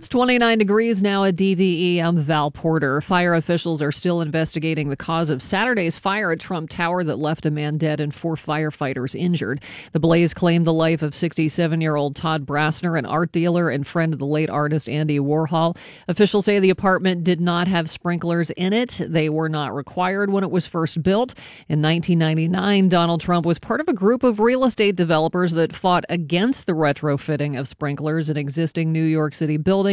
[0.00, 2.02] It's 29 degrees now at DVE.
[2.02, 3.02] I'm Val Porter.
[3.02, 7.44] Fire officials are still investigating the cause of Saturday's fire at Trump Tower that left
[7.44, 9.62] a man dead and four firefighters injured.
[9.92, 13.86] The blaze claimed the life of 67 year old Todd Brassner, an art dealer and
[13.86, 15.76] friend of the late artist Andy Warhol.
[16.08, 18.98] Officials say the apartment did not have sprinklers in it.
[19.06, 21.34] They were not required when it was first built.
[21.68, 26.06] In 1999, Donald Trump was part of a group of real estate developers that fought
[26.08, 29.89] against the retrofitting of sprinklers in existing New York City buildings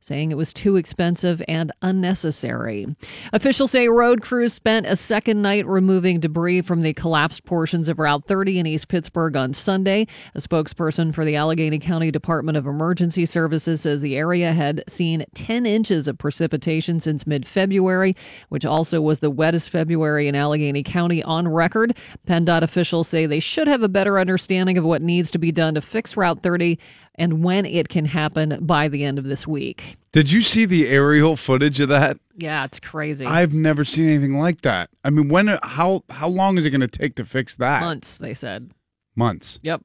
[0.00, 2.86] saying it was too expensive and unnecessary.
[3.32, 7.98] Officials say road crews spent a second night removing debris from the collapsed portions of
[7.98, 10.06] Route 30 in East Pittsburgh on Sunday.
[10.34, 15.24] A spokesperson for the Allegheny County Department of Emergency Services says the area had seen
[15.34, 18.16] 10 inches of precipitation since mid February,
[18.48, 21.96] which also was the wettest February in Allegheny County on record.
[22.26, 25.74] PennDOT officials say they should have a better understanding of what needs to be done
[25.74, 26.78] to fix Route 30
[27.18, 29.96] and when it can happen by the end of this week.
[30.12, 32.18] Did you see the aerial footage of that?
[32.36, 33.26] Yeah, it's crazy.
[33.26, 34.90] I've never seen anything like that.
[35.04, 37.80] I mean, when how how long is it going to take to fix that?
[37.80, 38.70] Months, they said.
[39.16, 39.58] Months.
[39.62, 39.82] Yep.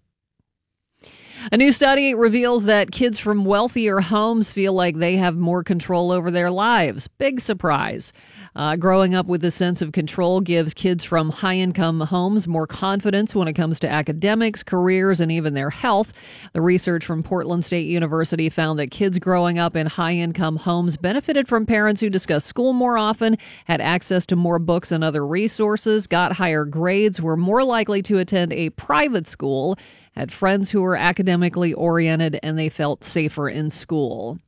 [1.51, 6.09] A new study reveals that kids from wealthier homes feel like they have more control
[6.09, 7.09] over their lives.
[7.09, 8.13] Big surprise.
[8.55, 12.65] Uh, growing up with a sense of control gives kids from high income homes more
[12.65, 16.13] confidence when it comes to academics, careers, and even their health.
[16.53, 20.95] The research from Portland State University found that kids growing up in high income homes
[20.95, 25.27] benefited from parents who discussed school more often, had access to more books and other
[25.27, 29.77] resources, got higher grades, were more likely to attend a private school
[30.13, 34.39] had friends who were academically oriented, and they felt safer in school.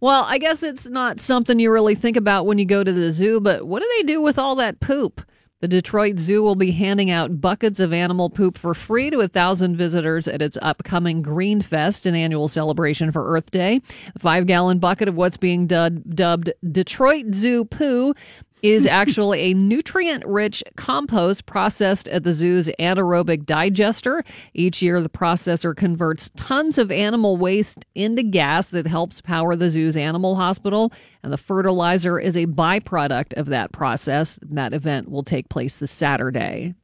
[0.00, 3.10] Well, I guess it's not something you really think about when you go to the
[3.10, 5.22] zoo, but what do they do with all that poop?
[5.60, 9.26] The Detroit Zoo will be handing out buckets of animal poop for free to a
[9.26, 13.80] thousand visitors at its upcoming Green Fest, an annual celebration for Earth Day.
[14.12, 18.14] The five gallon bucket of what's being dubbed Detroit Zoo Poo
[18.62, 24.24] is actually a nutrient rich compost processed at the zoo's anaerobic digester.
[24.54, 29.70] Each year, the processor converts tons of animal waste into gas that helps power the
[29.70, 30.92] zoo's animal hospital,
[31.22, 34.38] and the fertilizer is a byproduct of that process.
[34.42, 36.74] That event will take place this Saturday.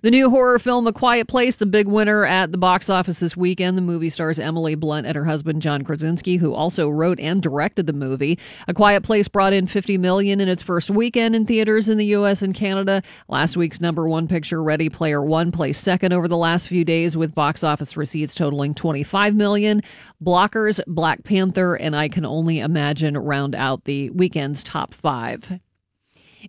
[0.00, 3.36] The new horror film A Quiet Place, the big winner at the box office this
[3.36, 3.76] weekend.
[3.76, 7.88] The movie stars Emily Blunt and her husband John Krasinski, who also wrote and directed
[7.88, 8.38] the movie.
[8.68, 12.06] A Quiet Place brought in 50 million in its first weekend in theaters in the
[12.06, 13.02] US and Canada.
[13.26, 17.16] Last week's number 1 picture Ready Player 1 placed second over the last few days
[17.16, 19.82] with box office receipts totaling 25 million.
[20.22, 25.58] Blockers, Black Panther, and I Can Only Imagine round out the weekend's top 5.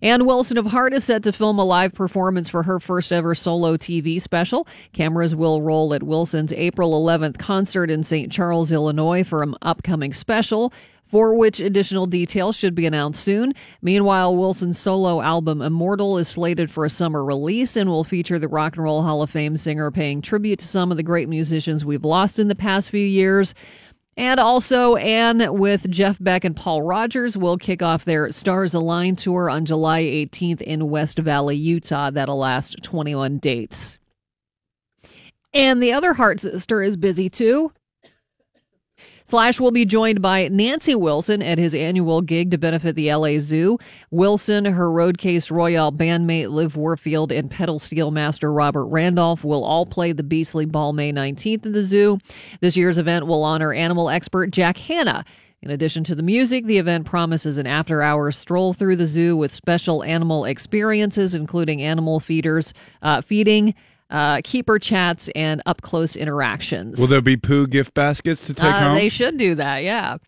[0.02, 3.34] Ann Wilson of Heart is set to film a live performance for her first ever
[3.34, 4.66] solo TV special.
[4.94, 8.32] Cameras will roll at Wilson's April 11th concert in St.
[8.32, 10.72] Charles, Illinois for an upcoming special
[11.04, 13.52] for which additional details should be announced soon.
[13.82, 18.48] Meanwhile, Wilson's solo album Immortal is slated for a summer release and will feature the
[18.48, 21.84] Rock and Roll Hall of Fame singer paying tribute to some of the great musicians
[21.84, 23.54] we've lost in the past few years.
[24.16, 29.16] And also, Ann with Jeff Beck and Paul Rodgers will kick off their Stars Align
[29.16, 32.10] tour on July 18th in West Valley, Utah.
[32.10, 33.98] That'll last 21 dates.
[35.52, 37.72] And the other Heart sister is busy too.
[39.30, 43.38] Slash will be joined by Nancy Wilson at his annual gig to benefit the LA
[43.38, 43.78] Zoo.
[44.10, 49.86] Wilson, her Roadcase Royale bandmate Liv Warfield, and pedal steel master Robert Randolph will all
[49.86, 52.18] play the Beastly Ball May 19th at the zoo.
[52.60, 55.24] This year's event will honor animal expert Jack Hanna.
[55.62, 59.36] In addition to the music, the event promises an after hours stroll through the zoo
[59.36, 63.74] with special animal experiences, including animal feeders, uh, feeding,
[64.10, 66.98] uh, keeper chats, and up close interactions.
[66.98, 68.96] Will there be poo gift baskets to take uh, home?
[68.96, 70.18] They should do that, yeah.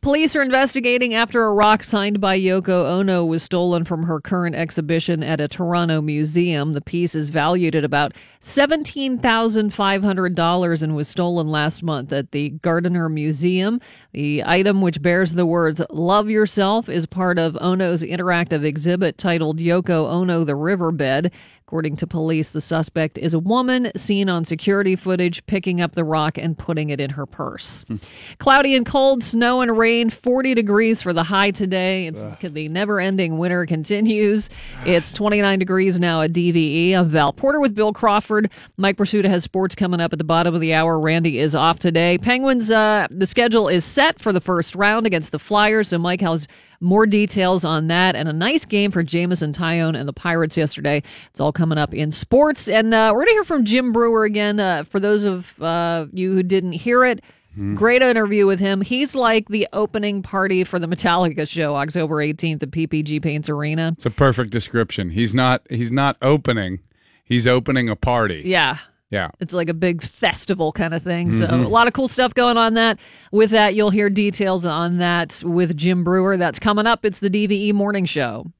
[0.00, 4.54] Police are investigating after a rock signed by Yoko Ono was stolen from her current
[4.54, 6.72] exhibition at a Toronto museum.
[6.72, 13.08] The piece is valued at about $17,500 and was stolen last month at the Gardiner
[13.08, 13.80] Museum.
[14.12, 19.58] The item, which bears the words Love Yourself, is part of Ono's interactive exhibit titled
[19.58, 21.32] Yoko Ono the Riverbed.
[21.72, 26.04] According to police, the suspect is a woman seen on security footage picking up the
[26.04, 27.86] rock and putting it in her purse.
[27.88, 27.96] Hmm.
[28.36, 32.06] Cloudy and cold, snow and rain, 40 degrees for the high today.
[32.06, 34.50] It's the never ending winter continues.
[34.84, 36.94] It's 29 degrees now at DVE.
[36.94, 38.50] I'm Val Porter with Bill Crawford.
[38.76, 40.98] Mike Prisuta has sports coming up at the bottom of the hour.
[40.98, 42.18] Randy is off today.
[42.18, 45.88] Penguins, uh, the schedule is set for the first round against the Flyers.
[45.88, 46.48] So Mike has
[46.80, 51.02] more details on that and a nice game for Jameson Taillon and the Pirates yesterday.
[51.30, 52.68] It's all coming up in sports.
[52.68, 54.58] And uh, we're going to hear from Jim Breuer again.
[54.58, 57.22] Uh, for those of uh, you who didn't hear it,
[57.52, 57.74] Mm-hmm.
[57.74, 58.80] Great interview with him.
[58.80, 63.92] He's like the opening party for the Metallica show October 18th at PPG Paints Arena.
[63.94, 65.10] It's a perfect description.
[65.10, 66.80] He's not he's not opening.
[67.24, 68.42] He's opening a party.
[68.46, 68.78] Yeah.
[69.10, 69.30] Yeah.
[69.40, 71.32] It's like a big festival kind of thing.
[71.32, 71.64] So mm-hmm.
[71.64, 72.98] a lot of cool stuff going on that.
[73.30, 76.38] With that, you'll hear details on that with Jim Breuer.
[76.38, 77.04] That's coming up.
[77.04, 78.50] It's the DVE Morning Show.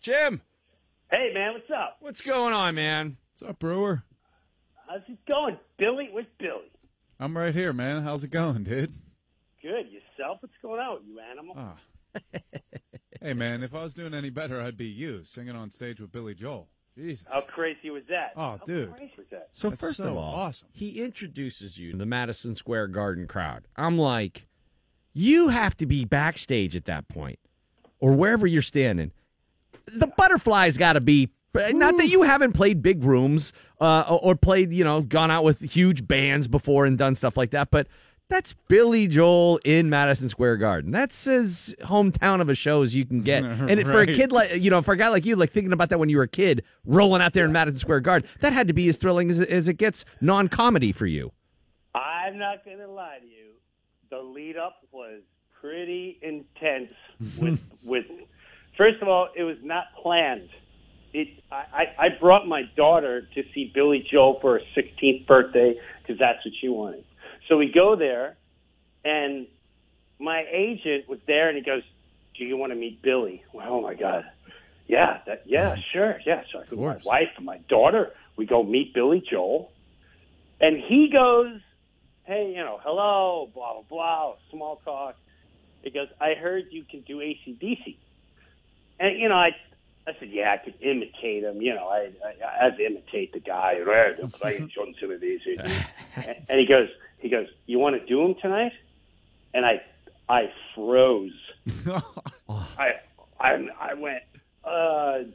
[0.00, 0.40] Jim,
[1.12, 1.98] Hey man, what's up?
[2.00, 3.18] what's going on, man?
[3.34, 4.02] What's up, Breuer?
[4.88, 6.08] How's it going, Billy?
[6.10, 6.71] Where's Billy?
[7.22, 8.02] I'm right here, man.
[8.02, 8.92] How's it going, dude?
[9.62, 9.86] Good.
[9.88, 10.38] Yourself?
[10.40, 11.54] What's going on, you animal?
[11.56, 12.40] Oh.
[13.22, 16.10] hey, man, if I was doing any better, I'd be you singing on stage with
[16.10, 16.66] Billy Joel.
[16.98, 17.24] Jesus.
[17.30, 18.32] How crazy was that?
[18.36, 18.92] Oh, How dude.
[18.96, 19.50] crazy was that?
[19.52, 20.66] So That's first so of all, awesome.
[20.72, 23.68] he introduces you to the Madison Square Garden crowd.
[23.76, 24.48] I'm like,
[25.14, 27.38] you have to be backstage at that point,
[28.00, 29.12] or wherever you're standing.
[29.86, 31.30] The butterflies got to be.
[31.54, 35.44] Not that you haven't played big rooms uh, or or played, you know, gone out
[35.44, 37.86] with huge bands before and done stuff like that, but
[38.28, 40.90] that's Billy Joel in Madison Square Garden.
[40.90, 43.42] That's as hometown of a show as you can get.
[43.68, 45.72] And it- for a kid like you know, for a guy like you, like thinking
[45.74, 48.52] about that when you were a kid, rolling out there in Madison Square Garden, that
[48.54, 51.32] had to be as thrilling as, as it gets non-comedy for you.
[51.94, 53.50] I'm not gonna lie to you.
[54.10, 55.20] The lead up was
[55.60, 56.92] pretty intense.
[57.38, 58.06] With with
[58.78, 60.48] first of all, it was not planned.
[61.12, 66.18] It I, I brought my daughter to see Billy Joel for her 16th birthday because
[66.18, 67.04] that's what she wanted.
[67.48, 68.36] So we go there,
[69.04, 69.46] and
[70.18, 71.82] my agent was there, and he goes,
[72.38, 74.24] "Do you want to meet Billy?" Well, oh my God,
[74.86, 76.44] yeah, that yeah, sure, yeah.
[76.50, 78.12] So I took my wife and my daughter.
[78.36, 79.70] We go meet Billy Joel,
[80.60, 81.60] and he goes,
[82.24, 85.16] "Hey, you know, hello, blah blah blah, small talk."
[85.82, 87.96] He goes, "I heard you can do ACDC,"
[88.98, 89.50] and you know, I.
[90.06, 91.62] I said, "Yeah, I could imitate him.
[91.62, 93.74] You know, I I, I had to imitate the guy.
[94.40, 95.84] Brian Johnson of ACDC."
[96.16, 96.88] and and he goes,
[97.18, 98.72] he goes, "You want to do him tonight?"
[99.54, 99.82] And I,
[100.28, 101.32] I froze.
[102.48, 102.92] I,
[103.38, 104.22] I, I went,
[104.64, 105.28] uh,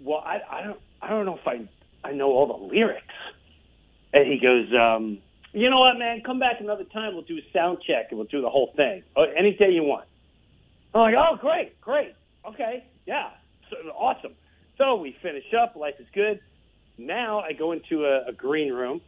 [0.00, 1.68] well, I, I don't, I don't know if I,
[2.04, 3.04] I know all the lyrics.
[4.12, 5.18] And he goes, um,
[5.52, 6.22] you know what, man?
[6.24, 7.14] Come back another time.
[7.14, 9.02] We'll do a sound check and we'll do the whole thing.
[9.16, 10.06] Oh, any day you want.
[10.94, 12.14] I'm like, oh, great, great,
[12.46, 13.28] okay, yeah,
[13.94, 14.34] awesome.
[14.76, 15.76] So we finish up.
[15.76, 16.40] Life is good.
[16.96, 19.00] Now I go into a, a green room,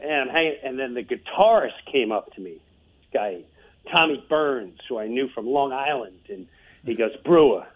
[0.00, 3.42] and I'm hanging, and then the guitarist came up to me, this guy
[3.90, 6.46] Tommy Byrnes, who I knew from Long Island, and
[6.84, 6.98] he hmm.
[6.98, 7.66] goes, Breuer,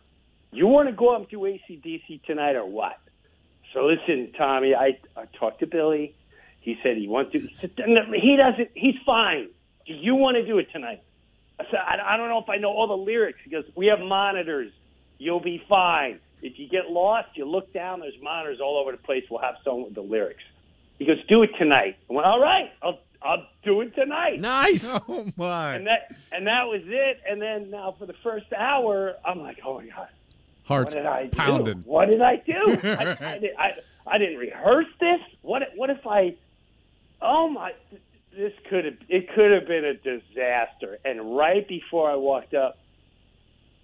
[0.52, 2.98] you want to go up and do ACDC tonight or what?
[3.74, 6.14] So listen, Tommy, I, I talked to Billy.
[6.60, 7.40] He said he wants to.
[7.40, 8.70] He, said, "No, he doesn't.
[8.74, 9.48] He's fine.
[9.86, 11.02] Do you want to do it tonight?
[11.60, 13.38] I said, I, I don't know if I know all the lyrics.
[13.44, 14.72] He goes, we have monitors.
[15.18, 16.20] You'll be fine.
[16.42, 18.00] If you get lost, you look down.
[18.00, 19.24] There's monitors all over the place.
[19.30, 20.42] We'll have someone with the lyrics.
[20.98, 21.96] He goes, do it tonight.
[22.08, 24.40] I went, all right, I'll I'll do it tonight.
[24.40, 24.84] Nice.
[25.08, 25.74] Oh my.
[25.74, 27.20] And that and that was it.
[27.28, 30.08] And then now for the first hour, I'm like, oh my god,
[30.64, 31.30] Heart's what did I do?
[31.36, 31.82] pounding.
[31.84, 32.78] What did I do?
[32.88, 33.70] I, I, did, I,
[34.06, 35.18] I didn't rehearse this.
[35.42, 36.36] What what if I?
[37.20, 37.72] Oh my!
[38.36, 40.98] This could have it could have been a disaster.
[41.04, 42.78] And right before I walked up,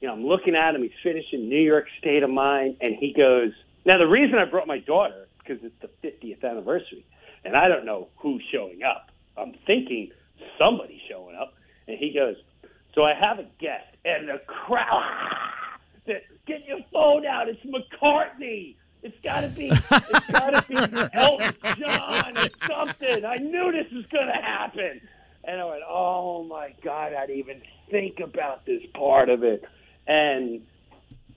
[0.00, 0.82] you know, I'm looking at him.
[0.82, 3.52] He's finishing New York State of Mind, and he goes.
[3.86, 7.04] Now the reason I brought my daughter because it's the 50th anniversary,
[7.44, 9.10] and I don't know who's showing up.
[9.36, 10.10] I'm thinking
[10.58, 11.54] somebody's showing up,
[11.86, 12.36] and he goes.
[12.94, 15.02] So I have a guest, and the crowd.
[16.46, 17.48] Get your phone out!
[17.48, 18.76] It's McCartney.
[19.02, 19.70] It's got to be.
[19.70, 20.76] It's got to be
[21.14, 23.24] Elton John or something.
[23.24, 25.00] I knew this was going to happen,
[25.44, 27.12] and I went, "Oh my God!
[27.14, 29.64] I didn't even think about this part of it."
[30.06, 30.62] And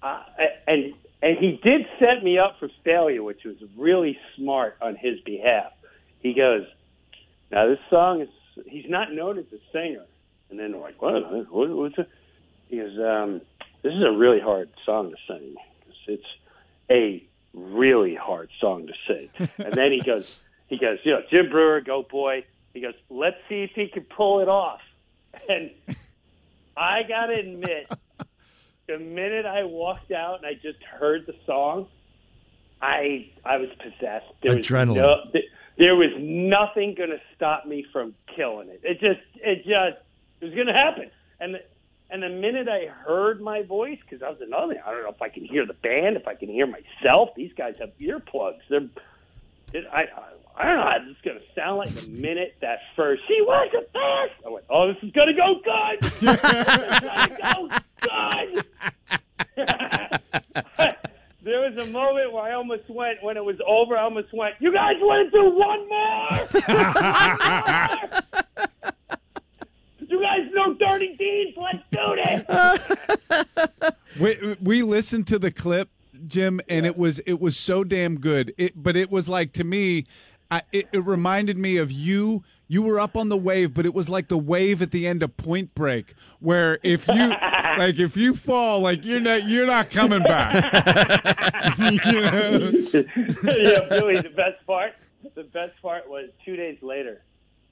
[0.02, 0.24] uh,
[0.68, 5.20] and and he did set me up for failure, which was really smart on his
[5.22, 5.72] behalf.
[6.20, 6.66] He goes,
[7.52, 8.30] "Now this song is
[8.66, 10.06] he's not known as a singer."
[10.50, 11.52] And then we're like, "What?
[11.52, 12.10] what what's it?"
[12.70, 13.42] He goes, um,
[13.82, 15.56] "This is a really hard song to sing.
[16.08, 16.24] It's
[16.90, 17.22] a
[17.54, 21.82] really hard song to sing." and then he goes, "He goes, you know, Jim Breuer,
[21.82, 24.82] go boy." He goes, "Let's see if he can pull it off."
[25.50, 25.72] And
[26.78, 27.88] I gotta admit,
[28.88, 31.88] the minute I walked out and I just heard the song,
[32.82, 34.26] I I was possessed.
[34.42, 34.96] There was Adrenaline.
[34.96, 35.46] no- th-
[35.78, 38.82] there was nothing going to stop me from killing it.
[38.84, 40.02] It just it just
[40.42, 41.12] it was going to happen.
[41.40, 41.60] And the,
[42.10, 45.22] and the minute I heard my voice, because I was another I don't know if
[45.22, 47.30] I can hear the band, if I can hear myself.
[47.36, 48.62] These guys have earplugs.
[48.70, 48.88] They're
[49.92, 50.06] I,
[50.58, 53.22] I I don't know how this is going to sound like the minute that first
[53.28, 54.34] she was a fast.
[54.46, 56.02] I went, oh, this is going to go good.
[56.12, 57.70] this is going to go
[58.02, 58.66] good.
[61.44, 63.96] there was a moment where I almost went when it was over.
[63.96, 66.40] I almost went, you guys want to do one more?
[70.10, 71.58] you guys know Dirty Deeds.
[71.58, 72.16] let's do
[73.46, 73.94] this.
[74.20, 75.90] We we listened to the clip,
[76.26, 78.54] Jim, and it was it was so damn good.
[78.58, 80.06] It, but it was like to me,
[80.50, 82.44] I, it, it reminded me of you.
[82.70, 85.24] You were up on the wave, but it was like the wave at the end
[85.24, 87.30] of Point Break, where if you
[87.78, 90.64] like if you fall, like you're not you're not coming back.
[91.78, 92.72] You know?
[92.94, 94.94] yeah, Billy, the best part,
[95.36, 97.22] the best part was two days later,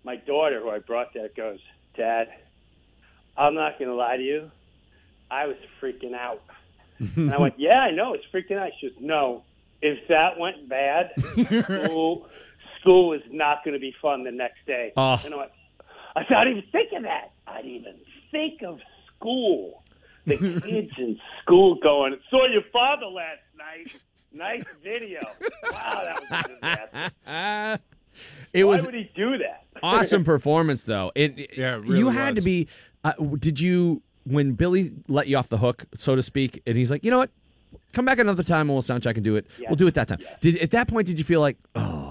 [0.03, 1.59] my daughter, who I brought there, goes,
[1.97, 2.27] Dad,
[3.37, 4.51] I'm not going to lie to you.
[5.29, 6.41] I was freaking out.
[6.99, 8.71] And I went, Yeah, I know, it's freaking out.
[8.79, 9.43] She goes, No,
[9.81, 11.11] if that went bad,
[12.85, 14.93] school is not going to be fun the next day.
[14.95, 15.19] Oh.
[15.25, 15.51] And I went,
[16.15, 17.31] I said, I didn't even think of that.
[17.47, 17.95] I didn't even
[18.31, 18.79] think of
[19.17, 19.83] school.
[20.25, 23.95] The kids in school going, saw your father last night.
[24.31, 25.21] Nice video.
[25.71, 27.83] Wow, that was a disaster.
[28.53, 29.65] It Why was would he do that?
[29.83, 31.11] awesome performance though.
[31.15, 32.69] It, it- Yeah, it really you had to be.
[33.03, 36.89] Uh, did you when Billy let you off the hook, so to speak, and he's
[36.89, 37.29] like, you know what,
[37.91, 39.45] come back another time and we'll sound check and do it.
[39.59, 39.69] Yes.
[39.69, 40.19] We'll do it that time.
[40.39, 42.04] Did at that point did you feel like, oh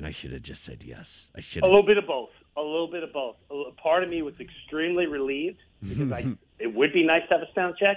[0.00, 1.26] man, I should have just said yes.
[1.36, 1.62] I should.
[1.62, 2.30] A little bit of both.
[2.56, 3.36] A little bit of both.
[3.50, 6.26] A part of me was extremely relieved because I,
[6.58, 7.96] it would be nice to have a sound check.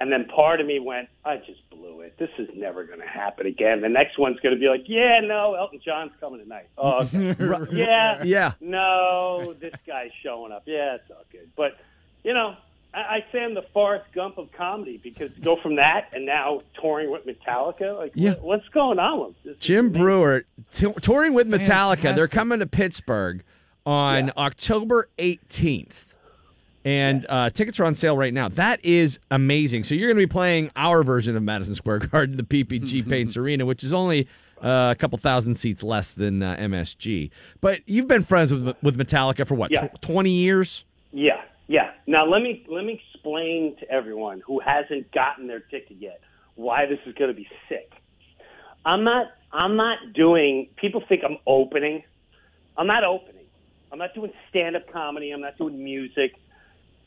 [0.00, 2.16] And then part of me went, I just blew it.
[2.18, 3.80] This is never going to happen again.
[3.80, 6.68] The next one's going to be like, yeah, no, Elton John's coming tonight.
[6.78, 7.34] Oh, okay.
[7.72, 8.52] yeah, Yeah.
[8.60, 10.62] no, this guy's showing up.
[10.66, 11.50] Yeah, it's all good.
[11.56, 11.78] But,
[12.22, 12.54] you know,
[12.98, 16.62] I, I say I'm the Forrest Gump of comedy because go from that and now
[16.80, 18.30] touring with Metallica, like, Yeah.
[18.30, 19.56] what, what's going on with this?
[19.58, 20.02] Jim amazing.
[20.02, 22.14] Breuer t- touring with Metallica.
[22.14, 23.42] They're coming to Pittsburgh
[23.86, 24.32] on Yeah.
[24.36, 25.92] October 18th.
[26.84, 28.48] And uh, tickets are on sale right now.
[28.48, 29.84] That is amazing.
[29.84, 33.36] So you're going to be playing our version of Madison Square Garden, the PPG Paints
[33.36, 34.26] Arena, which is only
[34.62, 37.30] uh, a couple thousand seats less than uh, MSG.
[37.60, 39.88] But you've been friends with with Metallica for what, Yeah.
[39.88, 40.84] tw- 20 years?
[41.12, 41.92] Yeah, yeah.
[42.06, 46.20] Now let me let me explain to everyone who hasn't gotten their ticket yet
[46.56, 47.92] why this is going to be sick.
[48.84, 50.68] I'm not I'm not doing.
[50.76, 52.02] People think I'm opening.
[52.76, 53.44] I'm not opening.
[53.92, 55.30] I'm not doing stand up comedy.
[55.30, 56.32] I'm not doing music.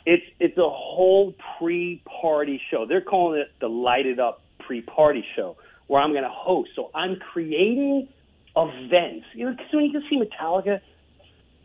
[0.06, 2.86] It's it's a whole pre party show.
[2.88, 6.72] They're calling it the lighted up pre party show where I'm going to host.
[6.76, 8.08] So I'm creating
[8.56, 9.26] events.
[9.34, 10.82] You know, because when you go see Metallica,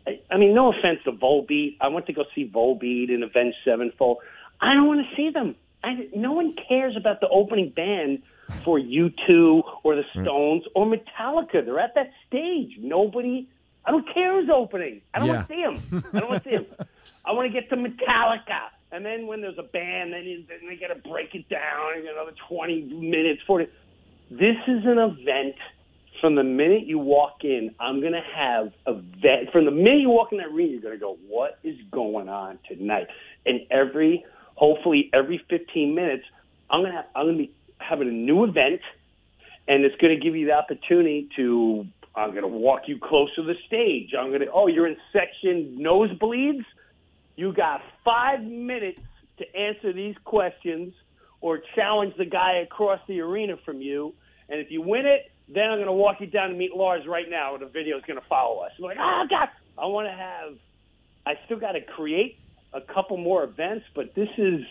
[0.07, 1.77] I, I mean, no offense to Volbeat.
[1.81, 4.19] I went to go see Volbeat and Avenged Sevenfold.
[4.61, 5.55] I don't want to see them.
[5.83, 8.23] I, no one cares about the opening band
[8.63, 10.23] for U2 or the hmm.
[10.23, 11.65] Stones or Metallica.
[11.65, 12.77] They're at that stage.
[12.79, 13.49] Nobody.
[13.85, 15.01] I don't care who's opening.
[15.13, 16.03] I don't want to see them.
[16.13, 16.65] I don't want to see them.
[17.25, 18.71] I want to get to Metallica.
[18.91, 21.97] And then when there's a band, then, you, then they got to break it down.
[21.97, 23.67] And another 20 minutes, 40.
[24.31, 25.55] This is an event
[26.21, 29.51] from the minute you walk in, I'm going to have a vet.
[29.51, 32.29] From the minute you walk in that room, you're going to go, what is going
[32.29, 33.07] on tonight?
[33.45, 36.23] And every, hopefully every 15 minutes,
[36.69, 38.81] I'm going to have, I'm going to be having a new event
[39.67, 43.35] and it's going to give you the opportunity to, I'm going to walk you closer
[43.37, 44.11] to the stage.
[44.17, 46.63] I'm going to, oh, you're in section nosebleeds?
[47.35, 48.99] You got five minutes
[49.37, 50.93] to answer these questions
[51.41, 54.13] or challenge the guy across the arena from you.
[54.49, 57.05] And if you win it, then I'm going to walk you down to meet Lars
[57.07, 58.71] right now, and the video is going to follow us.
[58.77, 60.55] I'm like, oh, God, I want to have,
[61.25, 62.37] I still got to create
[62.73, 64.61] a couple more events, but this is,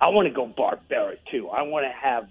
[0.00, 1.48] I want to go barbaric too.
[1.48, 2.28] I want to have,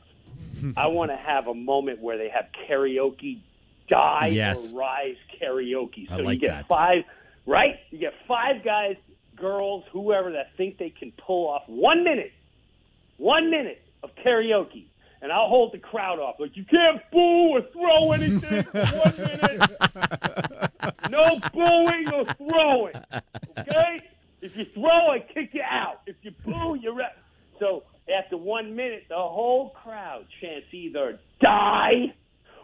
[0.77, 3.39] I want to have a moment where they have karaoke,
[3.87, 4.71] die Yes.
[4.73, 6.07] or rise karaoke.
[6.09, 6.67] So like you get that.
[6.67, 7.03] five,
[7.45, 7.75] right?
[7.91, 8.97] You get five guys,
[9.35, 12.33] girls, whoever that think they can pull off one minute,
[13.17, 14.87] one minute of karaoke.
[15.21, 16.35] And I'll hold the crowd off.
[16.39, 19.71] Like, you can't boo or throw anything for one minute.
[21.09, 22.95] No booing or throwing.
[23.57, 24.01] Okay?
[24.41, 26.01] If you throw, I kick you out.
[26.05, 27.11] If you boo, you're out.
[27.59, 27.83] So
[28.17, 32.13] after one minute, the whole crowd chants either die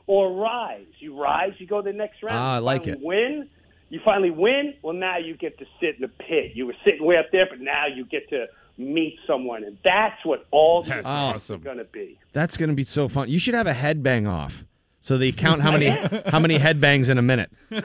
[0.07, 0.85] or rise.
[1.00, 2.38] You rise, you go to the next round.
[2.38, 3.00] Ah, I like it.
[3.01, 3.50] Win.
[3.89, 4.75] You finally win.
[4.81, 6.51] Well, now you get to sit in the pit.
[6.53, 8.45] You were sitting way up there, but now you get to
[8.77, 11.62] meet someone, and that's what all the That's events are awesome.
[11.62, 12.20] going to be.
[12.34, 13.29] That's going to be so fun.
[13.29, 14.63] You should have a headbang off.
[15.01, 15.89] So they count how many
[16.27, 17.51] how many headbangs in a minute.
[17.72, 17.77] I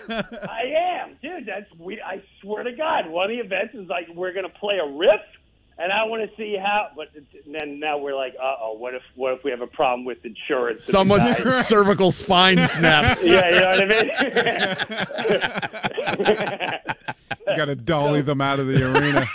[1.03, 1.45] am, dude.
[1.47, 2.01] That's we.
[2.01, 5.21] I swear to God, one of the events is like we're gonna play a riff,
[5.77, 6.89] and I want to see how.
[6.97, 7.09] But
[7.47, 10.25] then now we're like, uh oh, what if what if we have a problem with
[10.25, 10.81] insurance?
[10.89, 10.93] and the
[11.35, 13.23] Someone's cervical spine snaps.
[13.23, 13.87] yeah, you know what I
[16.27, 16.81] mean.
[17.49, 19.27] You got to dolly them out of the arena.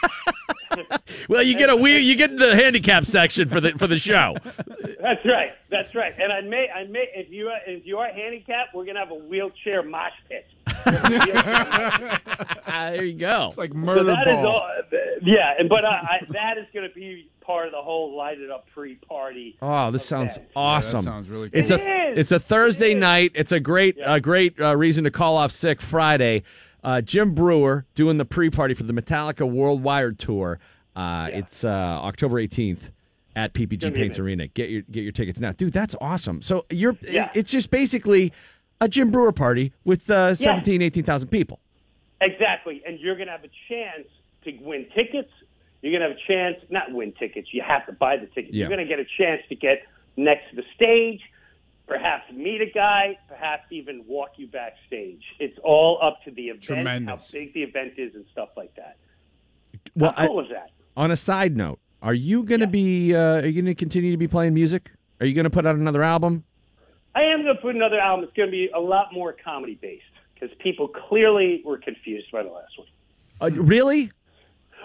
[1.30, 1.98] Well, you get a wheel.
[2.00, 4.36] You get the handicap section for the for the show.
[4.44, 5.52] That's right.
[5.72, 6.14] That's right.
[6.20, 9.12] And I may, I may, if you are, if you are handicapped, we're gonna have
[9.12, 10.46] a wheelchair mosh pit.
[12.68, 13.48] there you go.
[13.48, 14.48] It's like So murder that is ball.
[14.48, 14.70] all,
[15.22, 18.40] yeah, and but uh, I, that is going to be part of the whole light
[18.40, 19.58] it up pre-party.
[19.62, 20.50] Oh, this sounds event.
[20.56, 21.02] awesome.
[21.04, 21.60] sounds really cool.
[21.60, 22.18] It's It a is.
[22.20, 23.02] it's a Thursday It is.
[23.02, 23.32] night.
[23.36, 24.16] It's a great Yeah.
[24.16, 26.44] a great uh, reason to call off sick Friday.
[26.86, 30.60] Uh, Jim Breuer doing the pre-party for the Metallica WorldWired tour.
[30.96, 32.92] Uh, It's uh, October 18th
[33.36, 34.20] at PPG Gonna Paints.
[34.20, 34.48] Arena.
[34.48, 35.74] Get your get your tickets now, dude.
[35.74, 36.42] That's awesome.
[36.44, 37.32] So you're Yeah.
[37.34, 38.32] it's just basically
[38.80, 40.56] a Jim Breuer party with uh, Yeah.
[40.62, 41.60] 17, 18,000 people.
[42.22, 44.08] Exactly, and you're going to have a chance
[44.46, 45.32] to win tickets.
[45.82, 47.50] You're going to have a chance, not win tickets.
[47.52, 48.54] You have to buy the tickets.
[48.54, 48.68] Yeah.
[48.68, 49.84] You're going to get a chance to get
[50.18, 51.20] next to the stage,
[51.88, 55.22] perhaps meet a guy, perhaps even walk you backstage.
[55.40, 57.28] It's all up to the event, Tremendous.
[57.32, 58.98] how big the event is, and stuff like that.
[59.96, 60.72] Well, how I- cool is that?
[60.98, 64.12] on a side note, are you going to be uh, are you going to continue
[64.12, 64.92] to be playing music?
[65.20, 66.44] Are you going to put out another album?
[67.16, 68.26] I am going to put another album.
[68.26, 72.44] It's going to be a lot more comedy based because people clearly were confused by
[72.44, 72.88] the last one.
[73.42, 74.12] Uh, really?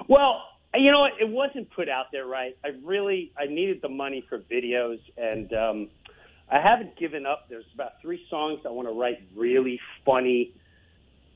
[0.08, 0.42] Well,
[0.74, 1.12] you know what?
[1.20, 2.56] It wasn't put out there right.
[2.64, 5.88] I really I needed the money for videos, and um,
[6.50, 7.46] I haven't given up.
[7.48, 10.52] There's about three songs I want to write really funny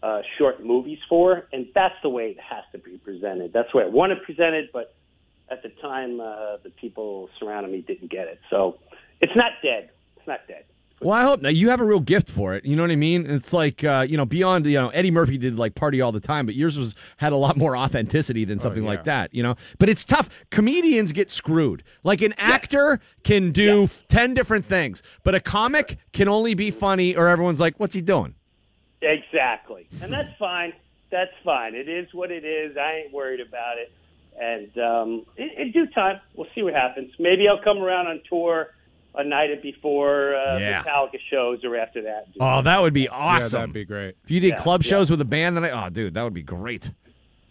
[0.03, 3.53] uh, short movies for, and that's the way it has to be presented.
[3.53, 4.95] That's the way I want to present it presented, but
[5.51, 8.41] at the time, uh, the people surrounding me didn't get it.
[8.51, 8.79] So
[9.21, 9.91] it's not dead.
[10.17, 10.65] It's not dead.
[11.01, 12.65] Well, I hope now you have a real gift for it.
[12.65, 13.27] You know what I mean?
[13.29, 16.21] It's like uh, you know, beyond you know, Eddie Murphy did like party all the
[16.21, 18.89] time, but yours was had a lot more authenticity than something yeah.
[18.89, 19.35] like that.
[19.35, 20.31] You know, but it's tough.
[20.51, 21.83] Comedians get screwed.
[22.05, 27.17] Like an actor can do ten different things, but a comic can only be funny,
[27.17, 28.35] or everyone's like, "What's he doing?"
[29.03, 29.87] Exactly.
[30.01, 30.73] And that's fine.
[31.11, 31.75] That's fine.
[31.75, 32.77] It is what it is.
[32.77, 33.93] I ain't worried about it.
[34.41, 37.13] And um, in, in due time, we'll see what happens.
[37.19, 38.71] Maybe I'll come around on tour
[39.17, 40.83] a night before uh, Yeah.
[40.83, 42.27] Metallica shows or after that.
[42.41, 43.61] Oh, that would be Yeah, awesome.
[43.61, 44.17] that'd be great.
[44.25, 44.91] if you did Yeah, club yeah.
[44.91, 46.91] shows with a band, then I, oh, dude, that would be great.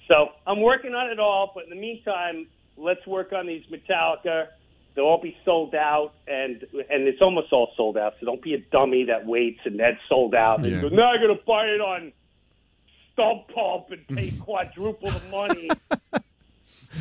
[0.08, 1.52] So I'm working on it all.
[1.56, 4.48] But in the meantime, let's work on these Metallica.
[4.96, 8.14] They'll all be sold out, and and it's almost all sold out.
[8.20, 10.60] So don't be a dummy that waits and that's sold out.
[10.60, 10.82] And Yeah.
[10.82, 12.12] you go, now I got to buy it on
[13.18, 15.70] StubHub and pay quadruple the money.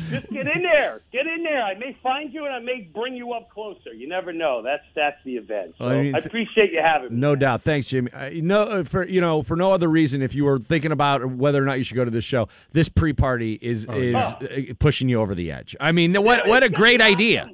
[0.09, 1.01] Just get in there.
[1.11, 1.61] Get in there.
[1.63, 3.93] I may find you and I may bring you up closer.
[3.93, 4.61] You never know.
[4.61, 5.75] That's that's the event.
[5.77, 7.19] So Well, I mean, I appreciate you having me.
[7.19, 7.61] No doubt.
[7.61, 8.11] Thanks, Jimmy.
[8.11, 11.25] Uh, no, uh, for you know, for no other reason, if you were thinking about
[11.25, 15.09] whether or not you should go to this show, this pre-party is is uh, pushing
[15.09, 15.75] you over the edge.
[15.79, 17.49] I mean, what what a great idea.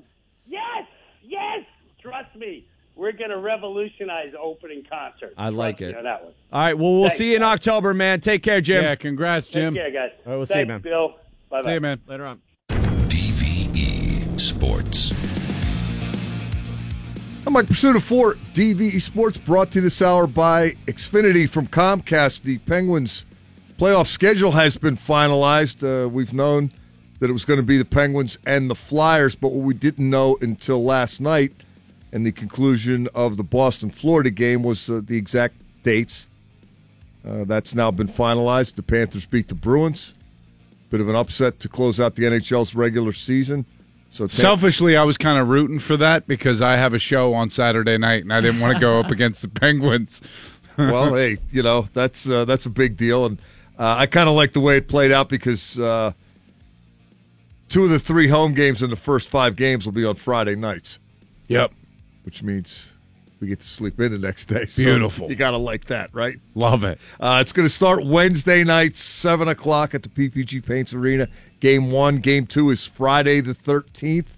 [0.48, 0.86] Yes,
[1.24, 1.66] yes.
[2.02, 2.66] Trust me.
[2.96, 5.34] We're going to revolutionize opening concerts.
[5.38, 5.96] I like it.
[5.96, 6.34] on that one.
[6.52, 6.78] All right.
[6.78, 7.44] Well, we'll Thanks, see you in.
[7.44, 8.20] October, man.
[8.20, 8.84] Take care, Jim.
[8.84, 9.74] Yeah, congrats, Jim.
[9.74, 10.12] Take care, guys.
[10.26, 10.82] All right, we'll see you, Thanks, man.
[10.82, 11.16] Bill.
[11.50, 11.68] Bye-bye.
[11.68, 12.00] See you, man.
[12.08, 12.42] Later on.
[12.70, 15.12] DVE Sports.
[17.48, 22.44] I'm Mike Prisuta Four DVE Sports brought to you this hour by Xfinity from Comcast.
[22.44, 23.26] The Penguins
[23.80, 25.84] playoff schedule has been finalized.
[25.84, 26.72] Uh, we've known
[27.20, 30.08] that it was going to be the Penguins and the Flyers, but what we didn't
[30.08, 31.54] know until last night
[32.12, 36.28] and the conclusion of the Boston Florida game was uh, the exact dates.
[37.28, 38.76] Uh, that's now been finalized.
[38.76, 40.14] The Panthers beat the Bruins.
[40.90, 43.66] Bit of an upset to close out the NHL's regular season.
[44.10, 47.52] So Selfishly, I was kind of rooting for that because I have a show on
[47.52, 50.22] Saturday night and I didn't want to go up against the Penguins.
[50.78, 53.40] well, hey, you know that's uh, that's a big deal, and
[53.78, 56.14] uh, I kind of like the way it played out because uh,
[57.68, 60.56] two of the three home games in the first five games will be on Friday
[60.56, 60.98] nights,
[61.50, 61.72] Yep.
[62.24, 62.92] which means
[63.40, 64.66] we get to sleep in the next day.
[64.70, 65.30] So Beautiful.
[65.30, 66.40] You got to like that, right?
[66.56, 67.00] Love it.
[67.20, 71.28] Uh, it's going to start Wednesday night, seven o'clock at the PPG Paints Arena.
[71.60, 74.38] Game one, game two is Friday the thirteenth.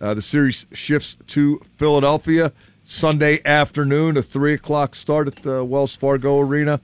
[0.00, 2.52] Uh, the series shifts to Philadelphia
[2.84, 6.80] Sunday afternoon, a three o'clock start at the Wells Fargo Arena,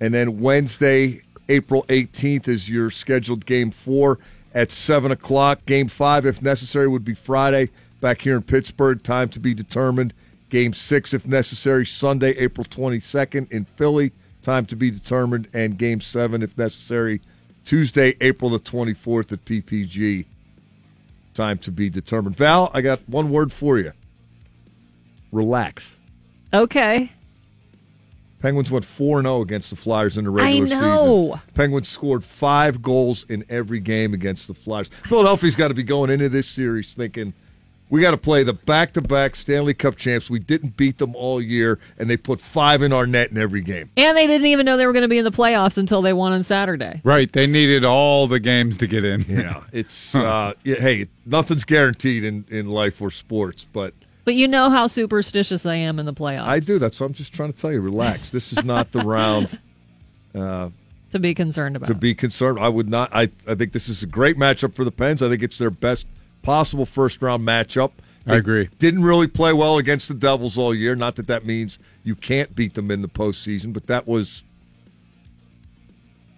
[0.00, 4.18] and then Wednesday, April eighteenth, is your scheduled game four
[4.52, 5.64] at seven o'clock.
[5.66, 9.02] Game five, if necessary, would be Friday back here in Pittsburgh.
[9.02, 10.12] Time to be determined.
[10.54, 14.12] Game six, if necessary, Sunday, April 22nd in Philly.
[14.40, 15.48] Time to be determined.
[15.52, 17.22] And game seven, if necessary,
[17.64, 20.26] Tuesday, April the 24th at PPG.
[21.34, 22.36] Time to be determined.
[22.36, 23.90] Val, I got one word for you
[25.32, 25.96] relax.
[26.52, 27.10] Okay.
[28.38, 31.32] Penguins went 4 0 against the Flyers in the I regular know.
[31.32, 31.54] season.
[31.54, 34.88] Penguins scored five goals in every game against the Flyers.
[35.06, 37.34] Philadelphia's got to be going into this series thinking,
[37.90, 40.30] we got to play the back to back Stanley Cup champs.
[40.30, 43.60] We didn't beat them all year, and they put five in our net in every
[43.60, 43.90] game.
[43.96, 46.12] And they didn't even know they were going to be in the playoffs until they
[46.12, 47.00] won on Saturday.
[47.04, 47.32] Right.
[47.32, 49.22] They needed all the games to get in.
[49.28, 53.94] Yeah, it's, uh, yeah, hey, nothing's guaranteed in, in life or sports, but
[54.24, 56.46] But you know how superstitious I am in the playoffs.
[56.46, 56.78] I do.
[56.78, 57.80] That's what I'm just trying to tell you.
[57.80, 58.30] Relax.
[58.30, 59.58] This is not the round
[60.32, 60.72] to
[61.20, 61.86] be concerned about.
[61.86, 62.58] to be concerned.
[62.58, 63.14] I would not.
[63.14, 65.22] I I think this is a great matchup for the Pens.
[65.22, 66.06] I think it's their best
[66.44, 67.90] possible first round matchup.
[68.26, 68.70] I agree.
[68.78, 70.94] Didn't really play well against the Devils all year.
[70.94, 74.44] Not that that means you can't beat them in the postseason, but that was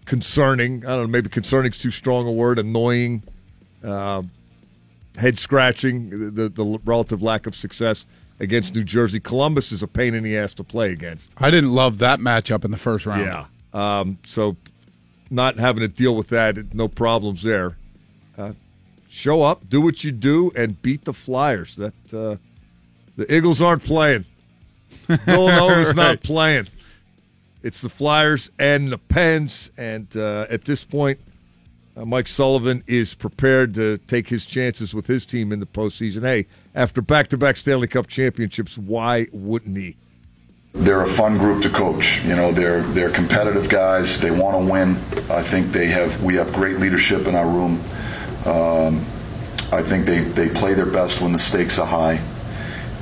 [0.05, 0.85] concerning.
[0.85, 1.07] I don't know.
[1.07, 2.59] Maybe concerning is too strong a word.
[2.59, 3.23] Annoying,
[3.85, 4.31] um,
[5.17, 6.35] head scratching.
[6.35, 8.05] The the relative lack of success
[8.41, 9.21] against New Jersey.
[9.21, 11.35] Columbus is a pain in the ass to play against.
[11.39, 13.23] I didn't love that matchup in the first round.
[13.23, 13.47] Yeah.
[13.73, 14.57] Um, so
[15.31, 17.77] not having to deal with that, no problems there.
[18.37, 18.53] Uh,
[19.17, 21.75] show up, do what you do, and beat the Flyers.
[21.77, 22.37] That uh,
[23.17, 24.25] the Eagles aren't playing.
[25.07, 26.69] Villanova's not playing.
[27.63, 31.19] It's the Flyers and the Pens, and uh, at this point,
[31.97, 36.23] uh, Mike Sullivan is prepared to take his chances with his team in the postseason.
[36.23, 39.97] Hey, after back-to-back Stanley Cup championships, why wouldn't he?
[40.75, 42.23] They're a fun group to coach.
[42.23, 44.21] You know, they're they're competitive guys.
[44.21, 44.97] They want to win.
[45.31, 47.83] I think they have we have great leadership in our room.
[48.47, 49.05] Um,
[49.73, 52.23] I think they, they play their best when the stakes are high.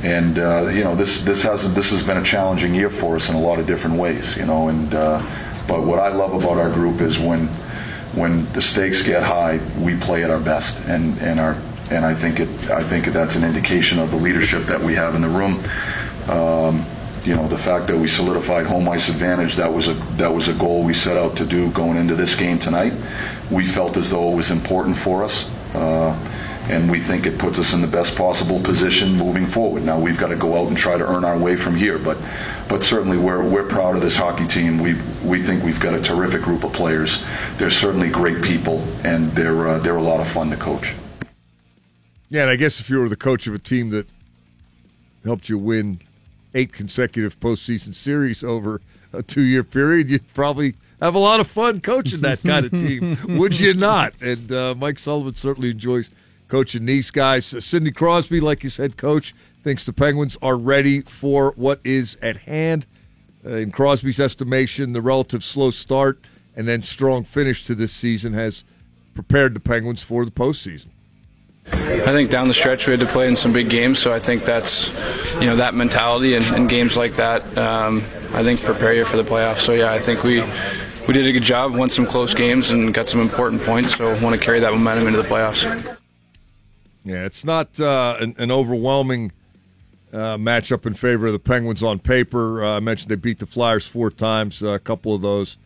[0.02, 3.28] And uh, you know, this this has this has been a challenging year for us
[3.28, 4.36] in a lot of different ways.
[4.36, 5.22] You know, and uh,
[5.66, 7.48] but what I love about our group is when
[8.14, 11.56] when the stakes get high, we play at our best, and and our
[11.90, 15.14] and I think it I think that's an indication of the leadership that we have
[15.14, 15.62] in the room.
[16.28, 16.84] Um,
[17.24, 20.48] you know, the fact that we solidified home ice advantage that was a that was
[20.48, 22.92] a goal we set out to do going into this game tonight.
[23.50, 25.50] We felt as though it was important for us.
[25.74, 26.16] Uh,
[26.68, 29.82] and we think it puts us in the best possible position moving forward.
[29.82, 32.16] Now we've got to go out and try to earn our way from here, but
[32.68, 34.78] but certainly we're we're proud of this hockey team.
[34.78, 37.22] We we think we've got a terrific group of players.
[37.58, 40.94] They're certainly great people, and they're uh, they're a lot of fun to coach.
[42.30, 44.06] Yeah, and I guess if you were the coach of a team that
[45.24, 46.00] helped you win
[46.54, 48.80] eight consecutive postseason series over
[49.12, 53.18] a two-year period, you'd probably have a lot of fun coaching that kind of team,
[53.38, 54.14] would you not?
[54.20, 56.10] And uh, Mike Sullivan certainly enjoys
[56.48, 57.52] coaching these guys.
[57.52, 62.16] Uh, Sidney Crosby, like his head coach, thinks the Penguins are ready for what is
[62.22, 62.86] at hand.
[63.44, 66.18] Uh, in Crosby's estimation, the relative slow start
[66.56, 68.64] and then strong finish to this season has
[69.14, 70.88] prepared the Penguins for the postseason.
[71.72, 74.18] I think down the stretch we had to play in some big games, so I
[74.18, 74.88] think that's
[75.40, 77.42] you know that mentality and, and games like that.
[77.56, 77.98] Um,
[78.32, 79.60] I think prepare you for the playoffs.
[79.60, 80.42] So yeah, I think we
[81.06, 83.96] we did a good job, won some close games, and got some important points.
[83.96, 85.98] So want to carry that momentum into the playoffs.
[87.04, 89.32] Yeah, it's not uh, an, an overwhelming
[90.12, 92.64] uh, matchup in favor of the Penguins on paper.
[92.64, 94.62] Uh, I mentioned they beat the Flyers four times.
[94.62, 95.58] Uh, a couple of those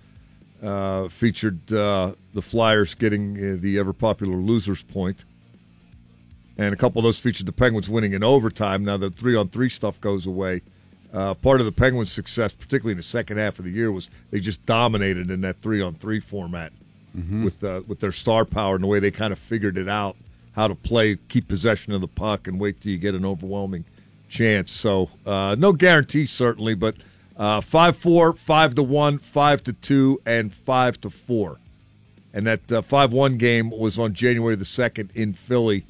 [0.62, 5.24] uh, featured uh, the Flyers getting the ever popular losers point,
[6.58, 8.84] and a couple of those featured the Penguins winning in overtime.
[8.84, 10.62] Now the three on three stuff goes away.
[11.12, 14.10] Uh, part of the Penguins' success, particularly in the second half of the year, was
[14.30, 16.72] they just dominated in that three on three format
[17.44, 20.16] with uh, with their star power and the way they kind of figured it out
[20.52, 23.84] how to play, keep possession of the puck, and wait till you get an overwhelming
[24.28, 24.72] chance.
[24.72, 26.96] So uh, no guarantee certainly, but
[27.36, 31.58] uh, five four, five to one, five to two, and five to four.
[32.34, 35.86] And that uh, five one game was on January the second in Philly.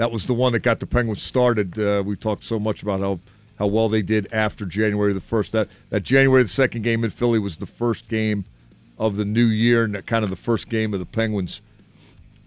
[0.00, 1.78] That was the one that got the Penguins started.
[1.78, 3.20] Uh, we talked so much about how,
[3.58, 5.52] how well they did after January the first.
[5.52, 8.46] That that January the second game in Philly was the first game
[8.98, 11.60] of the new year and kind of the first game of the Penguins'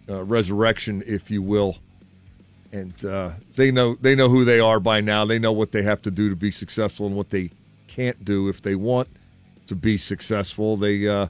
[0.09, 1.77] uh, resurrection, if you will.
[2.71, 5.23] And uh, they know they know who they are by now.
[5.23, 7.51] They know what they have to do to be successful and what they
[7.85, 9.09] can't do if they want
[9.67, 10.75] to be successful.
[10.75, 11.27] They uh,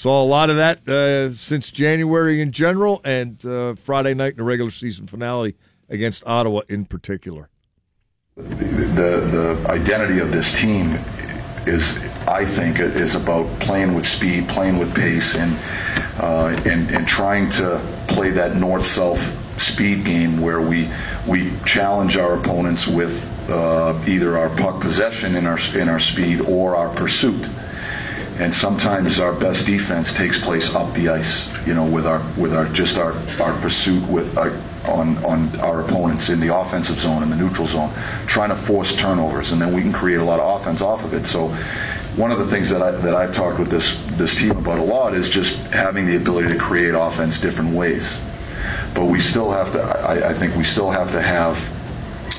[0.00, 4.38] saw a lot of that uh, since January in general, and uh, Friday night in
[4.38, 5.56] the regular season finale
[5.90, 7.50] against Ottawa in particular.
[8.34, 10.92] the the identity of this team
[11.66, 15.54] is, I think, is about playing with speed, playing with pace, and
[16.18, 19.22] uh, and and trying to play that north-south
[19.60, 20.88] speed game where we
[21.26, 23.14] we challenge our opponents with
[23.50, 27.46] uh, either our puck possession in our in our speed or our pursuit.
[28.40, 32.54] And sometimes our best defense takes place up the ice, you know, with our with
[32.54, 34.58] our just our, our pursuit with our,
[34.90, 37.92] on on our opponents in the offensive zone and the neutral zone,
[38.26, 41.12] trying to force turnovers, and then we can create a lot of offense off of
[41.12, 41.26] it.
[41.26, 41.48] So,
[42.16, 44.84] one of the things that I that I've talked with this this team about a
[44.84, 48.18] lot is just having the ability to create offense different ways.
[48.94, 49.82] But we still have to.
[49.82, 51.58] I, I think we still have to have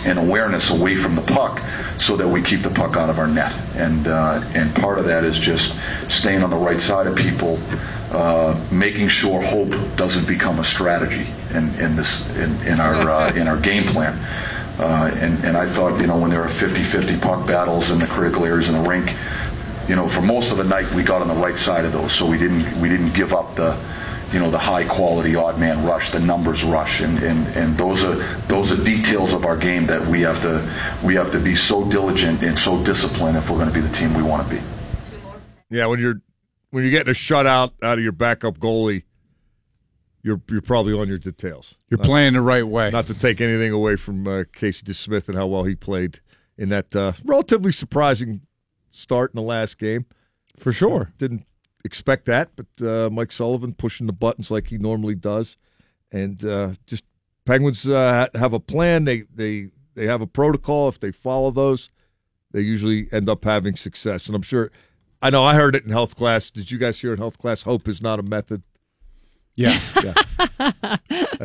[0.05, 1.61] an awareness away from the puck
[1.99, 3.53] so that we keep the puck out of our net.
[3.75, 5.75] And uh, and part of that is just
[6.07, 7.59] staying on the right side of people,
[8.11, 13.33] uh, making sure hope doesn't become a strategy in, in this in, in our uh,
[13.35, 14.17] in our game plan.
[14.79, 18.07] Uh, and, and I thought, you know, when there are 50-50 puck battles in the
[18.07, 19.15] critical areas in the rink,
[19.87, 22.13] you know, for most of the night, we got on the right side of those,
[22.13, 23.77] so we didn't we didn't give up the,
[24.33, 28.03] you know, the high quality odd man rush, the numbers rush, and, and, and those
[28.03, 28.15] are
[28.47, 30.67] those are details of our game that we have to
[31.03, 33.93] we have to be so diligent and so disciplined if we're going to be the
[33.93, 34.61] team we want to be.
[35.69, 36.21] Yeah, when you're
[36.71, 39.03] when you're getting a shutout out of your backup goalie,
[40.23, 41.75] you're you're probably on your details.
[41.89, 42.89] You're playing the right way.
[42.89, 46.19] Not to take anything away from uh, Casey DeSmith and how well he played
[46.57, 48.41] in that uh, relatively surprising
[48.91, 50.05] start in the last game.
[50.57, 51.11] For sure.
[51.17, 51.45] Didn't
[51.83, 55.57] expect that, but uh, Mike Sullivan pushing the buttons like he normally does,
[56.11, 57.03] and uh, just
[57.45, 59.05] Penguins uh, have a plan.
[59.05, 60.87] They they they have a protocol.
[60.89, 61.89] If they follow those,
[62.51, 64.27] they usually end up having success.
[64.27, 64.71] And I'm sure.
[65.23, 66.49] I know I heard it in health class.
[66.49, 67.61] Did you guys hear in health class?
[67.61, 68.63] Hope is not a method.
[69.55, 69.79] Yeah.
[70.01, 70.97] Yeah.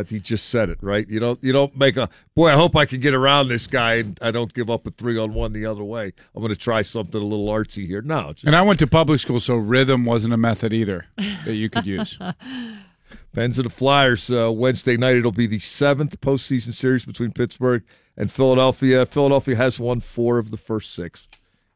[0.09, 1.09] he just said it, right?
[1.09, 3.95] You don't you don't make a boy, I hope I can get around this guy
[3.95, 6.13] and I don't give up a three on one the other way.
[6.35, 8.03] I'm gonna try something a little artsy here.
[8.03, 8.33] No.
[8.33, 11.07] Just, And I went to public school, so rhythm wasn't a method either
[11.45, 12.19] that you could use.
[13.33, 15.17] Pens and the Flyers uh, Wednesday night.
[15.17, 17.83] It'll be the seventh postseason series between Pittsburgh
[18.17, 19.05] and Philadelphia.
[19.07, 21.29] Philadelphia has won four of the first six,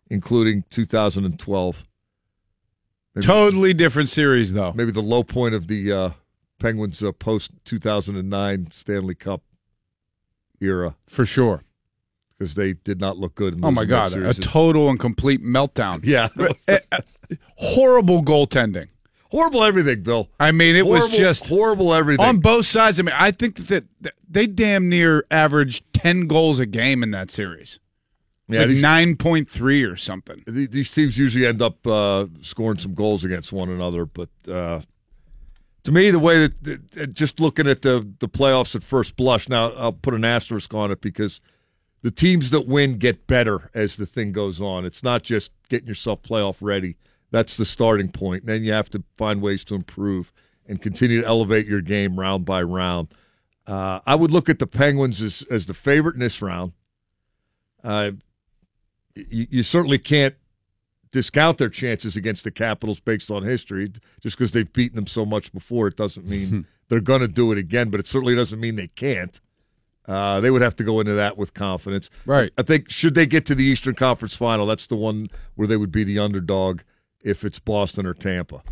[0.08, 1.84] including 2012.
[3.20, 4.72] Maybe, totally different series, though.
[4.74, 6.10] maybe the low point of the uh,
[6.58, 9.42] Penguins' uh, post 2009 Stanley Cup
[10.60, 11.62] era For sure.
[12.38, 13.54] because they did not look good.
[13.54, 14.12] In Oh, my God.
[14.12, 16.00] A total and complete meltdown.
[16.04, 16.28] yeah,
[17.56, 18.88] Horrible goaltending.
[19.30, 20.28] horrible everything, Bill.
[20.40, 22.24] I mean, it was just horrible everything.
[22.24, 22.98] on both sides.
[22.98, 27.10] I mean, I think that that they damn near averaged 10 goals a game in
[27.12, 27.78] that series.
[28.52, 28.68] Yeah, like
[29.18, 30.42] 9.3 or something.
[30.46, 34.04] these teams usually end up uh, scoring some goals against one another.
[34.06, 34.80] But uh,
[35.84, 39.48] to me, the way that, that- just looking at the the playoffs at first blush,
[39.48, 41.40] now I'll put an asterisk on it because
[42.02, 44.84] the teams that win get better as the thing goes on.
[44.84, 46.96] It's not just getting yourself playoff ready.
[47.30, 48.46] That's the starting point.
[48.46, 50.32] Then you have to find ways to improve
[50.66, 53.08] and continue to elevate your game round by round.
[53.66, 56.72] Uh, I would look at the Penguins as, as the favorite in this round.
[57.84, 58.12] Uh,
[59.28, 60.34] you, you certainly can't
[61.12, 63.92] discount their chances against the Capitals based on history.
[64.20, 67.52] Just because they've beaten them so much before, it doesn't mean they're going to do
[67.52, 67.90] it again.
[67.90, 69.40] But it certainly doesn't mean they can't.
[70.06, 72.10] Uh, they would have to go into that with confidence.
[72.26, 72.52] Right.
[72.58, 75.76] I think should they get to the Eastern Conference Final, that's the one where they
[75.76, 76.80] would be the underdog
[77.22, 78.62] if it's Boston or Tampa.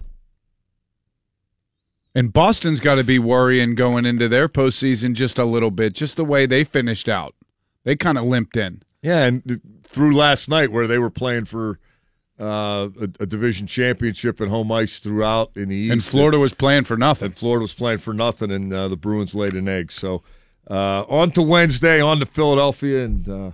[2.14, 6.16] And Boston's got to be worrying going into their postseason just a little bit, just
[6.16, 7.34] the way they finished out.
[7.84, 8.82] They kind of limped in.
[9.02, 11.78] Yeah, and through last night where they were playing for
[12.40, 16.54] uh, a, a division championship and home ice throughout in the East, And Florida was
[16.54, 17.26] playing for nothing.
[17.26, 19.90] and Florida was playing for nothing, and uh, the Bruins laid an egg.
[19.90, 20.22] So
[20.70, 23.50] uh, on to Wednesday, on to Philadelphia, and uh,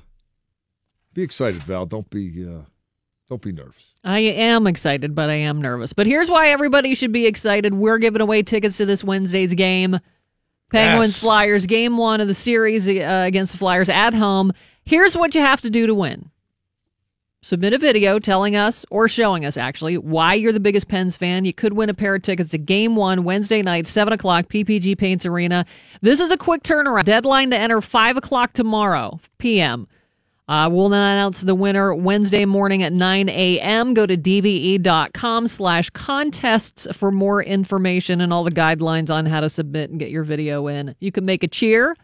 [1.14, 1.86] be excited, Val.
[1.86, 2.62] Don't be uh,
[3.30, 3.92] don't be nervous.
[4.04, 5.94] I am excited, but I am nervous.
[5.94, 7.72] But here's why everybody should be excited.
[7.72, 9.98] We're giving away tickets to this Wednesday's game.
[10.70, 11.20] Penguins Yes.
[11.20, 14.52] Flyers, game one of the series uh, against the Flyers at home.
[14.84, 16.30] Here's what you have to do to win
[17.44, 21.44] submit a video telling us, or showing us actually, why you're the biggest Pens fan.
[21.44, 24.96] You could win a pair of tickets to game one Wednesday night, 7 o'clock, PPG
[24.96, 25.66] Paints Arena.
[26.00, 27.04] This is a quick turnaround.
[27.04, 29.86] Deadline to enter 5 o'clock tomorrow, p.m.
[30.48, 33.94] Uh, we'll announce the winner Wednesday morning at 9 a.m.
[33.94, 39.50] Go to dve.com slash contests for more information and all the guidelines on how to
[39.50, 40.94] submit and get your video in.
[40.98, 41.94] You can make a cheer.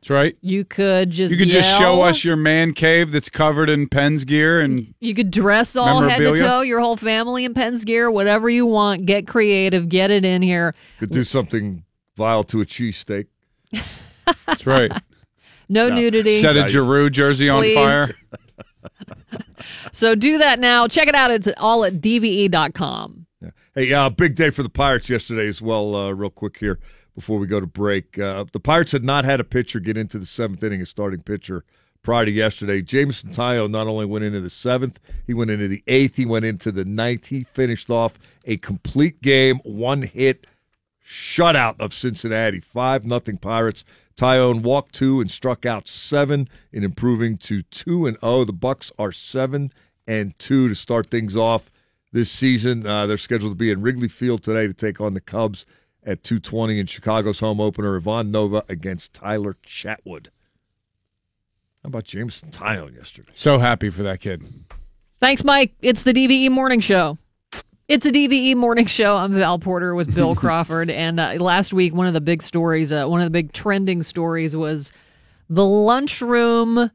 [0.00, 0.34] That's right.
[0.40, 4.24] You could just You could just show us your man cave that's covered in Pens
[4.24, 8.10] gear and You could dress all head to toe, your whole family in Pens gear,
[8.10, 9.04] whatever you want.
[9.04, 10.74] Get creative, get it in here.
[11.00, 11.84] Could do something
[12.16, 13.26] vile to a cheesesteak.
[14.46, 14.90] that's right.
[15.72, 16.40] No, nudity.
[16.40, 18.10] Set a Giroux jersey on fire.
[19.92, 20.88] So do that now.
[20.88, 21.30] Check it out.
[21.30, 23.26] It's all at dve.com.
[23.74, 25.94] Hey, uh, big day for the Pirates yesterday as well.
[25.94, 26.80] Uh, real quick here
[27.20, 30.18] before we go to break, uh, the Pirates had not had a pitcher get into
[30.18, 31.64] the seventh inning, a starting pitcher
[32.02, 32.80] prior to yesterday.
[32.80, 36.46] Jameson Taillon not only went into the seventh, he went into the eighth, he went
[36.46, 37.26] into the ninth.
[37.26, 40.46] He finished off a complete game, one hit
[41.06, 43.84] shutout of Cincinnati, five nothing Pirates.
[44.16, 48.44] Taillon walked two and struck out seven in improving to two and zero.
[48.44, 49.74] The Bucks are seven
[50.06, 51.70] and two to start things off
[52.12, 52.86] this season.
[52.86, 55.66] Uh, they're scheduled to be in Wrigley Field today to take on the Cubs
[56.10, 57.96] at two twenty in Chicago's home opener.
[57.96, 60.26] Ivan Nova against Tyler Chatwood.
[61.82, 63.30] How about Jameson Taillon yesterday?
[63.32, 64.42] So happy for that kid.
[65.20, 65.72] Thanks, Mike.
[65.80, 67.16] It's the DVE Morning Show.
[67.88, 69.16] It's a DVE Morning Show.
[69.16, 70.90] I'm Val Porter with Bill Crawford.
[70.90, 74.02] And uh, last week, one of the big stories, uh, one of the big trending
[74.02, 74.92] stories was
[75.48, 76.90] the lunchroom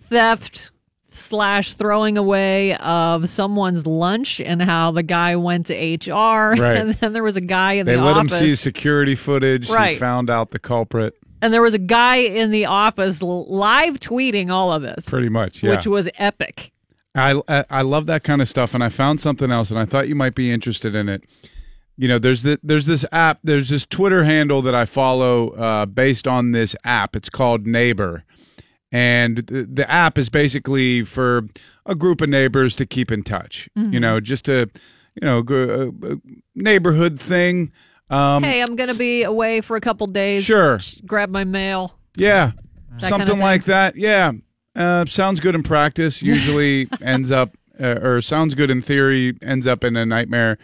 [0.00, 0.70] theft
[1.14, 6.54] slash throwing away of someone's lunch and how the guy went to HR.
[6.62, 6.76] Right.
[6.76, 9.66] And then there was a guy in They the let him see security footage.
[9.68, 9.98] He Right.
[9.98, 11.14] found out the culprit.
[11.40, 15.62] and there was a guy in the office live tweeting all of this, Pretty much,
[15.62, 15.70] yeah.
[15.70, 16.70] which was epic.
[17.14, 19.84] I, I I love that kind of stuff, and I found something else, and I
[19.84, 21.24] thought you might be interested in it.
[21.98, 25.84] You know, there's the, there's this app, there's this Twitter handle that I follow uh,
[25.84, 27.14] based on this app.
[27.14, 28.24] It's called Neighbor,
[28.92, 31.48] and the, the app is basically for
[31.86, 33.68] a group of neighbors to keep in touch.
[33.74, 34.70] You know, just a
[35.14, 36.16] you know a,
[36.54, 37.72] neighborhood thing.
[38.10, 40.44] Um, hey, I'm going to be away for a couple days.
[40.44, 40.78] Sure.
[41.06, 41.98] Grab my mail.
[42.14, 42.52] Yeah,
[42.90, 43.96] That kind something of like that.
[43.96, 44.32] Yeah,
[44.76, 46.22] uh, sounds good in practice.
[46.22, 50.58] Usually ends up, uh, or sounds good in theory, ends up in a nightmare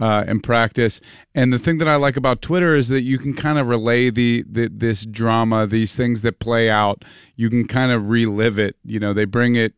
[0.00, 1.00] uh, in practice.
[1.34, 4.10] And the thing that I like about Twitter is that you can kind of relay
[4.10, 7.04] the, the this drama, these things that play out.
[7.36, 8.76] You can kind of relive it.
[8.84, 9.74] You know, they bring it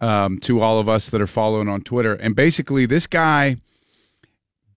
[0.00, 2.14] um, to all of us that are following on Twitter.
[2.14, 3.56] And basically, this guy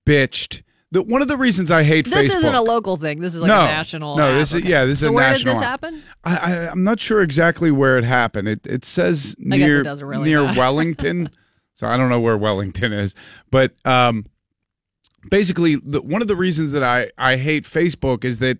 [0.05, 0.63] bitched.
[0.89, 2.37] The, one of the reasons I hate This Facebook.
[2.37, 3.19] isn't a local thing.
[3.19, 4.15] This is like no, a national.
[4.15, 4.39] No, app.
[4.39, 4.69] this is Okay.
[4.69, 5.53] yeah, this is so a where national.
[5.55, 5.83] did this app.
[5.83, 6.03] happen?
[6.23, 8.47] I, I, I'm not sure exactly where it happened.
[8.47, 10.43] It it says I guess it near really near.
[10.57, 11.29] Wellington,
[11.75, 13.13] so I don't know where Wellington is.
[13.51, 14.27] But um,
[15.29, 18.57] basically, the, one of the reasons that I I hate Facebook is that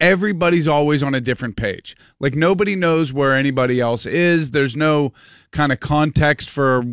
[0.00, 1.96] everybody's always on a different page.
[2.18, 4.50] Like nobody knows where anybody else is.
[4.52, 5.12] There's no
[5.52, 6.84] kind of context for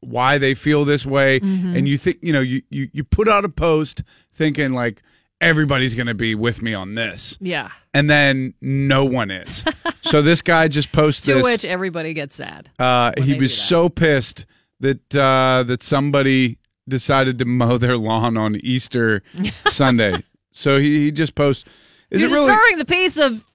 [0.00, 1.76] why they feel this way, Mm-hmm.
[1.76, 5.02] and you think you know you you you put out a post thinking like
[5.42, 7.70] everybody's going to be with me on this Yeah.
[7.94, 9.64] and then no one is.
[10.02, 11.42] so this guy just posted To this.
[11.44, 12.68] which everybody gets sad.
[12.78, 14.44] uh, he was so pissed
[14.80, 16.58] that uh, that somebody
[16.90, 19.22] decided to mow their lawn on Easter
[19.66, 20.22] Sunday.
[20.52, 21.64] So he, he just posts.
[22.10, 22.74] Is You're it really?
[22.76, 23.46] the peace of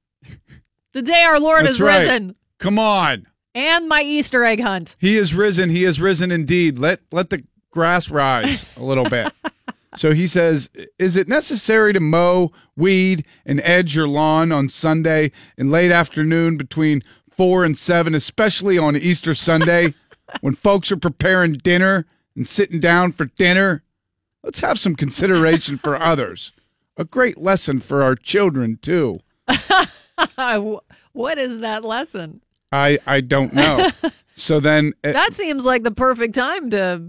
[0.94, 2.00] the day our Lord That's is right.
[2.00, 4.96] risen Come on, and my Easter egg hunt.
[5.00, 5.70] he is risen.
[5.70, 6.80] He is risen indeed.
[6.80, 9.32] Let let the grass rise a little bit.
[9.98, 10.70] So he says,
[11.00, 16.58] Is it necessary to mow, weed, and edge your lawn on Sunday in late afternoon
[16.58, 19.94] between four and seven, especially on Easter Sunday
[20.42, 23.84] when folks are preparing dinner and sitting down for dinner?
[24.44, 26.52] Let's have some consideration for others.
[26.98, 29.18] A great lesson for our children, too.
[31.14, 32.42] what is that lesson?
[32.72, 33.92] I, I don't know.
[34.38, 34.92] So then.
[35.02, 37.04] uh, That seems like the perfect time to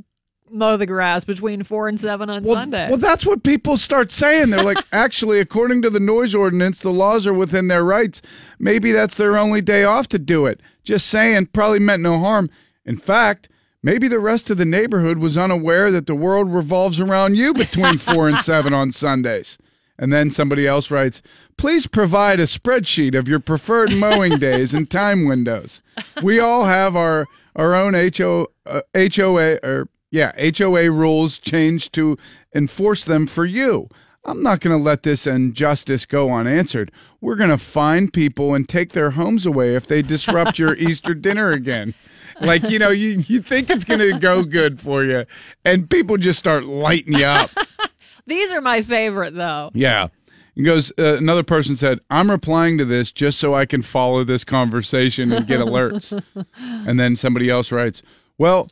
[0.49, 2.89] mow the grass between four and seven on Well, Sunday.
[2.89, 4.51] well, that's what people start saying.
[4.51, 8.23] They're like, actually, according to the noise ordinance, the laws are within their rights.
[8.61, 10.61] Maybe that's their only day off to do it.
[10.85, 12.49] Just saying, probably meant no harm.
[12.85, 13.49] In fact,
[13.87, 17.99] maybe the rest of the neighborhood was unaware that the world revolves around you between
[17.99, 19.57] four and seven on Sundays.
[19.97, 21.23] And then somebody else writes,
[21.57, 25.83] please provide a spreadsheet of your preferred mowing days and time windows.
[26.21, 32.19] We all have our, our own HO, uh, HOA, or yeah, HOA rules changed to
[32.57, 33.89] enforce them for you.
[34.25, 36.91] I'm not going to let this injustice go unanswered.
[37.21, 41.15] We're going to fine people and take their homes away if they disrupt your Easter
[41.15, 41.95] dinner again.
[42.41, 45.25] Like, you know, you, you think it's going to go good for you,
[45.65, 47.51] and people just start lighting you up.
[48.27, 49.71] These are my favorite, though.
[49.75, 50.09] Yeah.
[50.55, 54.25] He goes, uh, another person said, I'm replying to this just so I can follow
[54.25, 56.19] this conversation and get alerts.
[56.57, 58.03] and then somebody else writes,
[58.39, 58.69] Well,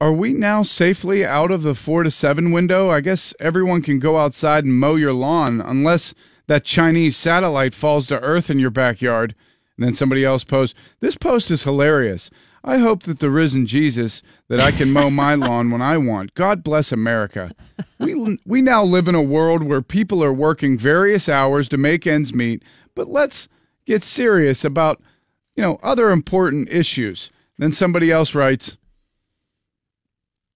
[0.00, 2.88] are we now safely out of the four to seven window?
[2.88, 6.14] I guess everyone can go outside and mow your lawn unless
[6.46, 9.34] that Chinese satellite falls to earth in your backyard.
[9.76, 12.30] And then somebody else posts, This post is hilarious.
[12.62, 16.34] I hope that the risen Jesus that I can mow my lawn when I want.
[16.34, 17.52] God bless America.
[17.98, 22.06] We we now live in a world where people are working various hours to make
[22.06, 22.62] ends meet,
[22.94, 23.48] but let's
[23.86, 25.00] get serious about,
[25.56, 27.30] you know, other important issues.
[27.58, 28.76] Then somebody else writes,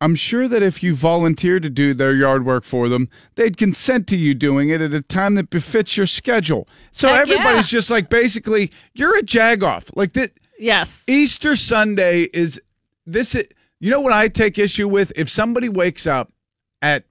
[0.01, 4.07] I'm sure that if you volunteer to do their yard work for them, they'd consent
[4.09, 6.69] to you doing it at a time that befits your schedule.
[6.93, 7.79] So Heck everybody's yeah.
[7.79, 9.91] just like basically, you're a jagoff.
[9.97, 11.05] Like that Yes.
[11.07, 12.61] Easter Sunday is
[13.07, 13.35] this.
[13.81, 15.13] You know what I take issue with?
[15.17, 16.33] If somebody wakes up
[16.81, 17.05] at,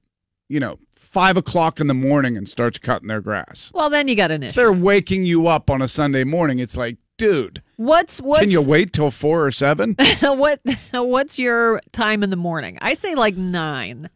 [0.49, 4.15] you know, five o'clock in the morning and starts cutting their grass, Well, then you
[4.15, 4.59] got an if issue.
[4.61, 6.57] they're waking you up on a Sunday morning.
[6.59, 8.39] It's like, dude, What's what?
[8.39, 9.95] can you wait till four or seven?
[10.21, 10.61] what
[10.93, 12.79] what's your time in the morning?
[12.81, 14.09] I say like nine.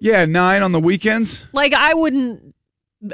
[0.00, 1.44] yeah, nine on the weekends.
[1.52, 2.55] Like I wouldn't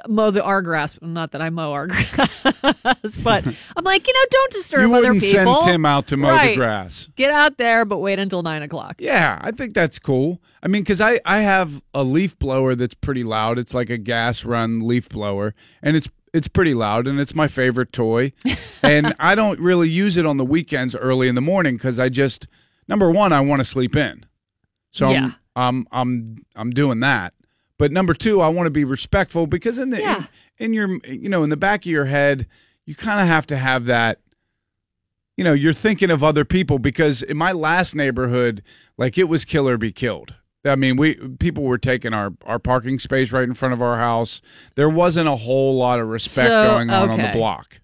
[0.08, 0.98] mow the our grass.
[1.02, 5.12] Not that I mow our grass, but I'm like you know don't disturb You other
[5.14, 5.60] people.
[5.62, 7.08] send Tim out to mow the grass.
[7.16, 8.96] Get out there, but wait until nine o'clock.
[8.98, 10.40] Yeah, I think that's cool.
[10.62, 13.58] I mean, because I, I have a leaf blower that's pretty loud.
[13.58, 17.48] It's like a gas run leaf blower, and it's it's pretty loud, and it's my
[17.48, 18.32] favorite toy.
[18.82, 22.08] and I don't really use it on the weekends early in the morning because I
[22.08, 22.46] just
[22.88, 24.24] number one, I want to sleep in,
[24.92, 25.32] so Yeah.
[25.56, 27.34] I'm, I'm I'm I'm doing that.
[27.82, 30.26] But number two, I want to be respectful because in the Yeah.
[30.56, 32.46] in, in your you know in the back of your head,
[32.86, 34.20] you kind of have to have that.
[35.36, 38.62] You know, you're thinking of other people because in my last neighborhood,
[38.98, 40.32] like it was kill or be killed.
[40.64, 43.98] I mean, we people were taking our our parking space right in front of our
[43.98, 44.42] house.
[44.76, 47.80] There wasn't a whole lot of respect So, going on on the block.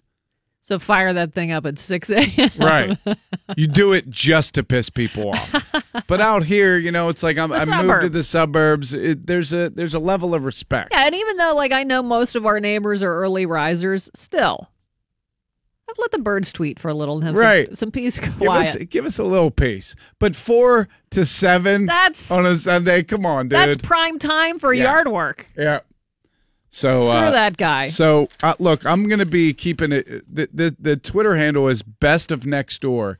[0.69, 2.51] So fire that thing up at 6 a.m.
[2.59, 2.95] Right.
[3.57, 5.65] you do it just to piss people off.
[6.07, 8.93] But out here, you know, it's like I'm, I moved to the suburbs.
[8.93, 10.89] It, there's a there's a level of respect.
[10.91, 14.69] Yeah, and even though like I know most of our neighbors are early risers, still,
[15.89, 17.67] I'd let the birds tweet for a little and have Right.
[17.69, 19.95] some, some peace and Give us, give us a little peace.
[20.19, 23.57] But four to seven That's on a Sunday, come on, dude.
[23.59, 24.83] that's prime time for Yeah.
[24.83, 25.47] yard work.
[25.57, 25.79] yeah.
[26.71, 27.89] So Screw uh, that guy.
[27.89, 30.05] So uh, look, I'm going to be keeping it.
[30.33, 33.17] The, the the Twitter handle is best of next door,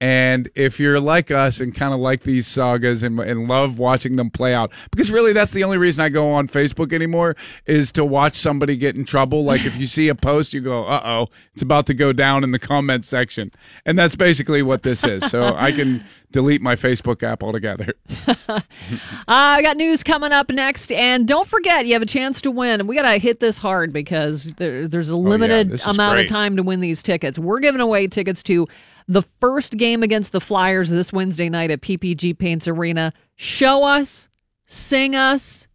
[0.00, 4.16] and if you're like us and kind of like these sagas and and love watching
[4.16, 7.36] them play out, because really that's the only reason I go on Facebook anymore
[7.66, 9.44] is to watch somebody get in trouble.
[9.44, 12.44] Like if you see a post, you go, "Uh oh, it's about to go down
[12.44, 13.50] in the comment section,"
[13.84, 15.24] and that's basically what this is.
[15.30, 17.92] So I can delete my Facebook app altogether.
[19.28, 22.50] Uh, I got news coming up next, and don't forget you have a chance to
[22.50, 22.80] win.
[22.80, 26.14] And we got to hit this hard because there, there's a limited Oh, is amount
[26.16, 26.24] great.
[26.24, 27.38] of time to win these tickets.
[27.38, 28.66] We're giving away tickets to
[29.08, 33.12] the first game against the Flyers this Wednesday night at PPG Paints Arena.
[33.36, 34.28] Show us,
[34.66, 35.66] sing us,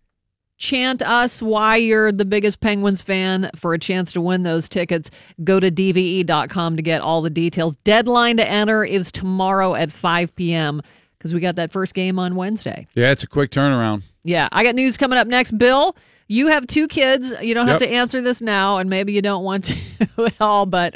[0.58, 5.10] chant us why you're the biggest Penguins fan for a chance to win those tickets.
[5.44, 7.76] Go to DVE.com to get all the details.
[7.84, 10.82] Deadline to enter is tomorrow at 5 p.m.
[11.18, 12.88] because we got that first game on Wednesday.
[12.94, 14.04] Yeah, it's a quick turnaround.
[14.24, 15.58] Yeah, I got news coming up next.
[15.58, 17.34] Bill, you have two kids.
[17.42, 19.78] You don't have to answer this now, and maybe you don't want to
[20.26, 20.96] at all, but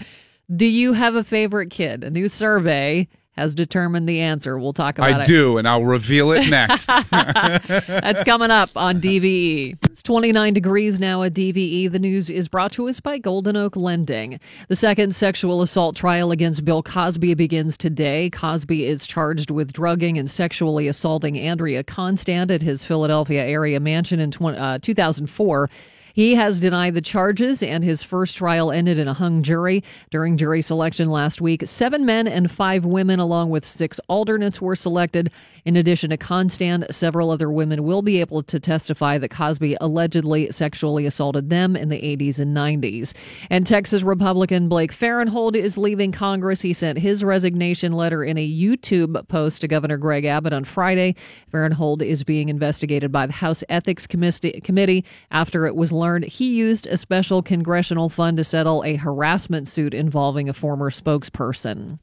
[0.54, 2.04] do you have a favorite kid?
[2.04, 4.58] A new survey has determined the answer.
[4.58, 5.22] We'll talk about I it.
[5.22, 6.88] I do, and I'll reveal it next.
[7.12, 9.78] That's coming up on DVE.
[9.86, 11.92] It's 29 degrees now at DVE.
[11.92, 14.40] The news is brought to us by Golden Oak Lending.
[14.70, 18.32] The second sexual assault trial against Bill Cosby begins today.
[18.32, 24.20] Cosby is charged with drugging and sexually assaulting Andrea Constand at his Philadelphia area mansion
[24.20, 25.70] in 20, uh, 2004.
[26.18, 29.84] He has denied the charges, and his first trial ended in a hung jury.
[30.10, 34.76] During jury selection last week, seven men and five women, along with six alternates, were
[34.76, 35.30] selected.
[35.64, 40.50] In addition to Constand, several other women will be able to testify that Cosby allegedly
[40.50, 43.14] sexually assaulted them in the 80s and 90s.
[43.52, 46.62] And Texas Republican Blake Farenthold is leaving Congress.
[46.62, 51.14] He sent his resignation letter in a YouTube post to Governor Greg Abbott on Friday.
[51.54, 56.88] Farenthold is being investigated by the House Ethics Committee after it was learned he used
[56.88, 62.00] a special congressional fund to settle a harassment suit involving a former spokesperson.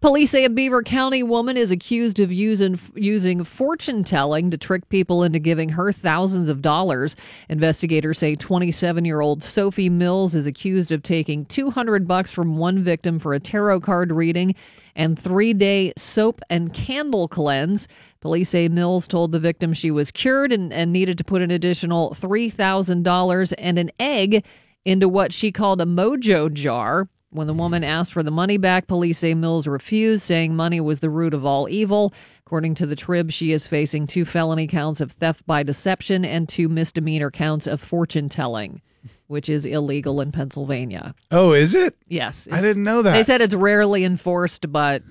[0.00, 4.88] Police say a Beaver County woman is accused of using using fortune telling to trick
[4.88, 7.16] people into giving her thousands of dollars.
[7.48, 13.34] Investigators say 27-year-old Sophie Mills is accused of taking 200 bucks from one victim for
[13.34, 14.54] a tarot card reading
[14.96, 17.86] and 3-day soap and candle cleanse.
[18.20, 21.50] Police say Mills told the victim she was cured and, and needed to put an
[21.50, 24.44] additional $3,000 and an egg
[24.84, 27.08] into what she called a mojo jar.
[27.32, 30.98] When the woman asked for the money back, police say Mills refused, saying money was
[30.98, 32.12] the root of all evil.
[32.44, 36.48] According to the Trib, she is facing two felony counts of theft by deception and
[36.48, 38.82] two misdemeanor counts of fortune telling,
[39.28, 41.14] which is illegal in Pennsylvania.
[41.30, 41.96] oh, is it?
[42.08, 42.48] Yes.
[42.50, 43.12] I didn't know that.
[43.12, 45.04] They said it's rarely enforced, but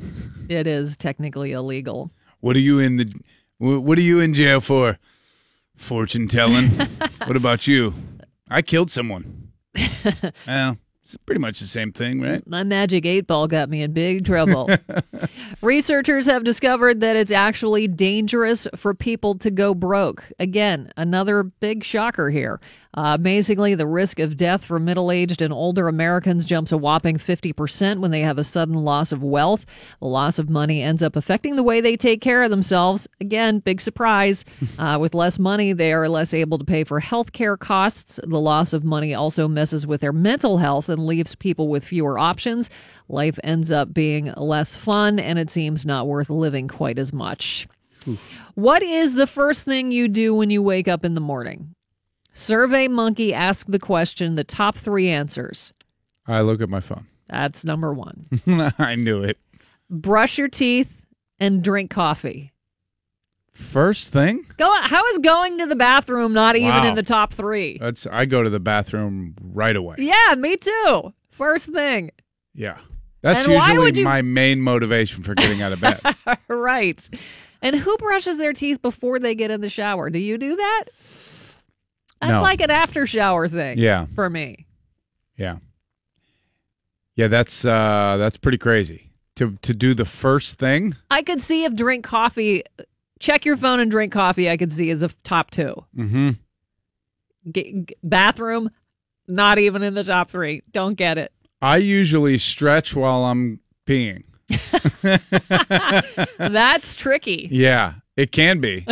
[0.49, 2.11] it is technically illegal.
[2.39, 3.13] What are you in the?
[3.57, 4.97] What are you in jail for?
[5.75, 6.69] Fortune telling.
[7.25, 7.93] what about you?
[8.49, 9.51] I killed someone.
[10.47, 12.45] well, it's pretty much the same thing, right?
[12.47, 14.69] My magic eight ball got me in big trouble.
[15.61, 20.23] Researchers have discovered that it's actually dangerous for people to go broke.
[20.37, 22.59] Again, another big shocker here.
[22.95, 27.17] Uh, amazingly, the risk of death for middle aged and older Americans jumps a whopping
[27.17, 29.65] 50% when they have a sudden loss of wealth.
[29.99, 33.07] The loss of money ends up affecting the way they take care of themselves.
[33.21, 34.45] Again, big surprise.
[34.77, 38.17] Uh, with less money, they are less able to pay for health care costs.
[38.23, 42.17] The loss of money also messes with their mental health and leaves people with fewer
[42.17, 42.69] options.
[43.09, 47.67] Life ends up being less fun, and it seems not worth living quite as much.
[48.55, 51.75] What is the first thing you do when you wake up in the morning?
[52.33, 55.73] Survey Monkey asked the question, the top three answers.
[56.27, 57.07] I look at my phone.
[57.27, 58.27] That's number one.
[58.79, 59.37] I knew it.
[59.89, 61.01] Brush your teeth
[61.39, 62.51] and drink coffee.
[63.53, 64.73] First thing, Go.
[64.83, 66.87] How is going to the bathroom not even Wow.
[66.87, 67.77] in the top three?
[67.77, 69.95] that's I go to the bathroom right away.
[69.99, 71.13] Yeah, me too.
[71.31, 72.11] First thing.
[72.53, 72.77] Yeah.
[73.21, 75.99] That's And why usually would you- my main motivation for getting out of bed.
[76.47, 77.09] right.
[77.61, 80.09] And who brushes their teeth before they get in the shower?
[80.09, 80.83] Do you do that?
[82.21, 82.41] That's No.
[82.41, 83.77] like an after shower thing.
[83.77, 84.05] Yeah.
[84.15, 84.65] For me.
[85.37, 85.57] yeah.
[87.15, 89.11] Yeah, that's uh that's pretty crazy.
[89.35, 90.95] To to do the first thing?
[91.11, 92.63] I could see if drink coffee,
[93.19, 95.75] check your phone and drink coffee, I could see as a top two.
[95.97, 96.29] Mm-hmm.
[97.51, 98.69] G- g- bathroom,
[99.27, 100.63] not even in the top three.
[100.71, 101.31] Don't get it.
[101.61, 104.23] I usually stretch while I'm peeing.
[106.37, 107.47] That's tricky.
[107.51, 108.85] Yeah, it can be.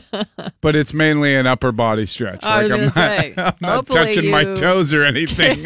[0.60, 2.42] but it's mainly an upper body stretch.
[2.42, 5.64] I was like I'm not, say, I'm not touching my toes or anything.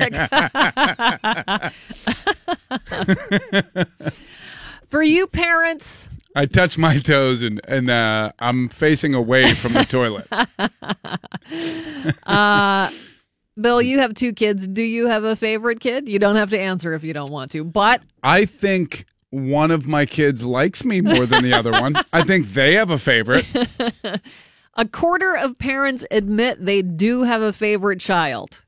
[4.89, 9.85] For you parents, I touch my toes and and uh, I'm facing away from the
[9.87, 10.27] toilet.
[12.27, 12.91] uh,
[13.59, 14.69] Bill, you have two kids.
[14.69, 16.11] Do you have a favorite kid?
[16.11, 19.87] You don't have to answer if you don't want to, but I think one of
[19.87, 21.97] my kids likes me more than the other one.
[22.13, 23.47] I think they have a favorite.
[24.75, 28.63] a quarter of parents admit they do have a favorite child.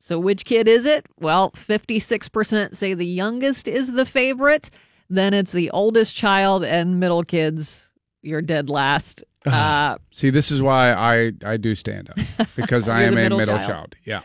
[0.00, 1.06] So, which kid is it?
[1.20, 4.70] Well, 56% say the youngest is the favorite.
[5.08, 7.90] Then it's the oldest child and middle kids.
[8.22, 9.22] You're dead last.
[9.46, 13.38] Uh, See, this is why I I do stand up because I am a middle
[13.38, 13.68] middle child.
[13.68, 13.96] child.
[14.04, 14.22] Yeah.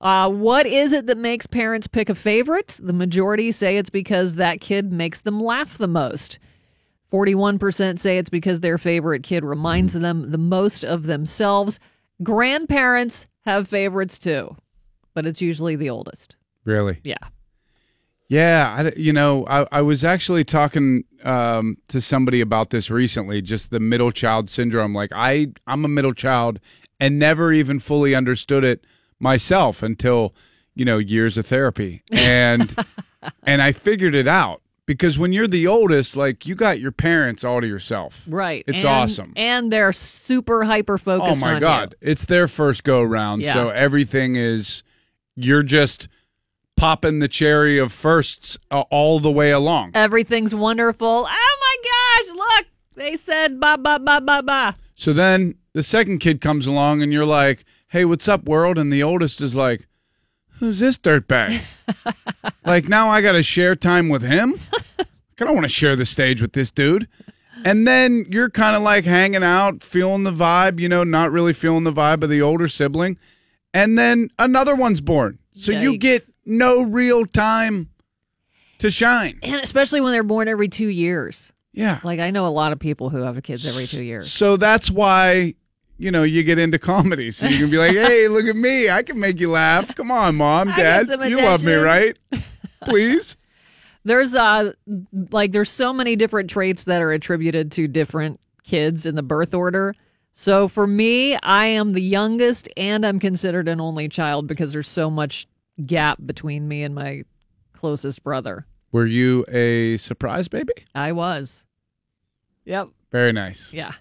[0.00, 2.78] Uh, what is it that makes parents pick a favorite?
[2.80, 6.38] The majority say it's because that kid makes them laugh the most.
[7.12, 11.78] 41% say it's because their favorite kid reminds them the most of themselves.
[12.22, 14.56] Grandparents have favorites too,
[15.14, 16.36] but it's usually the oldest.
[16.64, 16.98] Really?
[17.04, 17.18] Yeah.
[18.28, 23.42] Yeah, I, you know, I, I was actually talking um, to somebody about this recently,
[23.42, 24.94] just the middle child syndrome.
[24.94, 26.58] Like I, I'm a middle child
[26.98, 28.84] and never even fully understood it
[29.24, 30.32] myself until
[30.76, 32.72] you know years of therapy, and
[33.42, 37.42] and I figured it out because when you're the oldest, like you got your parents
[37.42, 38.24] all to yourself.
[38.28, 38.62] Right.
[38.68, 39.32] It's And- awesome.
[39.34, 43.54] And they're super hyper focused Oh my god, it's their first go round, Yeah.
[43.54, 44.82] so everything is
[45.34, 46.06] you're just
[46.76, 49.92] popping the cherry of firsts uh, all the way along.
[49.94, 51.26] Everything's wonderful.
[51.28, 52.66] Oh my gosh, look.
[52.96, 54.76] They said ba ba ba ba ba.
[54.94, 57.64] So then the second kid comes along and you're like,
[57.94, 59.86] "Hey, what's up, world?" And the oldest is like,
[60.58, 61.62] "Who's this dirtbag?"
[62.66, 64.58] like now I got to share time with him.
[64.98, 67.06] I don't want to share the stage with this dude.
[67.64, 71.52] And then you're kind of like hanging out, feeling the vibe, you know, not really
[71.52, 73.16] feeling the vibe of the older sibling.
[73.72, 75.38] And then another one's born.
[75.56, 77.90] So you get no real time
[78.78, 79.38] to shine.
[79.42, 81.52] And especially when they're born every two years.
[81.72, 82.00] Yeah.
[82.02, 84.32] Like I know a lot of people who have kids every two years.
[84.32, 85.54] So that's why,
[85.98, 87.30] you know, you get into comedy.
[87.30, 88.90] So you can be like, hey, look at me.
[88.90, 89.94] I can make you laugh.
[89.94, 91.08] Come on, mom, dad.
[91.08, 92.18] You love me, right?
[92.82, 93.36] Please.
[94.06, 94.74] There's uh
[95.30, 99.54] like there's so many different traits that are attributed to different kids in the birth
[99.54, 99.94] order.
[100.32, 104.88] So for me, I am the youngest and I'm considered an only child because there's
[104.88, 105.46] so much
[105.86, 107.24] gap between me and my
[107.72, 108.66] closest brother.
[108.92, 110.74] Were you a surprise baby?
[110.94, 111.64] I was.
[112.66, 112.88] Yep.
[113.10, 113.72] Very nice.
[113.72, 113.92] Yeah.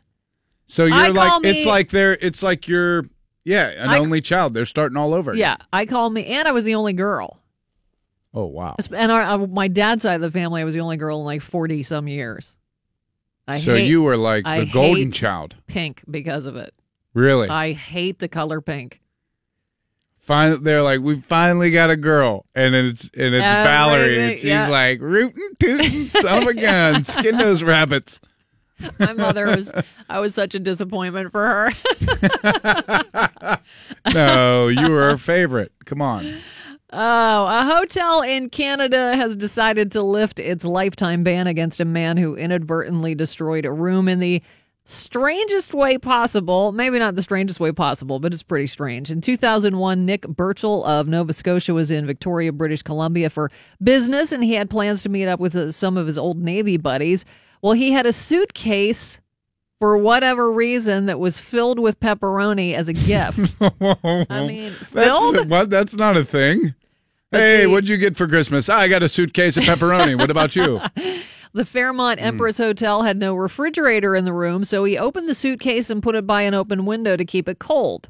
[0.66, 3.06] So you're I like, it's me- like they're, it's like you're,
[3.44, 4.54] yeah, an I- only child.
[4.54, 5.34] They're starting all over.
[5.36, 5.58] Yeah.
[5.72, 7.40] I call me and I was the only girl.
[8.34, 8.76] Oh wow.
[8.92, 11.26] And our, uh, my dad's side of the family, I was the only girl in
[11.26, 12.56] like 40 some years.
[13.48, 15.56] I so hate you were like I the golden hate- child.
[15.68, 16.74] pink because of it.
[17.14, 17.50] Really?
[17.50, 19.02] I hate the color pink.
[20.20, 24.46] Finally, they're like, we finally got a girl, and it's and it's Valerie, and she's
[24.46, 24.70] yeah.
[24.70, 28.22] like rootin' tootin', son of a gun, skin those rabbits.
[29.00, 29.72] My mother was
[30.10, 31.72] I was such a disappointment for her.
[34.14, 35.72] No, you were her favorite.
[35.86, 36.40] Come on.
[36.92, 42.18] Oh, a hotel in Canada has decided to lift its lifetime ban against a man
[42.18, 44.42] who inadvertently destroyed a room in the
[44.86, 46.72] strangest way possible.
[46.72, 49.10] Maybe not the strangest way possible, but it's pretty strange.
[49.10, 53.50] In 2001, Nick Burchill of Nova Scotia was in Victoria, British Columbia for
[53.82, 57.26] business, and he had plans to meet up with some of his old Navy buddies.
[57.64, 59.22] Well, he had a suitcase
[59.80, 63.56] for whatever reason that was filled with pepperoni as a gift.
[64.30, 65.36] I mean, filled?
[65.36, 65.70] That's what?
[65.70, 66.76] That's not a thing.
[67.32, 68.68] Hey, the- what'd you get for Christmas?
[68.68, 70.18] Ah, I got a suitcase of pepperoni.
[70.20, 70.82] what about you?
[71.56, 72.26] The Fairmont hmm.
[72.26, 76.16] Empress Hotel had no refrigerator in the room, so he opened the suitcase and put
[76.16, 78.10] it by an open window to keep it cold.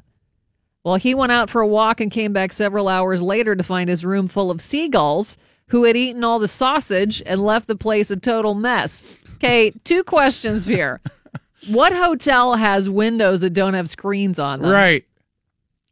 [0.82, 3.90] Well, he went out for a walk and came back several hours later to find
[3.90, 5.36] his room full of seagulls
[5.68, 9.04] who had eaten all the sausage and left the place a total mess.
[9.44, 11.02] Okay, two questions here.
[11.68, 14.70] What hotel has windows that don't have screens on them?
[14.70, 15.04] Right.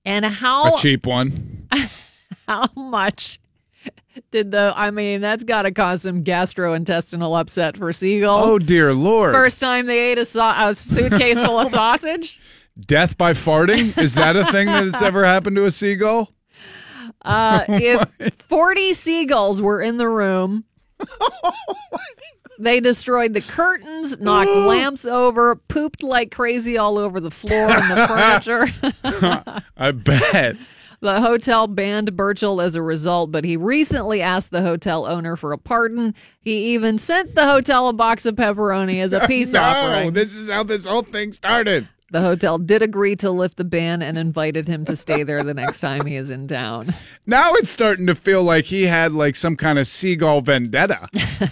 [0.06, 1.68] And how A cheap one.
[2.48, 3.38] how much
[4.30, 4.72] Did the?
[4.74, 8.42] I mean, that's got to cause some gastrointestinal upset for seagulls.
[8.42, 9.34] Oh dear lord!
[9.34, 12.40] First time they ate a, sa- a suitcase full of sausage.
[12.80, 13.96] Death by farting?
[13.98, 16.32] Is that a thing that's ever happened to a seagull?
[17.20, 20.64] Uh, if 40 seagulls were in the room,
[22.58, 27.90] they destroyed the curtains, knocked lamps over, pooped like crazy all over the floor and
[27.90, 29.62] the furniture.
[29.76, 30.56] I bet.
[31.00, 35.52] the hotel banned Burchill as a result, but he recently asked the hotel owner for
[35.52, 36.14] a pardon.
[36.40, 40.12] He even sent the hotel a box of pepperoni as a peace no, offering.
[40.12, 41.88] this is how this whole thing started.
[42.12, 45.54] The hotel did agree to lift the ban and invited him to stay there the
[45.54, 46.94] next time he is in town.
[47.26, 51.08] Now it's starting to feel like he had like some kind of seagull vendetta.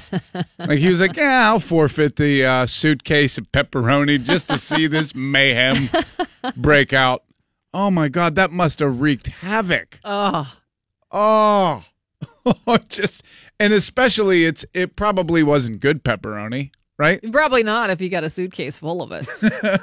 [0.58, 4.86] like he was like, "Yeah, I'll forfeit the uh, suitcase of pepperoni just to see
[4.88, 5.88] this mayhem
[6.56, 7.22] break out."
[7.72, 10.00] Oh my god, that must have wreaked havoc.
[10.04, 10.52] Oh,
[11.12, 11.84] Oh,
[12.88, 13.22] just
[13.60, 17.20] and especially it's it probably wasn't good pepperoni, right?
[17.32, 19.80] probably not if you got a suitcase full of it.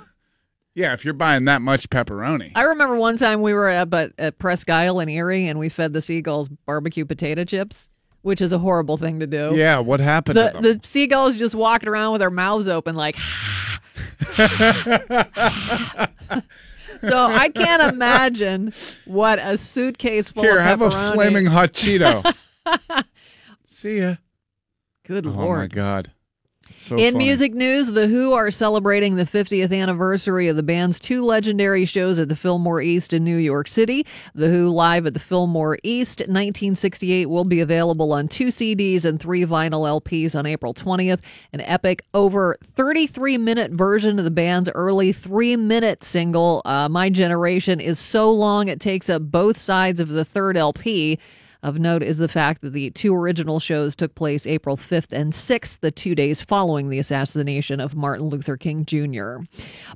[0.78, 2.52] Yeah, if you're buying that much pepperoni.
[2.54, 5.92] I remember one time we were at, at Presque Isle in Erie and we fed
[5.92, 7.90] the seagulls barbecue potato chips,
[8.22, 9.54] which is a horrible thing to do.
[9.56, 10.38] yeah, what happened?
[10.38, 13.18] The, the seagulls just walked around with their mouths open like
[17.02, 18.72] so i can't imagine
[19.06, 22.36] what a suitcase full Here, of have a flaming hot Cheeto.
[23.66, 24.16] See ya.
[25.06, 25.48] good lord.
[25.48, 26.12] Oh my god.
[26.88, 27.26] So in funny.
[27.26, 32.18] music news, The Who are celebrating the 50th anniversary of the band's two legendary shows
[32.18, 34.06] at the Fillmore East in New York City.
[34.34, 39.20] The Who live at the Fillmore East 1968 will be available on two CDs and
[39.20, 41.20] three vinyl LPs on April 20th.
[41.52, 47.10] An epic, over 33 minute version of the band's early three minute single, uh, My
[47.10, 51.20] Generation, is so long it takes up both sides of the third LP.
[51.68, 55.34] Of note is the fact that the two original shows took place April 5th and
[55.34, 59.40] 6th, the two days following the assassination of Martin Luther King Jr.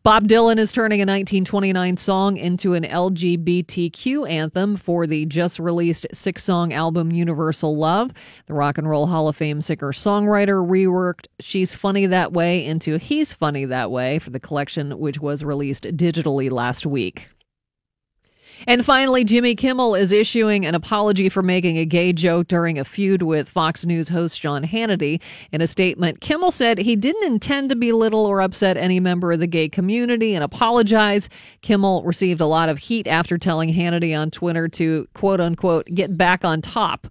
[0.04, 6.08] Bob Dylan is turning a 1929 song into an LGBTQ anthem for the just released
[6.12, 8.12] six song album Universal Love.
[8.48, 12.98] The Rock and Roll Hall of Fame singer songwriter reworked She's Funny That Way into
[12.98, 17.30] He's Funny That Way for the collection, which was released digitally last week.
[18.68, 22.86] And finally, Jimmy Kimmel is issuing an apology for making a gay joke during a
[22.86, 25.20] feud with Fox News host Sean Hannity.
[25.51, 29.39] In a statement, Kimmel said he didn't intend to belittle or upset any member of
[29.39, 31.30] the gay community and apologize.
[31.62, 36.18] Kimmel received a lot of heat after telling Hannity on Twitter to quote unquote get
[36.18, 37.07] back on top.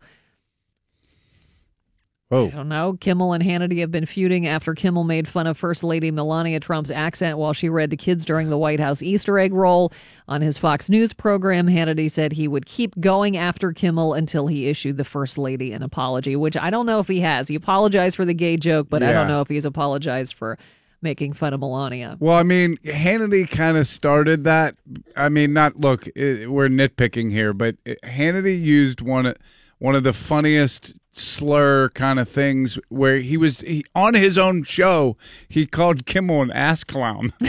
[2.31, 2.51] I Whoa.
[2.51, 2.97] don't know.
[3.01, 6.91] Kimmel and Hannity have been feuding after Kimmel made fun of First Lady Melania Trump's
[6.91, 9.93] accent while she read to kids during the White House Easter egg roll.
[10.29, 14.69] On his Fox News program, Hannity said he would keep going after Kimmel until he
[14.69, 17.49] issued the First Lady an apology, which I don't know if he has.
[17.49, 20.57] He apologized for the gay joke, but I don't know if he's apologized for
[21.03, 22.17] making fun of Melania.
[22.21, 24.77] Well, I mean, Hannity kind of started that.
[25.17, 29.35] I mean, not look, it, we're nitpicking here, but it, Hannity used one
[29.79, 34.63] one of the funniest slur kind of things where he was he, on his own
[34.63, 35.17] show.
[35.49, 37.33] He called Kimmel an ass clown.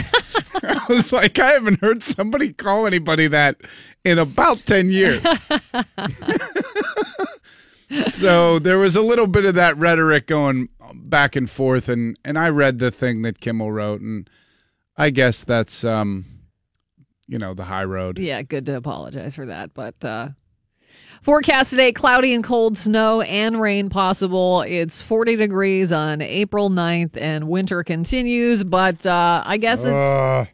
[0.62, 3.60] I was like, I haven't heard somebody call anybody that
[4.04, 5.22] in about ten years.
[8.08, 12.38] so there was a little bit of that rhetoric going back and forth and and
[12.38, 14.28] I read the thing that Kimmel wrote and
[14.96, 16.24] I guess that's um
[17.26, 18.18] you know the high road.
[18.18, 19.72] Yeah, good to apologize for that.
[19.74, 20.30] But uh
[21.22, 24.62] forecast today cloudy and cold snow and rain possible.
[24.62, 30.46] It's 40 degrees on April 9th and winter continues, but uh I guess it's Uh,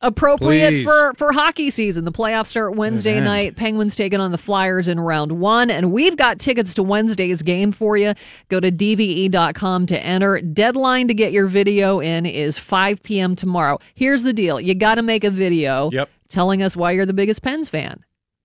[0.00, 0.84] appropriate please.
[0.84, 2.04] for for hockey season.
[2.04, 3.54] The playoffs start Wednesday night.
[3.56, 7.70] Penguins taking on the Flyers in round 1 and we've got tickets to Wednesday's game
[7.72, 8.14] for you.
[8.48, 10.40] Go to dve.com to enter.
[10.40, 13.36] Deadline to get your video in is 5 p.m.
[13.36, 13.78] tomorrow.
[13.94, 14.60] Here's the deal.
[14.60, 16.10] You got to make a video Yep.
[16.28, 18.02] telling us why you're the biggest Pens fan.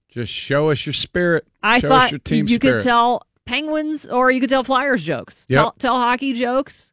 [0.09, 1.47] Just show us your spirit.
[1.61, 2.77] I show thought us your team you spirit.
[2.79, 5.45] could tell Penguins or you could tell Flyers jokes.
[5.49, 5.57] Yep.
[5.61, 6.91] Tell, tell hockey jokes.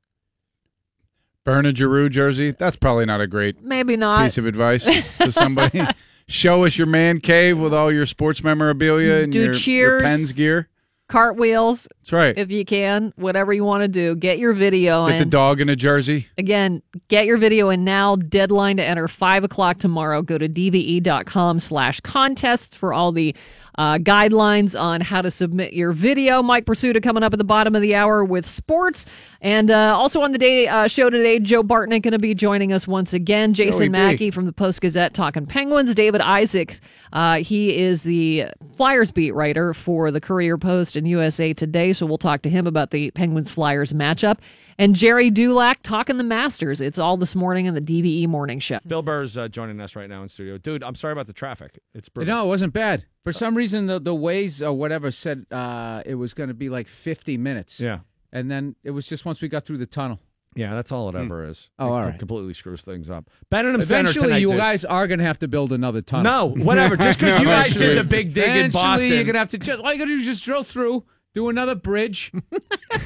[1.45, 2.53] Burn a Giroux jersey.
[2.53, 4.25] That's probably not a great Maybe not.
[4.25, 4.85] piece of advice
[5.19, 5.83] to somebody.
[6.29, 10.03] show us your man cave with all your sports memorabilia and Do your, your cheers.
[10.03, 10.69] Pens gear.
[11.09, 12.37] Cartwheels That's right.
[12.37, 13.15] if you can.
[13.17, 14.15] Whatever you want to do.
[14.15, 16.29] Get your video Get the dog in a jersey.
[16.37, 18.17] Again, get your video in now.
[18.17, 20.21] Deadline to enter 5 o'clock tomorrow.
[20.21, 23.35] Go to dve.com slash contests for all the
[23.77, 26.43] uh, guidelines on how to submit your video.
[26.43, 29.07] Mike Prisuta coming up at the bottom of the hour with sports.
[29.41, 32.73] And uh, also on the day uh, show today, Joe Bartnick going to be joining
[32.73, 33.55] us once again.
[33.55, 33.93] Jason Joey B.
[33.93, 35.95] Mackey from the Post Gazette talking Penguins.
[35.95, 36.79] David Isaac,
[37.15, 38.47] uh, he is the
[38.77, 41.94] Flyers beat writer for the Courier Post and USA Today.
[41.95, 44.39] So we'll talk to him about the Penguins Flyers matchup.
[44.77, 46.81] And Gerry Dulac talking the Masters.
[46.81, 48.81] It's all this morning on the DVE Morning Show.
[48.87, 50.59] Bill Burr's uh, joining us right now in studio.
[50.59, 51.79] Dude, I'm sorry about the traffic.
[51.95, 52.35] It's brutal.
[52.35, 53.05] No, it wasn't bad.
[53.23, 56.69] For some reason, the the Waze or whatever said uh, it was going to be
[56.69, 57.79] like 50 minutes.
[57.81, 58.01] Yeah.
[58.33, 60.19] and then it was just once we got through the tunnel.
[60.57, 61.69] Yeah, that's all it ever is.
[61.81, 62.19] Oh, It all right.
[62.19, 63.29] Completely screws things up.
[63.51, 64.57] Benham Center Eventually, tonight, you dude.
[64.59, 66.55] guys are going to have to build another tunnel.
[66.55, 66.97] No, whatever.
[66.97, 67.87] Just because you guys Eventually.
[67.95, 69.09] did the big dig in Eventually, Boston.
[69.11, 71.05] you're going to have to just all you got to do is just drill through.
[71.35, 72.31] Do another bridge,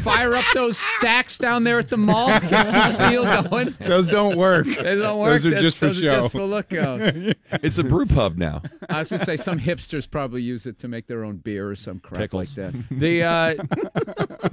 [0.02, 3.74] fire up those stacks down there at the mall, get some steel going.
[3.80, 4.66] Those don't work.
[4.66, 5.30] They don't work.
[5.40, 6.08] Those are That's- just for those show.
[6.08, 6.66] Are just for look.
[6.70, 8.60] It's a brew pub now.
[8.90, 11.70] I was going to say some hipsters probably use it to make their own beer
[11.70, 12.54] or some crap Pickles.
[12.54, 12.74] like that.
[12.90, 13.54] The uh,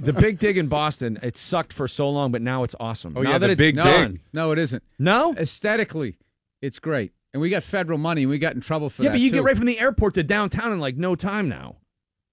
[0.00, 3.14] the big dig in Boston, it sucked for so long, but now it's awesome.
[3.14, 4.12] Oh, now yeah, that the it's big done.
[4.12, 4.20] dig.
[4.32, 4.82] No, it isn't.
[4.98, 5.34] No?
[5.36, 6.16] Aesthetically,
[6.62, 7.12] it's great.
[7.34, 9.14] And we got federal money and we got in trouble for Yeah, that.
[9.16, 9.34] but you too.
[9.36, 11.76] get right from the airport to downtown in like no time now.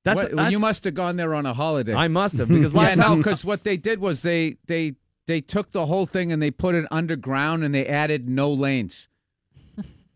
[0.03, 1.93] That's, What- that's you must have gone there on a holiday.
[1.93, 4.95] I must have because yeah, last no, because what they did was they they
[5.27, 9.07] they took the whole thing and they put it underground and they added no lanes.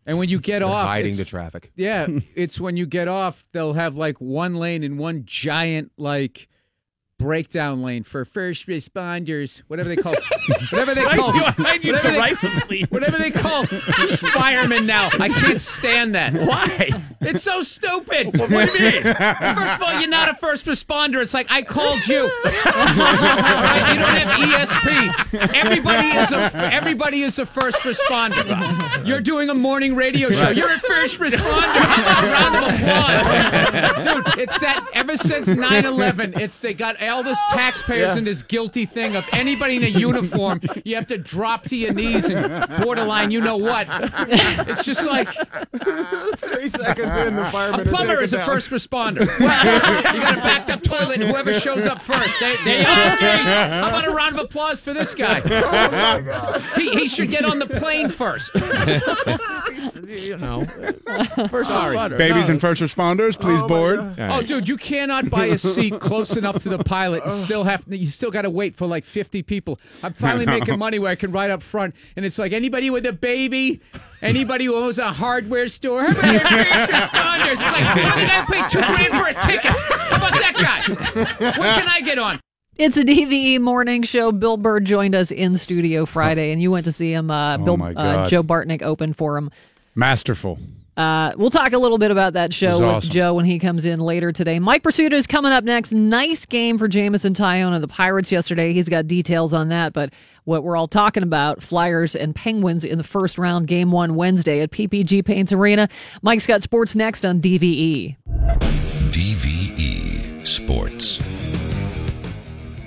[0.06, 1.70] And when you get They're off, hiding the traffic.
[1.76, 6.48] Yeah, it's when you get off, they'll have like one lane and one giant like
[7.18, 10.14] breakdown lane for first responders, whatever they call,
[10.70, 11.52] whatever they call, I
[11.82, 12.90] whatever they- write some lead.
[12.92, 15.08] whatever they call firemen now.
[15.18, 16.32] I can't stand that.
[16.32, 16.90] Why?
[17.20, 18.38] It's so stupid.
[18.38, 18.54] What do
[18.84, 19.02] you mean?
[19.02, 21.20] First of all, you're not a first responder.
[21.20, 22.20] It's like I called you.
[22.20, 25.54] All right, you don't have ESP.
[25.54, 29.06] Everybody is a everybody is a first responder.
[29.06, 30.50] You're doing a morning radio show.
[30.50, 31.40] You're a first responder.
[31.42, 34.38] How about a round of applause, dude?
[34.38, 39.16] It's that ever since 9/11, it's they got all this taxpayers in this guilty thing
[39.16, 40.60] of anybody in a uniform.
[40.84, 43.30] You have to drop to your knees and borderline.
[43.30, 43.86] You know what?
[44.68, 45.28] It's just like
[46.36, 47.72] Three seconds in, the fire.
[47.80, 49.26] a plumber is a first responder.
[49.38, 53.10] Well, you got a backed up toilet, and whoever shows up first, they, they are
[53.10, 53.26] me.
[53.26, 55.42] How about a round of applause for this guy?
[55.44, 58.54] Oh, he, he should get on the plane first.
[58.54, 60.64] you know,
[61.48, 62.18] first responder.
[62.18, 62.52] Babies No.
[62.52, 64.14] and first responders, please oh, board.
[64.18, 67.84] Oh, dude, you cannot buy a seat close enough to the pilot and still have
[67.88, 69.78] you still got to wait for like 50 people.
[70.02, 73.06] I'm finally making money where I can ride up front, and it's like anybody with
[73.06, 73.80] a baby,
[74.22, 77.52] anybody who owns a hardware store, how about first responders?
[77.52, 79.72] It's like, why the guy pay two grand for a ticket?
[79.72, 81.52] How about that guy?
[81.58, 82.40] When can I get on?
[82.76, 84.30] It's a DVE morning show.
[84.30, 87.28] Bill Burr joined us in studio Friday, and you went to see him.
[87.28, 88.28] Uh, Bill, my uh, God.
[88.28, 89.50] Joe Bartnick opened for him.
[89.96, 90.60] Masterful.
[90.98, 93.10] Uh, we'll talk a little bit about that show with awesome.
[93.10, 94.58] Joe when he comes in later today.
[94.58, 95.92] Mike Prisuta is coming up next.
[95.92, 98.72] Nice game for Jameson Taillon of the Pirates yesterday.
[98.72, 102.98] He's got details on that, but what we're all talking about, Flyers and Penguins in
[102.98, 105.88] the first round, game one Wednesday at PPG Paints Arena.
[106.20, 107.40] Mike's got sports next on.
[107.40, 108.16] DVE.
[109.12, 111.20] DVE Sports.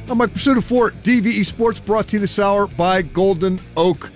[0.10, 4.12] I'm Mike Prisuta for DVE Sports, brought to you this hour by Golden Oak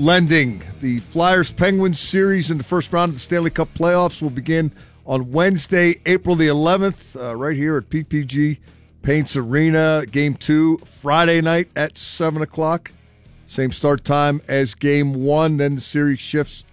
[0.00, 0.62] Lending.
[0.80, 4.72] The Flyers Penguins series in the first round of the Stanley Cup playoffs will begin
[5.04, 8.60] on Wednesday, April the 11th, uh, right here at PPG
[9.02, 10.06] Paints Arena.
[10.10, 12.92] Game two, Friday night at 7 o'clock.
[13.46, 15.58] Same start time as game one.
[15.58, 16.64] Then the series shifts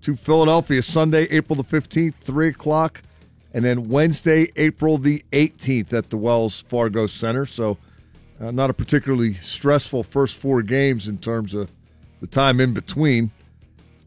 [0.00, 3.02] to Philadelphia Sunday, April the 15th, 3 o'clock.
[3.52, 7.44] And then Wednesday, April the 18th at the Wells Fargo Center.
[7.44, 7.76] So,
[8.40, 11.68] uh, not a particularly stressful first four games in terms of
[12.20, 13.30] the time in between.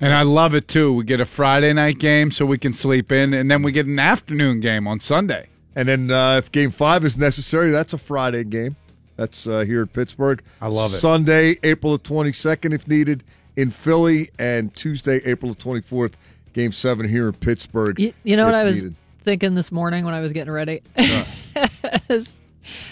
[0.02, 0.94] And I love it too.
[0.94, 3.86] We get a Friday night game so we can sleep in, and then we get
[3.86, 5.48] an afternoon game on Sunday.
[5.76, 8.76] And then uh, if game five is necessary, that's a Friday game.
[9.18, 10.42] That's uh, here at Pittsburgh.
[10.62, 11.00] I love it.
[11.00, 13.26] Sunday, April the 22nd, if needed,
[13.58, 16.14] in Philly, and Tuesday, April the 24th,
[16.54, 18.00] game seven here in Pittsburgh.
[18.00, 18.96] You, you know what I was needed.
[19.22, 20.82] thinking this morning when I was getting ready?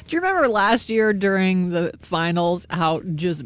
[0.07, 3.43] Do you remember last year during the finals how just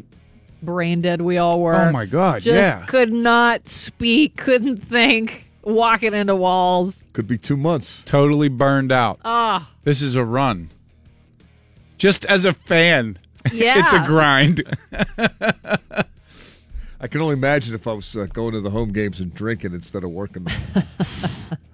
[0.62, 1.74] brain dead we all were?
[1.74, 2.84] Oh my God, Just yeah.
[2.86, 7.02] could not speak, couldn't think, walking into walls.
[7.12, 8.02] Could be two months.
[8.04, 9.20] Totally burned out.
[9.24, 10.70] Ah, This is a run.
[11.98, 13.18] Just as a fan,
[13.52, 13.78] yeah.
[13.84, 14.62] it's a grind.
[17.00, 19.72] I can only imagine if I was uh, going to the home games and drinking
[19.74, 20.44] instead of working.
[20.44, 20.54] them.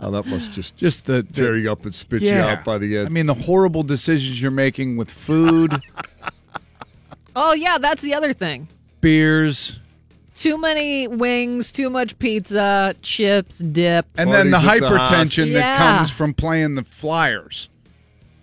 [0.01, 2.79] How that must just Just the, the tear you up and spit you out by
[2.79, 3.09] the end.
[3.09, 5.79] I mean, the horrible decisions you're making with food,
[7.37, 8.69] Oh yeah, that's the other thing.
[9.01, 9.79] Beers,
[10.35, 14.07] Too many wings, too much pizza, chips, dip.
[14.17, 15.79] And then the Parties at the hypertension that Yeah.
[15.99, 17.69] comes from playing the Flyers.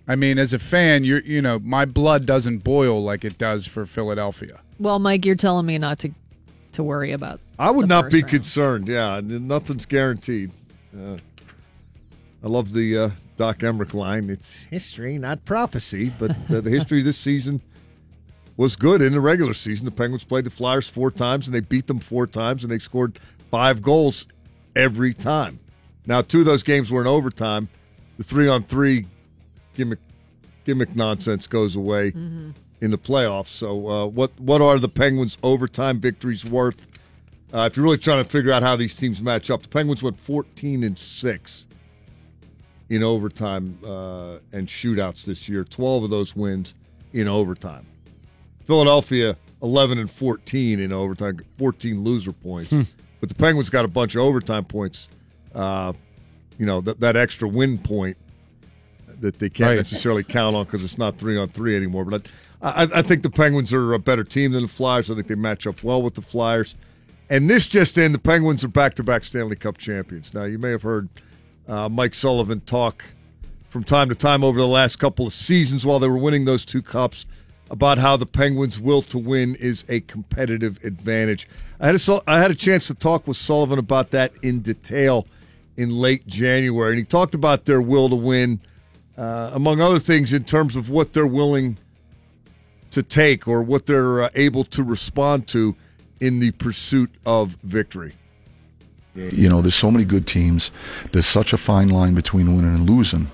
[0.08, 3.66] I mean, as a fan, you're you know, my blood doesn't boil like it does
[3.66, 4.60] for Philadelphia.
[4.80, 6.12] Well, Mike, you're telling me not to
[6.74, 7.40] to worry about.
[7.58, 8.30] I would the not first be round.
[8.30, 8.88] concerned.
[8.90, 10.52] Yeah, n- nothing's guaranteed.
[10.96, 11.18] Uh,
[12.44, 14.30] I love the uh, Doc Emrick line.
[14.30, 16.12] It's history, not prophecy.
[16.20, 17.62] But uh, the history of this season
[18.58, 19.86] was good in the regular season.
[19.86, 22.80] The Penguins played the Flyers four times, and they beat them four times, and they
[22.80, 23.20] scored
[23.52, 24.28] five goals
[24.76, 25.60] every time.
[26.06, 27.68] Now, two of those games were in overtime.
[28.18, 29.08] The three on three
[29.76, 30.00] gimmick
[30.66, 32.12] gimmick nonsense goes away
[32.82, 33.48] in the playoffs.
[33.50, 36.88] So, uh, what what are the Penguins' overtime victories worth?
[37.54, 40.02] Uh, if you're really trying to figure out how these teams match up, the Penguins
[40.04, 41.68] went 14 and six
[42.90, 45.64] in overtime uh, and shootouts this year.
[45.64, 46.74] 12 of those wins
[47.14, 47.86] in overtime.
[48.66, 52.74] Philadelphia 11 and 14 in overtime, 14 loser points.
[53.20, 55.08] But the Penguins got a bunch of overtime points.
[55.54, 55.94] Uh,
[56.58, 58.18] you know that that extra win point
[59.22, 59.78] that they can't Right.
[59.78, 62.06] necessarily count on because it's not three on three anymore.
[62.06, 62.28] But
[62.62, 65.10] I, I, I think the Penguins are a better team than the Flyers.
[65.10, 66.76] I think they match up well with the Flyers.
[67.30, 70.34] And this just in, the Penguins are back-to-back Stanley Cup champions.
[70.34, 71.10] Now you may have heard
[71.68, 73.04] uh, Mike Sullivan talk
[73.70, 76.64] from time to time over the last couple of seasons while they were winning those
[76.66, 77.26] two cups
[77.70, 81.48] about how the Penguins' will to win is a competitive advantage.
[81.80, 85.28] I had a, I had a chance to talk with Sullivan about that in detail
[85.78, 88.62] in late January, and he talked about their will to win,
[89.18, 91.78] uh, among other things, in terms of what they're willing
[92.92, 95.76] to take or what they're uh, able to respond to
[96.22, 98.16] in the pursuit of victory.
[99.16, 100.72] You know, there's so many good teams.
[101.12, 103.32] There's such a fine line between winning and losing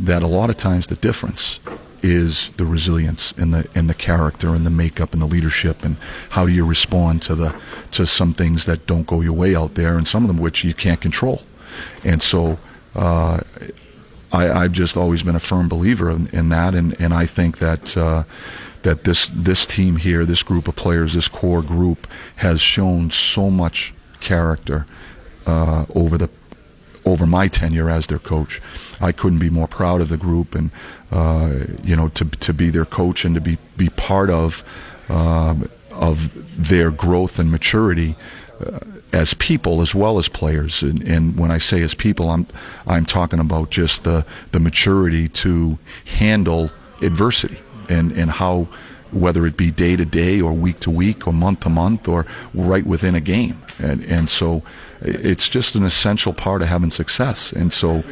[0.00, 1.60] that a lot of times the difference
[2.02, 5.96] is the resilience and the and the character and the makeup and the leadership and
[6.30, 7.54] how do you respond to the
[7.92, 10.64] to some things that don't go your way out there and some of them which
[10.64, 11.42] you can't control.
[12.04, 12.58] And so
[12.94, 13.40] uh,
[14.32, 17.58] I, I've just always been a firm believer in, in that, and, and I think
[17.58, 18.24] that uh,
[18.82, 23.50] that this this team here, this group of players, this core group, has shown so
[23.50, 24.86] much character
[25.46, 26.28] uh, over the
[27.04, 28.60] over my tenure as their coach.
[29.00, 30.70] I couldn't be more proud of the group, and
[31.10, 34.64] uh, you know, to to be their coach and to be be part of
[35.08, 38.16] um, of their growth and maturity
[38.64, 38.80] uh,
[39.12, 40.82] as people as well as players.
[40.82, 42.46] And, and when I say as people, I'm
[42.86, 46.70] I'm talking about just the the maturity to handle
[47.02, 48.68] adversity and and how
[49.12, 52.26] whether it be day to day or week to week or month to month or
[52.54, 53.62] right within a game.
[53.78, 54.62] And and so
[55.04, 57.52] it's just an essential part of having success.
[57.52, 58.02] And so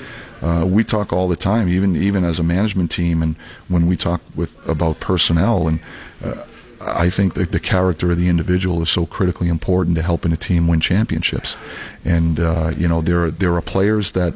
[0.42, 3.36] uh, we talk all the time, even even as a management team, and
[3.68, 5.80] when we talk with about personnel and.
[6.22, 6.44] Uh,
[6.82, 10.36] I think that the character of the individual is so critically important to helping a
[10.36, 11.54] team win championships,
[12.06, 14.32] and uh, you know there are, there are players that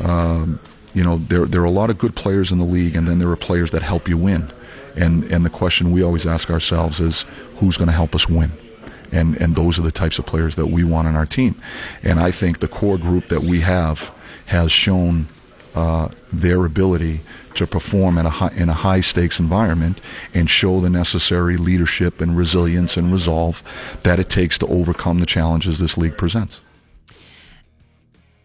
[0.00, 0.58] um,
[0.94, 3.20] you know there there are a lot of good players in the league, and then
[3.20, 4.50] there are players that help you win,
[4.96, 7.24] and and the question we always ask ourselves is
[7.58, 8.50] who's going to help us win,
[9.16, 11.60] and and those are the types of players that we want on our team,
[12.02, 14.12] and I think the core group that we have
[14.46, 15.26] has shown
[15.74, 17.20] uh, their ability
[17.54, 20.00] to perform in a high, in a high stakes environment
[20.34, 23.62] and show the necessary leadership and resilience and resolve
[24.02, 26.62] that it takes to overcome the challenges this league presents.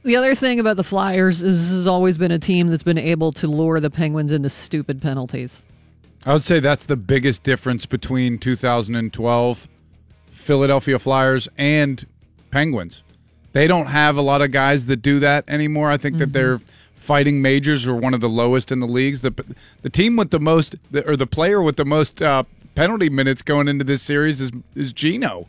[0.03, 2.97] The other thing about the Flyers is this has always been a team that's been
[2.97, 5.63] able to lure the Penguins into stupid penalties.
[6.25, 9.67] I would say that's the biggest difference between 2012
[10.41, 12.05] Philadelphia Flyers and
[12.49, 13.03] Penguins.
[13.53, 15.89] They don't have a lot of guys that do that anymore.
[15.89, 16.61] I think that their
[16.95, 19.21] fighting majors are one of the lowest in the leagues.
[19.21, 19.33] The
[19.81, 20.75] the team with the most
[21.05, 22.43] or the player with the most uh,
[22.75, 25.47] penalty minutes going into this series is is Geno.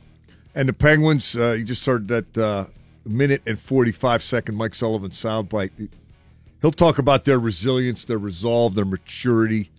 [0.55, 2.67] And the Penguins, uh, you just heard that uh,
[3.07, 5.89] minute and 45 second Mike Sullivan soundbite.
[6.61, 9.71] He'll talk about their resilience, their resolve, their maturity,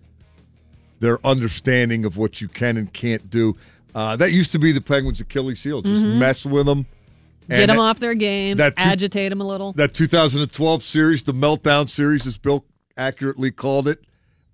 [1.00, 3.56] their understanding of what you can and can't do.
[3.94, 5.82] Uh, that used to be the Penguins' Achilles heel.
[5.82, 6.18] Just Mhm.
[6.18, 6.86] mess with them.
[7.48, 9.72] Get them off their game, that two- agitate them a little.
[9.74, 12.64] That 2012 series, the meltdown series, as Bill
[12.96, 14.00] accurately called it,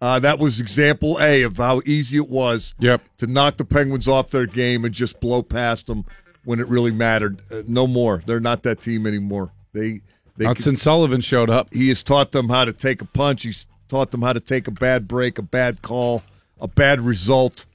[0.03, 3.03] uh, that was example A of how easy it was yep.
[3.18, 6.05] to knock the Penguins off their game and just blow past them
[6.45, 7.41] when it really mattered.
[7.51, 8.22] Uh, no more.
[8.26, 9.53] They're not that team anymore.
[9.72, 10.01] They,
[10.36, 11.72] they Not since Sullivan showed up.
[11.72, 13.45] He has taught them how to take a punch.
[13.45, 16.22] He's taught them how to take a bad break, a bad call,
[16.61, 17.66] a bad result,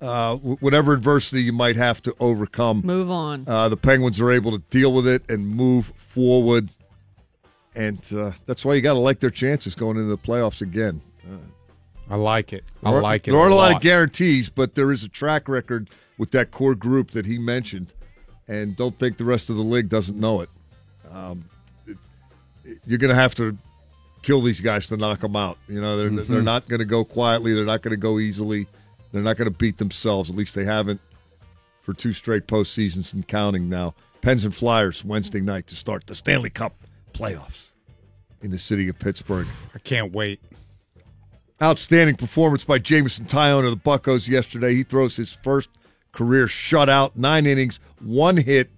[0.00, 2.82] uh, whatever adversity you might have to overcome.
[2.84, 3.44] Move on.
[3.46, 6.68] Uh, the Penguins are able to deal with it and move forward,
[7.74, 11.00] and uh, that's why you got to like their chances going into the playoffs again.
[11.28, 11.36] Uh,
[12.10, 12.64] I like it.
[12.82, 13.32] I there- like it.
[13.32, 16.74] There aren't a lot of guarantees, but there is a track record with that core
[16.74, 17.92] group that he mentioned
[18.48, 20.48] and don't think the rest of the league doesn't know it.
[21.12, 21.44] Um,
[21.86, 21.96] it-
[22.64, 23.56] it- you're going to have to
[24.22, 25.58] kill these guys to knock them out.
[25.68, 27.54] You know, they're they're not going to go quietly.
[27.54, 28.66] They're not going to go easily.
[29.12, 30.30] They're not going to beat themselves.
[30.30, 31.00] At least they haven't
[31.82, 33.94] for two straight postseasons and counting now.
[34.20, 36.74] Pens and Flyers Wednesday night to start the Stanley Cup
[37.12, 37.68] playoffs
[38.42, 39.46] in the city of Pittsburgh.
[39.74, 40.40] I can't wait.
[41.62, 44.74] Outstanding performance by Jameson Taillon of the Buckos yesterday.
[44.74, 45.70] He throws his first
[46.12, 48.70] career shutout, nine innings, one hit,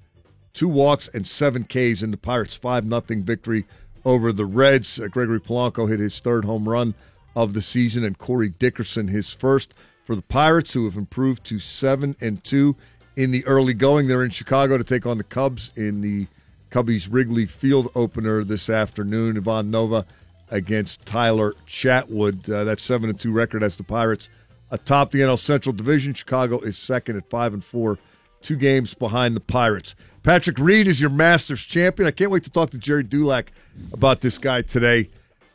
[0.52, 3.66] two walks, and seven Ks in the Pirates' 5 nothing victory
[4.04, 4.98] over the Reds.
[4.98, 6.94] Uh, Gregory Polanco hit his third home run
[7.36, 9.74] of the season, and Corey Dickerson his first
[10.10, 12.74] for the Pirates, who have improved to 7 and 2
[13.14, 14.08] in the early going.
[14.08, 16.26] They're in Chicago to take on the Cubs in the
[16.72, 19.36] Cubbies Wrigley Field opener this afternoon.
[19.36, 20.04] Ivan Nova
[20.50, 22.52] against Tyler Chatwood.
[22.52, 24.28] Uh, that seven and two record has the Pirates
[24.72, 26.12] atop the NL Central Division.
[26.12, 27.96] Chicago is second at five and four,
[28.42, 29.94] two games behind the Pirates.
[30.24, 32.08] Patrick Reed is your Masters champion.
[32.08, 33.52] I can't wait to talk to Gerry Dulac
[33.92, 35.08] about this guy today.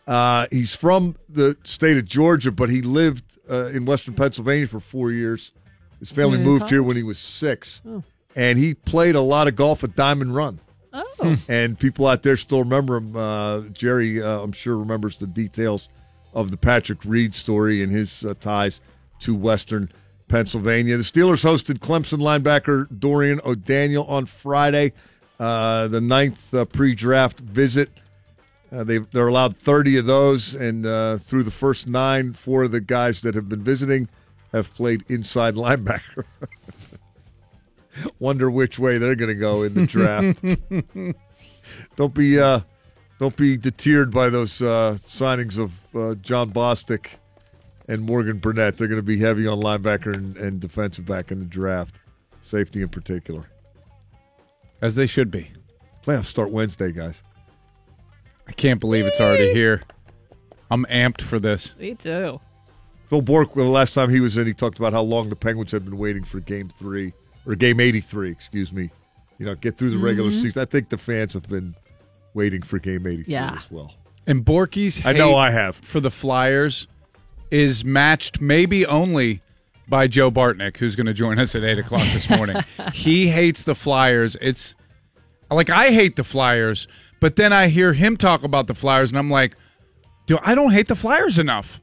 [0.07, 4.79] Uh, he's from the state of Georgia, but he lived uh, in Western Pennsylvania for
[4.79, 5.51] four years.
[5.99, 8.03] His family Yeah, moved here when he was six, Oh.
[8.35, 10.59] and he played a lot of golf at Diamond Run
[10.93, 11.35] Oh.
[11.47, 13.15] and people out there still remember him.
[13.15, 15.89] Uh, Gerry, uh, I'm sure, remembers the details
[16.33, 18.81] of the Patrick Reed story and his uh, ties
[19.21, 19.89] to Western
[20.27, 20.97] Pennsylvania.
[20.97, 24.93] The Steelers hosted Clemson linebacker Dorian O'Daniel on Friday,
[25.39, 27.89] uh, the ninth uh, pre-draft visit.
[28.71, 32.71] Uh, they they're allowed 30 of those, and uh, through the first nine, four of
[32.71, 34.09] the guys that have been visiting
[34.51, 36.25] have played inside linebacker.
[38.19, 40.43] Wonder which way they're going to go in the draft.
[41.95, 42.59] don't be uh,
[43.19, 47.07] don't be deterred by those uh, signings of uh, Jon Bostic
[47.87, 48.77] and Morgan Burnett.
[48.77, 51.95] They're going to be heavy on linebacker and, and defensive back in the draft,
[52.41, 53.45] safety in particular.
[54.81, 55.51] As they should be.
[56.03, 57.21] Playoffs start Wednesday, guys.
[58.47, 59.81] I can't believe it's already here.
[60.71, 61.75] I'm amped for this.
[61.77, 62.39] Me too.
[63.09, 65.35] Phil Bourque, well, the last time he was in, he talked about how long the
[65.35, 67.13] Penguins had been waiting for Game Three
[67.45, 68.89] or Game Eighty Three, excuse me.
[69.37, 70.41] You know, get through the regular Mhm.
[70.41, 70.61] season.
[70.61, 71.75] I think the fans have been
[72.33, 73.55] waiting for Game Eighty Three Yeah.
[73.57, 73.93] as well.
[74.27, 75.75] And Borky's I know I have.
[75.75, 76.87] for the Flyers
[77.51, 79.41] is matched maybe only
[79.87, 82.55] by Joe Bartnick, who's going to join us at eight o'clock this morning.
[82.93, 84.35] he hates the Flyers.
[84.41, 84.73] It's
[85.51, 86.87] like I hate the Flyers,
[87.19, 89.55] but then I hear him talk about the Flyers, and I'm like,
[90.25, 91.79] dude, I don't hate the Flyers enough?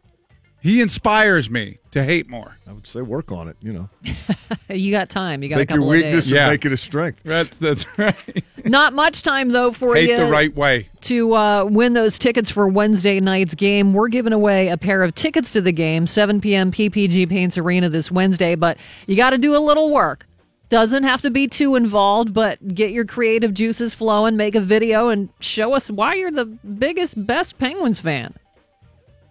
[0.61, 2.57] He inspires me to hate more.
[2.69, 3.57] I would say work on it.
[3.61, 3.91] You know,
[4.71, 5.43] You got time.
[5.43, 6.49] You got take a your weakness of and Yeah.
[6.51, 7.21] make it a strength.
[7.25, 8.45] That's that's right.
[8.65, 10.89] Not much time though for hate you the right way.
[11.01, 13.93] to uh, win those tickets for Wednesday night's game.
[13.93, 16.71] We're giving away a pair of tickets to the game, 7 p.m.
[16.71, 18.55] PPG Paints Arena this Wednesday.
[18.55, 18.79] But
[19.09, 20.29] you got to do a little work.
[20.73, 24.39] Doesn't have to be too involved, but get your creative juices flowing.
[24.39, 28.33] Make a video and show us why you're the biggest, best Penguins fan.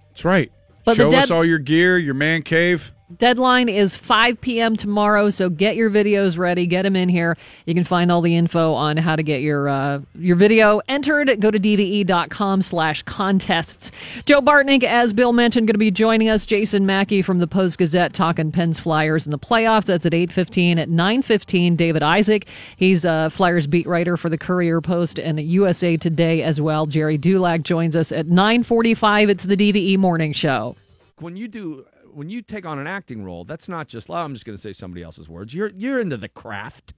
[0.09, 0.51] That's right.
[0.85, 2.91] But Show dead- us all your gear, your man cave.
[3.17, 4.75] Deadline is 5 p.m.
[4.75, 6.65] tomorrow, so get your videos ready.
[6.65, 7.37] Get them in here.
[7.65, 11.39] You can find all the info on how to get your uh, your video entered.
[11.41, 13.91] Go to dve.com slash contests.
[14.25, 16.45] Joe Bartnick, as Bill mentioned, going to be joining us.
[16.45, 19.85] Jason Mackey from the Post-Gazette talking Pens Flyers in the playoffs.
[19.85, 20.77] That's at 8.15.
[20.77, 22.47] At 9.15, David Isaac.
[22.77, 26.85] He's a Flyers beat writer for the Courier Post and USA Today as well.
[26.85, 29.29] Gerry Dulac joins us at 9.45.
[29.29, 30.75] It's the DVE Morning Show.
[31.19, 34.09] when you do when you take on an acting role, that's not just.
[34.09, 35.53] Well, I'm just going to say somebody else's words.
[35.53, 36.93] You're you're into the craft.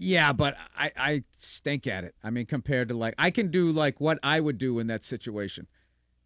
[0.00, 2.14] Yeah, but I, I stink at it.
[2.22, 5.02] I mean, compared to like, I can do like what I would do in that
[5.02, 5.66] situation.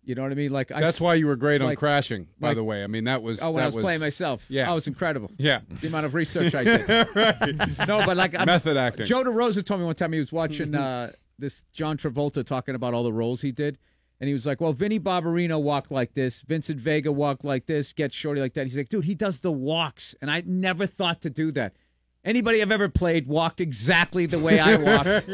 [0.05, 0.51] You know what I mean?
[0.51, 2.83] Like, I, That's why you were great on crashing, by like- the way.
[2.83, 3.41] I mean, that was.
[3.41, 4.45] Oh, when that I was, playing myself.
[4.49, 4.69] Yeah.
[4.69, 5.31] I was incredible.
[5.39, 5.61] Yeah.
[5.81, 6.89] The amount of research I did.
[7.87, 9.07] No, but like I'm- Method acting.
[9.07, 12.95] Joe DeRosa told me one time he was watching uh, this John Travolta talking about
[12.95, 13.79] all the roles he did,
[14.23, 17.93] and he was like, "Well, Vinny Barbarino walked like this, Vincent Vega walked like this,
[17.93, 21.23] Get Shorty like that." He's like, "Dude, he does the walks, and I never thought
[21.23, 21.75] to do that.
[22.25, 25.29] Anybody I've ever played walked exactly the way I walked."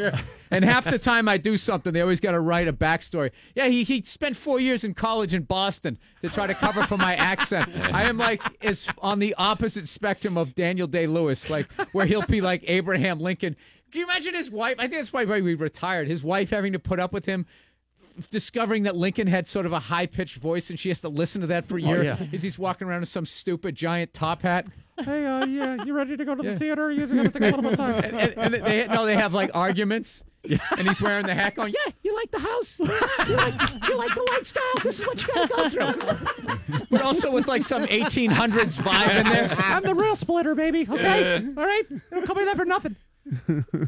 [0.50, 3.30] And half the time I do something, they always got to write a backstory.
[3.54, 6.96] Yeah, he, he spent four years in college in Boston to try to cover for
[6.96, 7.68] my accent.
[7.92, 12.22] I am like is on the opposite spectrum of Daniel Day Lewis, like where he'll
[12.22, 13.54] be like Abraham Lincoln.
[13.92, 14.76] Can you imagine his wife?
[14.78, 16.08] I think that's why we retired.
[16.08, 17.44] His wife having to put up with him.
[18.18, 21.08] F- Discovering that Lincoln had sort of a high pitched voice, and she has to
[21.08, 22.16] listen to that for a year yeah.
[22.32, 24.66] as he's walking around in some stupid giant top hat.
[24.98, 26.90] Hey, uh, yeah, you ready to go to the theater?
[26.90, 28.04] You're gonna take a little bit of time.
[28.04, 31.92] and, and they no, they have like arguments, and he's wearing the hat, going, "Yeah,
[32.02, 34.62] you like the house, you like, you like the lifestyle.
[34.82, 39.20] This is what you got to go through." But also with like some 1800s vibe
[39.20, 39.54] in there.
[39.56, 40.86] I'm the real splitter, baby.
[40.88, 41.84] Okay, all right.
[42.10, 42.96] Don't call me that for nothing.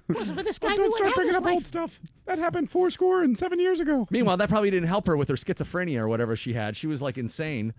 [0.09, 1.55] Wasn't for this guy, we Don't start have bringing up life.
[1.55, 1.99] old stuff.
[2.27, 4.07] That happened four score and seven years ago.
[4.11, 6.77] Meanwhile, that probably didn't help her with her schizophrenia or whatever she had.
[6.77, 7.73] She was like insane.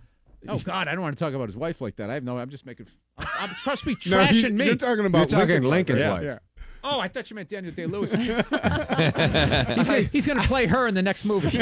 [0.48, 2.10] Oh God, I don't want to talk about his wife like that.
[2.10, 2.38] I have no.
[2.38, 2.88] I'm just making.
[3.18, 4.66] I'm, I'm, trust me, No, trashing he- me.
[4.66, 6.10] You're talking about You're talking Lincoln's Lincoln's right?
[6.12, 6.24] wife.
[6.24, 6.40] Yeah.
[6.84, 8.12] Oh, I thought you meant Daniel Day Lewis.
[8.16, 11.50] he's gonna, he's gonna play her in the next movie.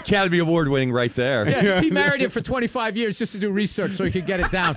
[0.00, 1.46] Academy Award winning right there.
[1.46, 4.40] Yeah, he married him for 25 years just to do research so he could get
[4.40, 4.74] it down.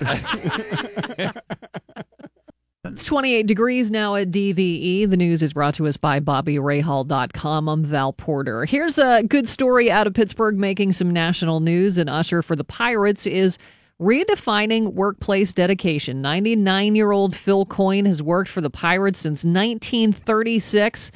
[3.01, 5.09] It's 28 degrees now at DVE.
[5.09, 7.67] The news is brought to us by BobbyRahal.com.
[7.67, 8.65] I'm Val Porter.
[8.65, 11.97] Here's a good story out of Pittsburgh making some national news.
[11.97, 13.57] An usher for the Pirates is
[13.99, 16.21] redefining workplace dedication.
[16.21, 21.11] 99 year old Phil Coyne has worked for the Pirates since 1936.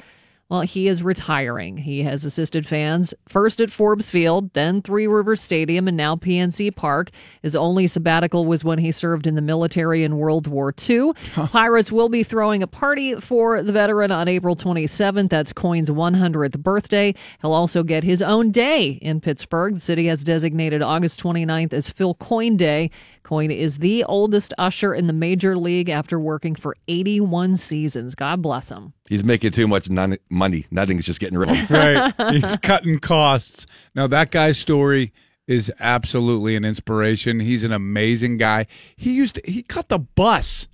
[0.48, 1.78] Well, he is retiring.
[1.78, 6.76] He has assisted fans first at Forbes Field, then Three Rivers Stadium, and now PNC
[6.76, 7.10] Park.
[7.42, 11.14] His only sabbatical was when he served in the military in World War II.
[11.34, 15.30] Pirates will be throwing a party for the veteran on April 27th.
[15.30, 17.12] That's Coyne's 100th birthday.
[17.42, 19.74] He'll also get his own day in Pittsburgh.
[19.74, 22.92] The city has designated August 29th as Phil Coyne Day.
[23.26, 28.14] Coyne is the oldest usher in the major league after working for 81 seasons.
[28.14, 28.92] God bless him.
[29.08, 30.66] He's making too much non- money.
[30.70, 31.66] Nothing's just getting rid of him.
[31.68, 32.14] right.
[32.32, 33.66] He's cutting costs.
[33.96, 35.12] Now that guy's story
[35.48, 37.40] is absolutely an inspiration.
[37.40, 38.68] He's an amazing guy.
[38.94, 40.68] He used to, he cut the bus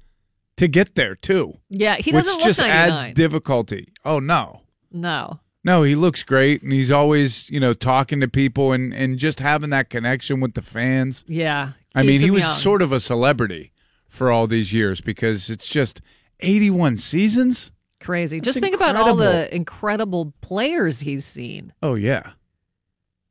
[0.59, 1.57] to get there too.
[1.71, 2.91] Yeah, he which doesn't look just 99.
[3.07, 3.95] adds difficulty.
[4.05, 4.61] Oh no.
[4.91, 5.41] No.
[5.65, 9.41] No, he looks great and he's always, you know, talking to people and and just
[9.41, 11.25] having that connection with the fans.
[11.27, 11.73] Yeah.
[11.95, 12.55] I mean, he was young.
[12.55, 13.73] sort of a celebrity
[14.09, 16.01] for all these years because it's just
[16.41, 17.73] 81 seasons.
[18.01, 18.39] crazy.
[18.39, 21.73] That's Just think about all the incredible players he's seen.
[21.83, 22.33] Oh yeah.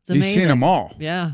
[0.02, 0.40] It's He's amazing.
[0.40, 0.96] seen them all.
[1.00, 1.34] Yeah.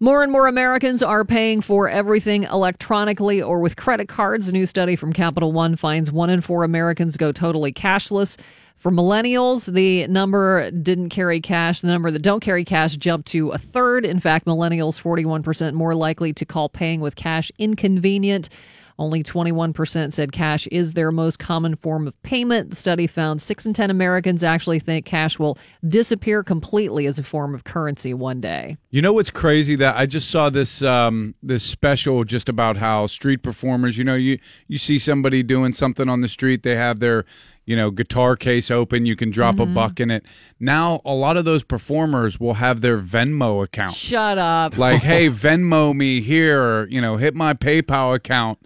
[0.00, 4.48] More and more Americans are paying for everything electronically or with credit cards.
[4.48, 8.36] A new study from Capital One finds one in four Americans go totally cashless.
[8.84, 11.80] For millennials, the number didn't carry cash.
[11.80, 14.04] The number that don't carry cash jumped to a third.
[14.04, 18.50] In fact, millennials 41% more likely to call paying with cash inconvenient.
[18.98, 22.70] Only 21% said cash is their most common form of payment.
[22.70, 25.58] The study found 6 in 10 Americans actually think cash will
[25.88, 28.76] disappear completely as a form of currency one day.
[28.90, 33.06] You know what's crazy that I just saw this um this special just about how
[33.08, 37.00] street performers, you know, you you see somebody doing something on the street, they have
[37.00, 37.24] their,
[37.66, 39.74] you know, guitar case open, you can drop a mm-hmm.
[39.74, 40.24] buck in it.
[40.60, 43.94] Now a lot of those performers will have their Venmo account.
[43.94, 44.76] Shut up.
[44.76, 48.58] Like, hey, Venmo me here, or, you know, hit my PayPal account.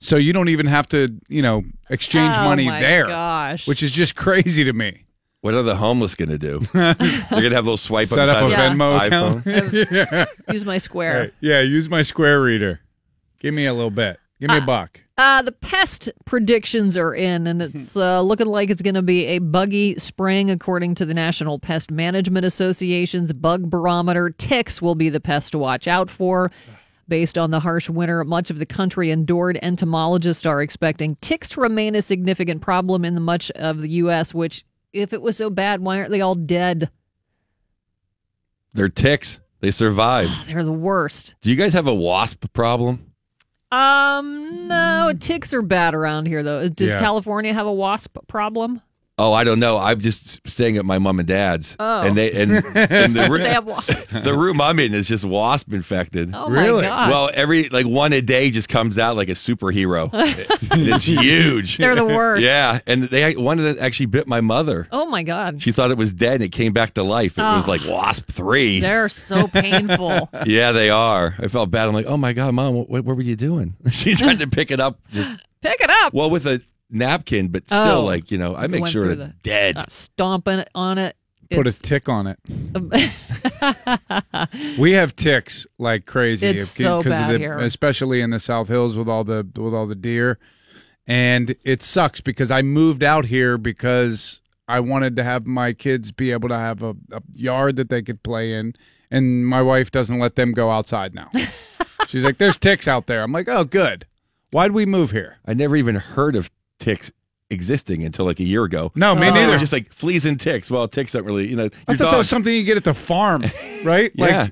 [0.00, 3.06] So you don't even have to, you know, exchange Oh, money my there.
[3.06, 3.66] gosh.
[3.66, 5.04] Which is just crazy to me.
[5.40, 6.60] What are the homeless going to do?
[6.72, 9.88] They're going to have a little swipe Set up a beside Venmo the account.
[9.92, 10.52] yeah.
[10.52, 11.20] Use my square.
[11.20, 11.34] Right.
[11.40, 12.80] Yeah, use my square reader.
[13.38, 14.18] Give me a little bit.
[14.40, 15.00] Give me a uh, buck.
[15.18, 19.26] Uh, the pest predictions are in, and it's uh, looking like it's going to be
[19.26, 24.30] a buggy spring, according to the National Pest Management Association's bug barometer.
[24.30, 26.52] Ticks will be the pest to watch out for.
[27.08, 29.58] Based on the harsh winter, much of the country endured.
[29.60, 34.32] Entomologists are expecting ticks to remain a significant problem in the much of the U.S.
[34.32, 36.90] Which, if it was so bad, why aren't they all dead?
[38.72, 39.40] They're ticks.
[39.58, 40.28] They survive.
[40.46, 41.34] They're the worst.
[41.42, 43.07] Do you guys have a wasp problem?
[43.70, 46.68] Um, no, ticks are bad around here, though.
[46.68, 47.00] Does Yeah.
[47.00, 48.80] California have a wasp problem?
[49.18, 49.78] Oh, I don't know.
[49.78, 52.02] I'm just staying at my mom and dad's, Oh.
[52.02, 54.06] and they and, and the, They have wasps.
[54.06, 56.30] the room I'm in is just wasp infected.
[56.34, 56.82] Oh, my Really?
[56.82, 57.10] God.
[57.10, 60.08] Well, every like one a day just comes out like a superhero.
[60.12, 61.78] And it's huge.
[61.78, 62.42] They're the worst.
[62.42, 64.86] Yeah, and they one of them actually bit my mother.
[64.92, 65.60] Oh my God.
[65.62, 67.38] She thought it was dead, and it came back to life.
[67.38, 68.80] It was like wasp three.
[68.80, 70.28] They're so painful.
[70.46, 71.34] Yeah, they are.
[71.38, 71.88] I felt bad.
[71.88, 73.74] I'm like, oh my god, mom, what, what were you doing?
[73.90, 75.30] she tried to pick it up, just
[75.60, 76.14] Pick it up.
[76.14, 78.04] well with a napkin, but still, Oh.
[78.04, 79.76] like you know, I make Went sure through it's the- dead.
[79.76, 81.16] Uh, stomping on it.
[81.50, 82.38] Put a It's- tick on it.
[84.78, 86.46] we have ticks like crazy.
[86.46, 87.58] It's so of bad the, here.
[87.58, 90.38] especially in the South Hills with all the with all the deer,
[91.06, 96.12] and it sucks because I moved out here because I wanted to have my kids
[96.12, 98.74] be able to have a, a yard that they could play in,
[99.10, 101.30] and my wife doesn't let them go outside now.
[102.06, 104.06] She's like, "There's ticks out there." I'm like, "Oh, good.
[104.50, 107.10] Why'd we move here?" I never even heard of ticks
[107.50, 108.92] existing until like a year ago.
[108.94, 109.58] No, me They were neither.
[109.58, 110.70] Just like fleas and ticks.
[110.70, 111.70] Well, ticks don't really, you know.
[111.86, 113.44] I your thought that was something you get at the farm,
[113.84, 114.10] right?
[114.14, 114.48] Yeah.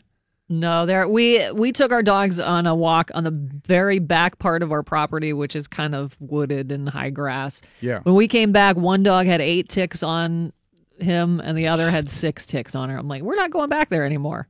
[0.48, 4.62] No, there we we took our dogs on a walk on the very back part
[4.62, 7.62] of our property, which is kind of wooded and high grass.
[7.80, 8.00] Yeah.
[8.04, 10.52] When we came back, one dog had eight ticks on
[11.00, 12.96] him, and the other had six ticks on her.
[12.96, 14.48] I'm like, we're not going back there anymore.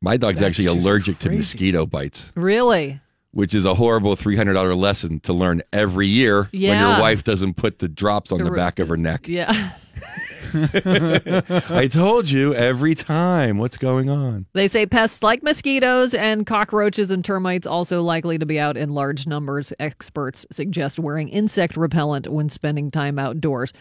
[0.00, 2.32] My dog's That's actually just allergic to mosquito bites.
[2.34, 3.00] Really?
[3.32, 7.24] Which is a horrible three hundred dollar lesson to learn every year when your wife
[7.24, 9.28] doesn't put the drops on the The- back of her neck.
[9.28, 9.72] Yeah.
[10.52, 13.58] I told you every time.
[13.58, 14.46] What's going on?
[14.52, 18.90] They say pests like mosquitoes and cockroaches and termites also likely to be out in
[18.94, 19.72] large numbers.
[19.78, 23.72] Experts suggest wearing insect repellent when spending time outdoors.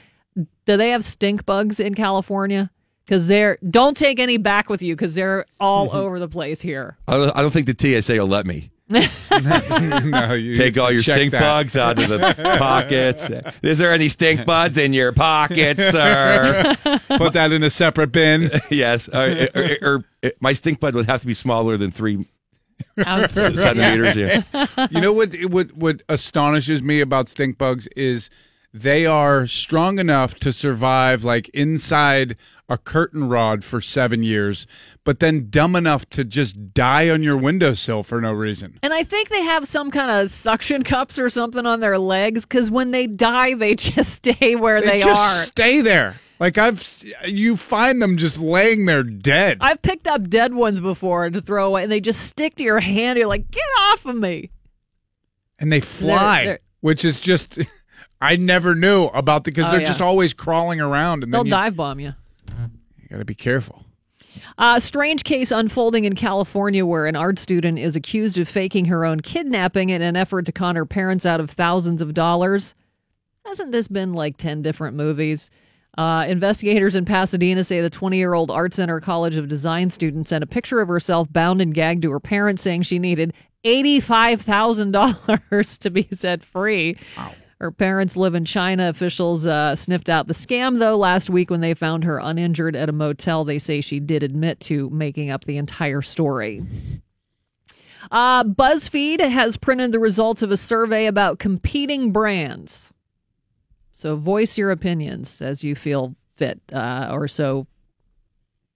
[0.65, 2.69] Do they have stink bugs in California?
[3.05, 6.97] Because they're don't take any back with you because they're all over the place here.
[7.07, 8.69] I don't, I don't think the TSA will let me.
[8.91, 11.41] no, you Take all your check stink that.
[11.41, 13.29] bugs out of the pockets.
[13.61, 16.75] Is there any stink bugs in your pockets, sir?
[17.07, 18.49] Put that in a separate bin.
[18.71, 19.07] yes.
[19.09, 22.25] Or, or- or- or my stink bud would have to be smaller than three
[22.97, 24.15] centimeters.
[24.17, 24.43] Yeah.
[24.91, 28.29] you know what, what what astonishes me about stink bugs is
[28.73, 32.37] they are strong enough to survive like inside
[32.71, 34.67] a curtain rod for seven years,
[35.03, 38.77] but then dumb enough to just die on your windowsill for no reason.
[38.83, 42.45] And I think they have some kind of suction cups or something on their legs
[42.45, 45.45] because when they die, they just stay where they, just are.
[45.45, 46.17] stay there.
[46.39, 49.57] Like I've, you find them just laying there dead.
[49.61, 52.79] I've picked up dead ones before to throw away, and they just stick to your
[52.79, 53.17] hand.
[53.17, 54.51] You're like, get off of me.
[55.57, 57.59] and they fly, they're- which is just
[58.21, 59.87] I never knew about the because Oh, they're yeah.
[59.87, 62.13] just always crawling around, and They'll then you, dive bomb you.
[63.01, 63.85] you got to be careful.
[64.57, 69.03] A strange case unfolding in California where an art student is accused of faking her
[69.05, 72.73] own kidnapping in an effort to con her parents out of thousands of dollars.
[73.45, 75.49] Hasn't this been like 10 different movies?
[75.97, 80.27] Uh, investigators in Pasadena say the 20 year old Art Center College of Design student
[80.27, 83.33] sent a picture of herself bound and gagged to her parents, saying she needed
[83.65, 86.95] $85,000 to be set free.
[87.59, 88.87] Her parents live in China.
[88.87, 92.87] Officials uh, sniffed out the scam, though, last week when they found her uninjured at
[92.87, 93.43] a motel.
[93.43, 96.63] They say she did admit to making up the entire story.
[98.11, 102.93] Uh, BuzzFeed has printed the results of a survey about competing brands.
[103.91, 107.67] So voice your opinions as you feel fit uh, or so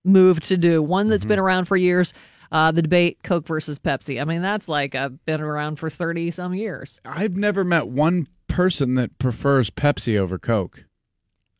[0.03, 0.83] moved to do.
[0.83, 2.13] One that's been around for years.
[2.51, 4.21] Uh, the debate Coke versus Pepsi.
[4.21, 6.99] I mean, that's like uh, been around for 30 some years.
[7.03, 10.85] I've never met one person that prefers Pepsi over Coke.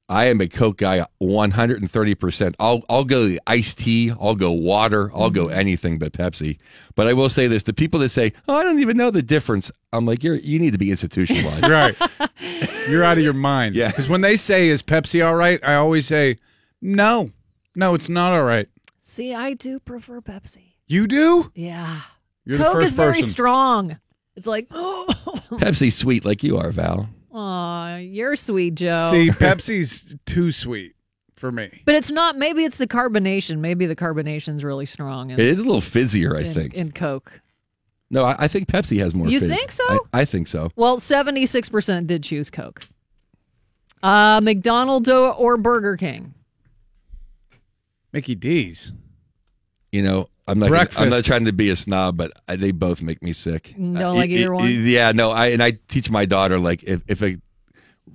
[0.09, 2.55] I am a Coke guy, one hundred and thirty percent.
[2.59, 5.57] I'll I'll go iced tea, I'll go water, I'll go Mm-hmm.
[5.59, 6.57] anything but Pepsi.
[6.95, 9.23] But I will say this: the people that say, "Oh, I don't even know the
[9.23, 11.63] difference," I'm like, you're you need to be institutionalized.
[11.69, 11.95] Right.
[12.89, 13.75] You're out of your mind.
[13.75, 13.87] Yeah.
[13.87, 15.57] Because when they say, is Pepsi all right?
[15.63, 16.37] I always say,
[16.81, 17.31] no,
[17.75, 18.67] no, it's not all right.
[18.99, 20.73] See, I do prefer Pepsi.
[20.85, 21.49] You do?
[21.55, 22.01] Yeah.
[22.43, 23.29] You're the Coke first is very person.
[23.29, 23.99] strong.
[24.35, 25.05] It's like, oh,
[25.53, 27.09] Pepsi's sweet like you are, Val.
[27.33, 29.09] Aw, you're sweet, Joe.
[29.11, 30.95] See, Pepsi's too sweet
[31.35, 31.81] for me.
[31.85, 32.37] but it's not.
[32.37, 33.59] Maybe it's the carbonation.
[33.59, 35.29] Maybe the carbonation's really strong.
[35.31, 36.73] In, It is a little fizzier, I in- think.
[36.75, 37.41] in Coke.
[38.09, 39.27] no, I, I think Pepsi has more.
[39.27, 39.49] You fizz.
[39.49, 39.83] think so?
[40.13, 40.71] I, I think so.
[40.75, 42.81] Well, seventy six percent did choose Coke.
[44.01, 46.33] Uh, McDonald's or, or Burger King.
[48.11, 48.91] Mickey D's.
[49.93, 50.69] You know, I'm not.
[50.71, 53.73] Gonna, I'm not trying to be a snob, but I, they both make me sick.
[53.77, 54.71] You don't Uh, like y- either y- one?
[54.85, 55.29] Yeah, no.
[55.31, 57.37] I and I teach my daughter like if, if a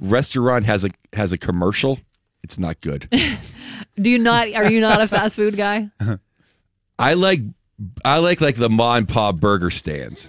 [0.01, 1.99] restaurant has a has a commercial,
[2.43, 3.09] it's not good.
[4.01, 4.53] Do you not?
[4.55, 5.89] Are you not a fast food guy?
[6.99, 7.41] I like
[8.05, 10.29] I like like the ma and pa burger stands.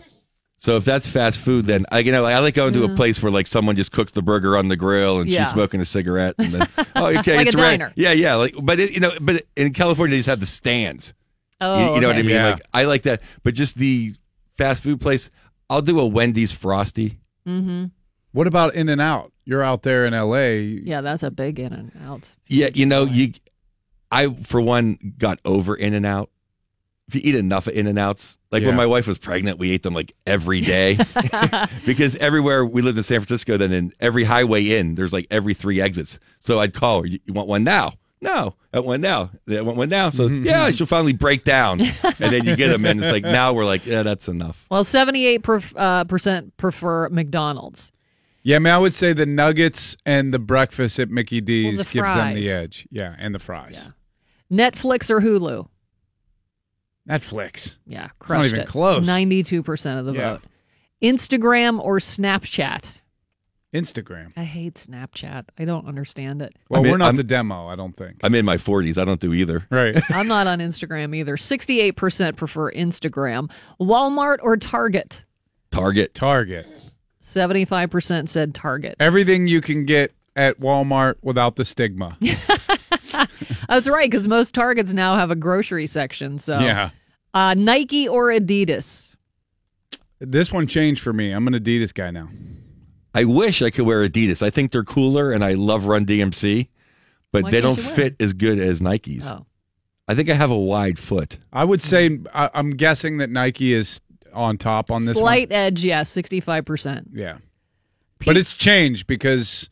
[0.61, 3.23] So if that's fast food, then I you know I like going to a place
[3.23, 5.45] where like someone just cooks the burger on the grill and Yeah.
[5.45, 7.77] she's smoking a cigarette and then oh okay Like a it's ready.
[7.77, 7.93] diner.
[7.95, 8.35] Yeah, yeah.
[8.35, 11.13] Like but it, you know but in California they just have the stands.
[11.61, 12.31] Oh, you, you know what I mean?
[12.31, 12.51] Yeah.
[12.51, 14.15] Like I like that, but just the
[14.57, 15.29] fast food place.
[15.69, 17.19] I'll do a Wendy's frosty.
[17.47, 17.85] Mm-hmm.
[18.31, 19.31] What about In and Out?
[19.45, 20.61] You're out there in L.A.
[20.61, 22.35] Yeah, that's a big in and out.
[22.47, 23.33] Yeah, you know you.
[24.11, 26.29] I for one got over In and Out.
[27.07, 28.67] If you eat enough of In and Outs, like Yeah.
[28.67, 30.99] when my wife was pregnant, we ate them like every day
[31.85, 35.55] because everywhere we lived in San Francisco, then in every highway in, there's like every
[35.55, 36.19] three exits.
[36.39, 39.31] So I'd call her, "You you want one now?" No, I want one now.
[39.49, 40.09] I want one now.
[40.09, 43.53] So yeah, she'll finally break down, and then you get them, and it's like now
[43.53, 44.65] we're like, yeah, that's enough.
[44.69, 47.91] Well, seventy eight uh, percent prefer McDonald's.
[48.43, 51.83] Yeah, I mean, I would say the nuggets and the breakfast at Mickey D's the
[51.85, 52.87] gives them the edge.
[52.91, 53.89] Yeah, and the fries.
[54.51, 55.67] Netflix or Hulu.
[57.07, 57.75] Netflix.
[57.85, 58.39] Yeah, crushed.
[58.39, 58.67] not even it.
[58.67, 59.05] close.
[59.05, 60.33] Ninety-two percent of the Yeah.
[60.33, 60.41] vote.
[61.01, 62.99] Instagram or Snapchat.
[63.73, 64.31] Instagram.
[64.35, 65.45] I hate Snapchat.
[65.59, 66.55] I don't understand it.
[66.69, 68.17] Well, I mean, we're not I'm- the demo, I don't think.
[68.23, 68.97] I'm in my 40s.
[68.97, 69.65] I don't do either.
[69.69, 69.95] Right.
[70.09, 71.37] I'm not on Instagram either.
[71.37, 73.51] Sixty-eight percent prefer Instagram.
[73.79, 75.23] Walmart or Target.
[75.71, 76.13] Target.
[76.15, 76.67] Target.
[77.19, 78.95] Seventy-five percent said Target.
[78.99, 82.17] Everything you can get at Walmart without the stigma.
[83.67, 86.39] That's right, because most Targets now have a grocery section.
[86.39, 86.89] So Yeah.
[87.35, 89.15] uh, Nike or Adidas.
[90.19, 91.31] This one changed for me.
[91.31, 92.29] I'm an Adidas guy now.
[93.13, 94.41] I wish I could wear Adidas.
[94.41, 96.67] I think they're cooler, and I love Run DMC,
[97.31, 99.25] but Why they don't fit as good as Nikes.
[99.25, 99.45] Oh.
[100.07, 101.37] I think I have a wide foot.
[101.53, 104.01] I would say I, I'm guessing that Nike is
[104.33, 105.59] on top on this Slight one.
[105.59, 107.07] edge, yes, 65%.
[107.13, 107.37] Yeah,
[108.25, 109.69] but it's changed because,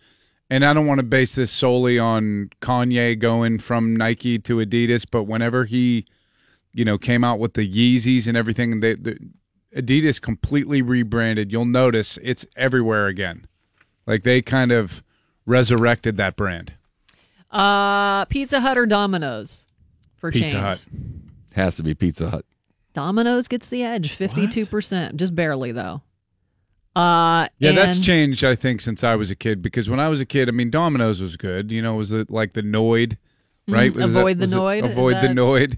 [0.50, 5.06] and I don't want to base this solely on Kanye going from Nike to Adidas,
[5.10, 6.06] but whenever he,
[6.72, 9.18] you know, came out with the Yeezys and everything, they, the
[9.78, 11.52] Adidas completely rebranded.
[11.52, 13.46] You'll notice it's everywhere again.
[14.06, 15.04] Like they kind of
[15.46, 16.74] resurrected that brand.
[17.52, 19.66] Uh, Pizza Hut or Domino's
[20.18, 20.62] for Pizza chains?
[20.64, 20.86] Hut.
[21.54, 22.46] Has to be Pizza Hut.
[22.94, 25.16] Domino's gets the edge, 52%.
[25.16, 26.02] Just barely, though.
[26.96, 29.62] Uh, Yeah, that's changed, I think, since I was a kid.
[29.62, 31.72] Because when I was a kid, I mean, Domino's was good.
[31.72, 33.18] You know, it was it like the Noid,
[33.68, 33.92] right?
[33.94, 35.78] Mhm, Was that- avoid the was it Noid, is Avoid the that- Noid.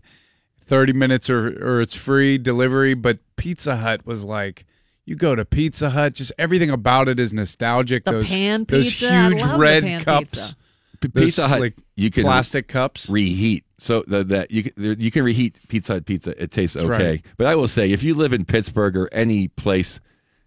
[0.69, 2.93] Thirty minutes or or it's free delivery.
[2.93, 4.65] But Pizza Hut was like.
[5.05, 8.03] You go to Pizza Hut, just everything about it is nostalgic.
[8.03, 10.55] The those pan those pizza, I huge love the red pan cups, pizza.
[11.01, 13.09] Those, Pizza Hut, like you can plastic cups.
[13.09, 13.63] reheat.
[13.79, 16.39] So the, that you can, you can reheat Pizza Hut pizza.
[16.39, 17.09] It tastes That's okay.
[17.09, 17.25] right.
[17.37, 19.99] But I will say, if you live in Pittsburgh or any place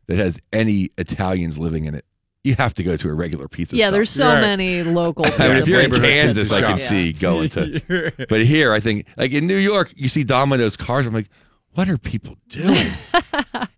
[0.07, 2.05] that has any Italians living in it,
[2.45, 3.77] you have to go to a regular pizza.
[3.77, 3.93] Yeah, stop.
[3.93, 6.07] there's so many local I mean, if you're in places.
[6.49, 6.77] Kansas, I can Yeah.
[6.77, 8.13] see going to.
[8.29, 11.07] But here, I think, like in New York, you see Domino's cars.
[11.07, 11.29] I'm like,
[11.75, 12.91] what are people doing?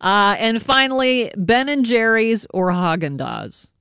[0.00, 3.72] Uh, and finally, Ben and Jerry's or Haagen Dazs.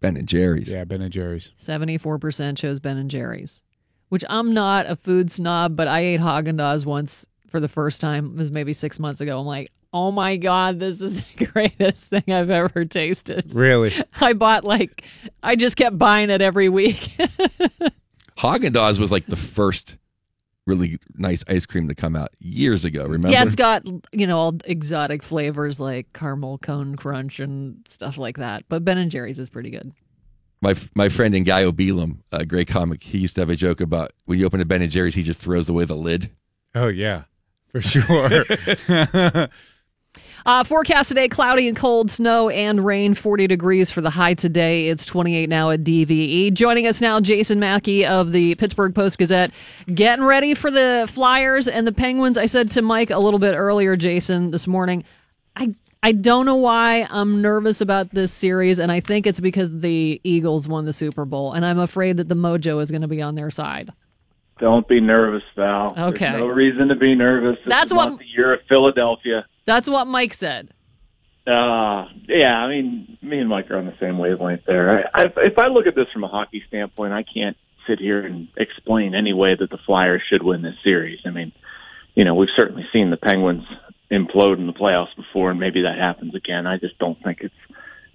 [0.00, 0.68] ben and Jerry's.
[0.68, 1.50] Yeah, Ben and Jerry's.
[1.56, 3.64] Seventy-four percent chose Ben and Jerry's,
[4.10, 8.00] which I'm not a food snob, but I ate Haagen Dazs once for the first
[8.00, 8.26] time.
[8.26, 9.40] It was maybe six months ago.
[9.40, 13.54] I'm like, oh my god, this is the greatest thing I've ever tasted.
[13.54, 13.94] Really?
[14.20, 15.04] I bought like,
[15.42, 17.10] I just kept buying it every week.
[18.38, 19.96] Haagen Dazs was like the first
[20.66, 23.04] really nice ice cream to come out years ago.
[23.04, 23.30] Remember?
[23.30, 28.36] Yeah, it's got you know all exotic flavors like caramel cone crunch and stuff like
[28.38, 28.64] that.
[28.68, 29.92] But Ben and Jerry's is pretty good.
[30.60, 33.80] my my friend in Guy Belam, a great comic, he used to have a joke
[33.80, 36.30] about when you open a Ben and Jerry's, he just throws away the lid.
[36.74, 37.22] Oh yeah,
[37.68, 38.44] for sure.
[40.46, 44.88] Uh, forecast today cloudy and cold, snow and rain, 40 degrees for the high today.
[44.88, 46.54] It's 28 now at DVE.
[46.54, 49.50] Joining us now, Jason Mackey of the Pittsburgh Post Gazette.
[49.92, 52.38] Getting ready for the Flyers and the Penguins.
[52.38, 55.02] I said to Mike a little bit earlier, Jason, this morning,
[55.56, 59.80] I, I don't know why I'm nervous about this series, and I think it's because
[59.80, 63.08] the Eagles won the Super Bowl, and I'm afraid that the mojo is going to
[63.08, 63.90] be on their side.
[64.60, 65.92] Don't be nervous, Val.
[65.98, 66.26] Okay.
[66.30, 67.56] There's no reason to be nervous.
[67.64, 69.44] This That's what- the year of Philadelphia.
[69.66, 70.70] That's what Mike said.
[71.46, 75.06] Uh, yeah, I mean, me and Mike are on the same wavelength there.
[75.14, 77.56] I, I, if I look at this from a hockey standpoint, I can't
[77.86, 81.20] sit here and explain any way that the Flyers should win this series.
[81.24, 81.52] I mean,
[82.16, 83.64] you know, we've certainly seen the Penguins
[84.10, 86.66] implode in the playoffs before, and maybe that happens again.
[86.66, 87.54] I just don't think it's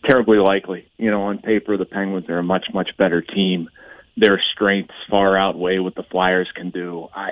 [0.06, 0.88] terribly likely.
[0.98, 3.69] You know, on paper, the Penguins are a much, much better team.
[4.18, 7.08] Their strengths far outweigh what the Flyers can do.
[7.16, 7.32] I,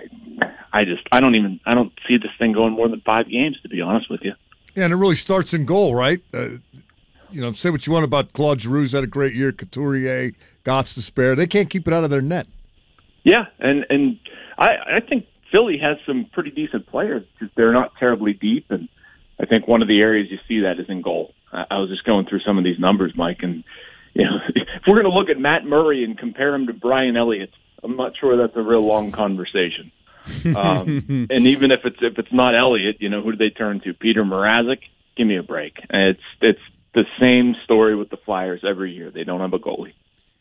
[0.71, 3.59] I just, I don't even, I don't see this thing going more than five games,
[3.61, 4.33] to be honest with you.
[4.75, 6.21] Yeah, and it really starts in goal, right?
[6.33, 6.49] Uh,
[7.31, 10.31] you know, say what you want about Claude Giroux's had a great year, Couturier,
[10.63, 11.35] Gots to spare.
[11.35, 12.47] They can't keep it out of their net.
[13.23, 14.19] Yeah, and and
[14.57, 17.23] I I think Philly has some pretty decent players.
[17.39, 18.87] Just they're not terribly deep, and
[19.39, 21.33] I think one of the areas you see that is in goal.
[21.51, 23.63] I, I was just going through some of these numbers, Mike, and
[24.13, 27.17] you know if we're going to look at Matt Murray and compare him to Brian
[27.17, 27.51] Elliott,
[27.83, 29.91] I'm not sure that's a real long conversation.
[30.55, 33.81] Um, and even if it's if it's not Elliott, you know who do they turn
[33.81, 33.93] to?
[33.93, 34.79] Petr Mrazek.
[35.15, 35.77] Give me a break.
[35.89, 36.59] It's it's
[36.93, 39.11] the same story with the Flyers every year.
[39.11, 39.93] They don't have a goalie.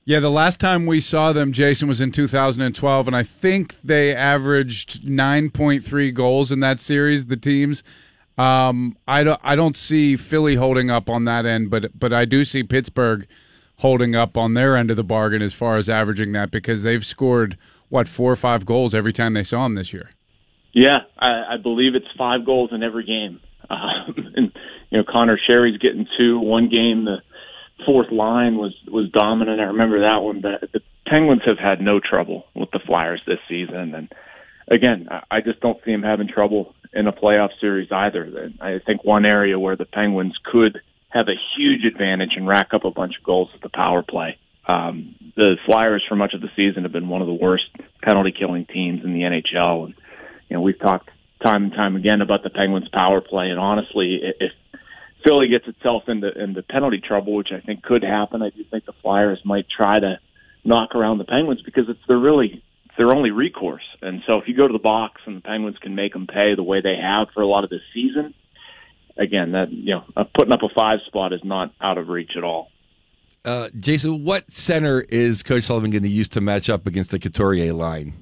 [0.04, 4.14] Yeah, the last time we saw them, Jason, was in 2012, and I think they
[4.14, 7.26] averaged 9.3 goals in that series.
[7.26, 7.82] The teams,
[8.38, 12.24] um, I don't, I don't see Philly holding up on that end, but but I
[12.24, 13.26] do see Pittsburgh
[13.78, 17.04] holding up on their end of the bargain as far as averaging that because they've
[17.04, 17.56] scored
[17.88, 20.10] what four or five goals every time they saw them this year.
[20.72, 23.40] Yeah, I, I believe it's five goals in every game.
[23.70, 24.52] Um, and
[24.90, 26.38] you know, Conor Sheary's getting two.
[26.38, 27.18] One game, the
[27.86, 29.60] fourth line was was dominant.
[29.60, 30.40] I remember that one.
[30.40, 34.12] But the Penguins have had no trouble with the Flyers this season, and
[34.70, 38.50] again, I, I just don't see them having trouble in a playoff series either.
[38.60, 40.80] I think one area where the Penguins could
[41.10, 44.38] have a huge advantage and rack up a bunch of goals is the power play.
[44.66, 47.64] Um, the Flyers for much of the season have been one of the worst
[48.02, 49.94] penalty killing teams in the NHL, and
[50.48, 51.08] you know we've talked
[51.42, 53.48] time and time again about the Penguins' power play.
[53.48, 54.52] And honestly, if
[55.24, 58.84] Philly gets itself into into penalty trouble, which I think could happen, I do think
[58.84, 60.18] the Flyers might try to
[60.64, 63.84] knock around the Penguins because it's their really it's their only recourse.
[64.02, 66.54] And so if you go to the box and the Penguins can make them pay
[66.54, 68.34] the way they have for a lot of this season,
[69.18, 72.32] again, that you know, uh, putting up a five spot is not out of reach
[72.36, 72.70] at all.
[73.44, 77.18] Uh, Jason, what center is Coach Sullivan going to use to match up against the
[77.18, 78.12] Couturier line?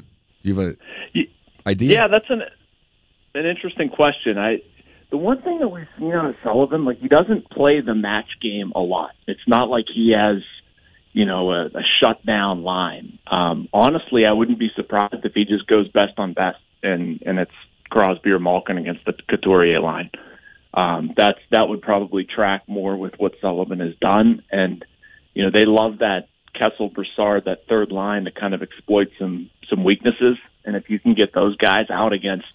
[0.42, 0.78] Do you have an
[1.66, 1.92] idea?
[1.94, 2.42] Yeah, that's an
[3.34, 4.38] an interesting question.
[4.38, 4.58] I
[5.10, 8.28] the one thing that we've seen out of Sullivan, like he doesn't play the match
[8.42, 9.12] game a lot.
[9.26, 10.42] It's not like he has,
[11.12, 13.18] you know, a, a shutdown line.
[13.26, 17.38] Um, honestly, I wouldn't be surprised if he just goes best on best, and and
[17.38, 17.52] it's
[17.88, 20.10] Crosby or Malkin against the Couturier line.
[20.76, 24.84] Um, that's that would probably track more with what Sullivan has done, and
[25.34, 29.50] you know they love that Kessel Brassard that third line to kind of exploit some
[29.70, 32.46] some weaknesses, and if you can get those guys out against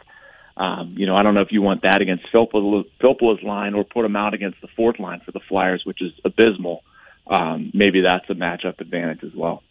[0.58, 4.04] um, you know, I don't know if you want that against Filppula's line or put
[4.04, 6.84] them out against the fourth line for the Flyers, which is abysmal.
[7.28, 9.64] Um, maybe that's a matchup advantage as well.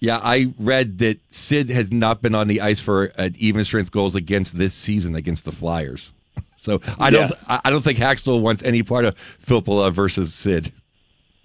[0.00, 3.90] Yeah, I read that Sid has not been on the ice for an even strength
[3.90, 6.12] goals against this season against the Flyers.
[6.56, 7.60] So I don't, Yeah.
[7.64, 9.14] I don't think Hakstol wants any part of
[9.44, 10.72] Filppula versus Sid.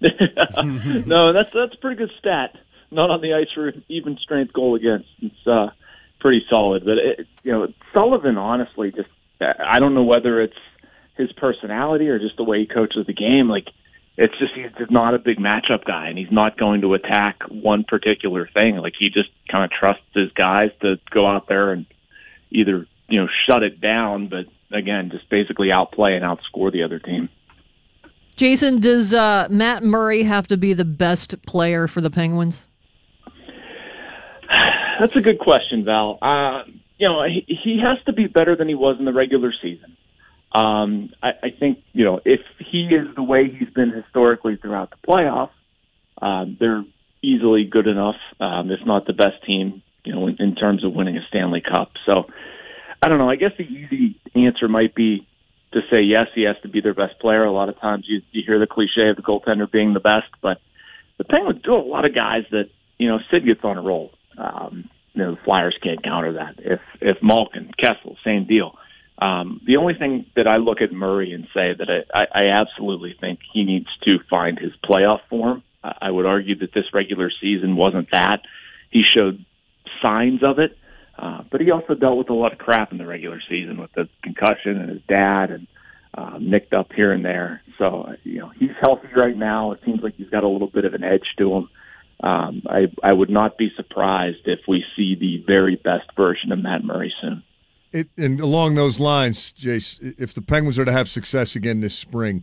[0.00, 2.56] no, that's that's a pretty good stat.
[2.90, 5.08] Not on the ice for even strength goal against.
[5.20, 5.68] It's uh,
[6.20, 6.84] pretty solid.
[6.84, 9.08] But it, you know, Sullivan, honestly, just
[9.40, 10.56] I don't know whether it's
[11.16, 13.48] his personality or just the way he coaches the game.
[13.48, 13.68] Like
[14.16, 17.42] it's just he's just not a big matchup guy, and he's not going to attack
[17.48, 18.76] one particular thing.
[18.76, 21.86] Like he just kind of trusts his guys to go out there and
[22.50, 26.98] either you know shut it down, but again, just basically outplay and outscore the other
[26.98, 27.28] team.
[28.36, 32.66] Jason, does uh, Matt Murray have to be the best player for the Penguins?
[34.98, 36.18] That's a good question, Val.
[36.22, 36.62] Uh,
[36.98, 39.96] you know, he, he has to be better than he was in the regular season.
[40.52, 44.90] Um, I, I think, you know, if he is the way he's been historically throughout
[44.90, 45.50] the playoffs,
[46.20, 46.84] um, they're
[47.22, 50.92] easily good enough, um, if not the best team, you know, in, in terms of
[50.92, 51.92] winning a Stanley Cup.
[52.04, 52.26] So,
[53.02, 53.28] I don't know.
[53.28, 55.26] I guess the easy answer might be
[55.72, 57.44] to say yes, he has to be their best player.
[57.44, 60.28] A lot of times you, you hear the cliche of the goaltender being the best,
[60.40, 60.58] but
[61.18, 62.68] the Penguins do a lot of guys that,
[62.98, 64.12] you know, Sid gets on a roll.
[64.36, 66.54] Um, you know, the Flyers can't counter that.
[66.58, 68.76] If if Malkin, Kessel, same deal.
[69.18, 73.14] Um, the only thing that I look at Murray and say that I, I, absolutely
[73.20, 75.62] think he needs to find his playoff form.
[75.84, 78.38] I would argue that this regular season wasn't that.
[78.90, 79.44] He showed
[80.00, 80.76] signs of it,
[81.18, 83.92] uh, but he also dealt with a lot of crap in the regular season with
[83.92, 85.66] the concussion and his dad and
[86.14, 87.62] uh, nicked up here and there.
[87.78, 89.72] So you know he's healthy right now.
[89.72, 91.68] It seems like he's got a little bit of an edge to him.
[92.20, 96.58] Um, I I would not be surprised if we see the very best version of
[96.58, 97.42] Matt Murray soon.
[97.92, 101.94] It, and along those lines, Jace, if the Penguins are to have success again this
[101.94, 102.42] spring,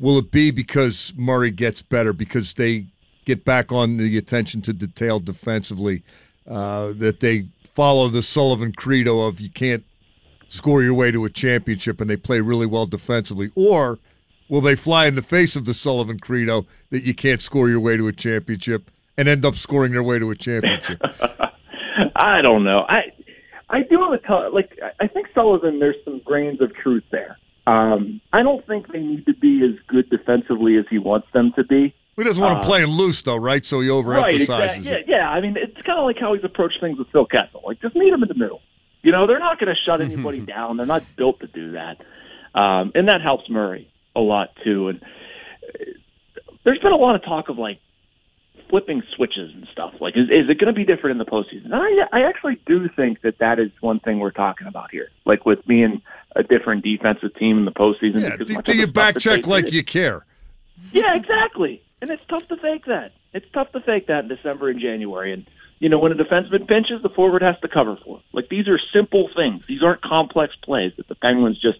[0.00, 2.86] will it be because Murray gets better, because they
[3.24, 6.02] get back on the attention to detail defensively,
[6.48, 9.84] uh, that they follow the Sullivan credo of you can't
[10.48, 13.50] score your way to a championship and they play really well defensively?
[13.54, 13.98] Or
[14.48, 17.80] will they fly in the face of the Sullivan credo that you can't score your
[17.80, 21.00] way to a championship and end up scoring their way to a championship?
[22.16, 22.84] I don't know.
[22.88, 23.12] I
[23.68, 24.78] I do have a t- like.
[25.00, 25.78] I think Sullivan.
[25.78, 27.38] There's some grains of truth there.
[27.66, 31.52] Um, I don't think they need to be as good defensively as he wants them
[31.56, 31.94] to be.
[32.16, 33.64] He doesn't want Uh, to play him loose, though, right?
[33.64, 34.84] So he Right, overemphasizes exactly.
[34.90, 35.04] Yeah, it.
[35.08, 35.30] yeah.
[35.30, 37.62] I mean, it's kind of like how he's approached things with Phil Kessel.
[37.66, 38.60] Like, just meet him in the middle.
[39.02, 40.76] You know, they're not going to shut anybody down.
[40.76, 41.96] They're not built to do that,
[42.54, 44.88] um, and that helps Murray a lot too.
[44.88, 45.84] And uh,
[46.64, 47.78] there's been a lot of talk of like
[48.68, 49.94] flipping switches and stuff.
[50.00, 51.64] Like, is, is it going to be different in the postseason?
[51.66, 51.88] And I,
[52.20, 55.08] I actually do think that that is one thing we're talking about here.
[55.26, 56.00] Like with being
[56.36, 58.20] a different defensive team in the postseason.
[58.20, 60.24] Yeah, because do, do you back check like did- you care?
[60.92, 61.82] yeah, exactly.
[62.02, 63.12] And it's tough to fake that.
[63.32, 65.32] It's tough to fake that in December and January.
[65.32, 65.46] And
[65.78, 68.18] you know, when a defenseman pinches, the forward has to cover for.
[68.18, 68.24] it.
[68.32, 69.64] Like these are simple things.
[69.66, 71.78] These aren't complex plays that the Penguins just,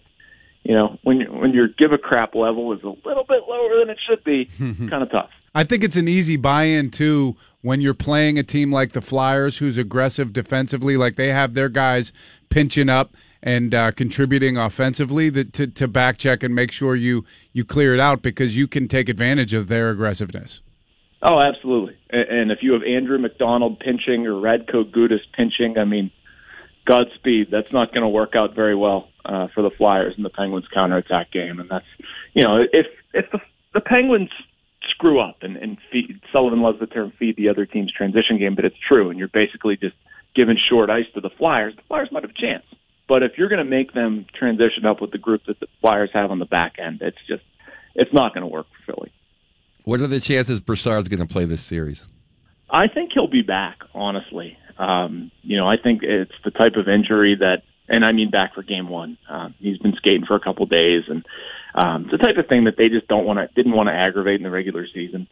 [0.63, 3.79] you know, when you, when your give a crap level is a little bit lower
[3.79, 4.45] than it should be,
[4.89, 5.29] kind of tough.
[5.55, 9.57] I think it's an easy buy-in too when you're playing a team like the Flyers,
[9.57, 12.11] who's aggressive defensively, like they have their guys
[12.49, 13.13] pinching up
[13.43, 17.93] and uh, contributing offensively, that to, to back check and make sure you you clear
[17.93, 20.61] it out because you can take advantage of their aggressiveness.
[21.21, 21.95] Oh, absolutely.
[22.09, 26.11] And if you have Andrew MacDonald pinching or Radko Gudas pinching, I mean,
[26.85, 27.47] Godspeed.
[27.49, 30.65] That's not going to work out very well uh, for the Flyers in the Penguins'
[30.73, 31.59] counterattack game.
[31.59, 31.85] And that's,
[32.33, 33.39] you know, if if the,
[33.73, 34.31] the Penguins
[34.89, 38.55] screw up and, and feed, Sullivan loves the term feed the other team's transition game,
[38.55, 39.09] but it's true.
[39.09, 39.95] And you're basically just
[40.35, 41.73] giving short ice to the Flyers.
[41.75, 42.65] The Flyers might have a chance.
[43.07, 46.09] But if you're going to make them transition up with the group that the Flyers
[46.13, 47.43] have on the back end, it's just,
[47.95, 49.11] it's not going to work for Philly.
[49.83, 52.05] What are the chances Brassard's going to play this series?
[52.69, 53.79] I think he'll be back.
[53.93, 58.31] Honestly, um, you know, I think it's the type of injury that and I mean
[58.31, 59.17] back for game one.
[59.29, 61.25] Um, he's been skating for a couple days, and
[61.75, 63.93] um, it's the type of thing that they just don't want to didn't want to
[63.93, 65.27] aggravate in the regular season.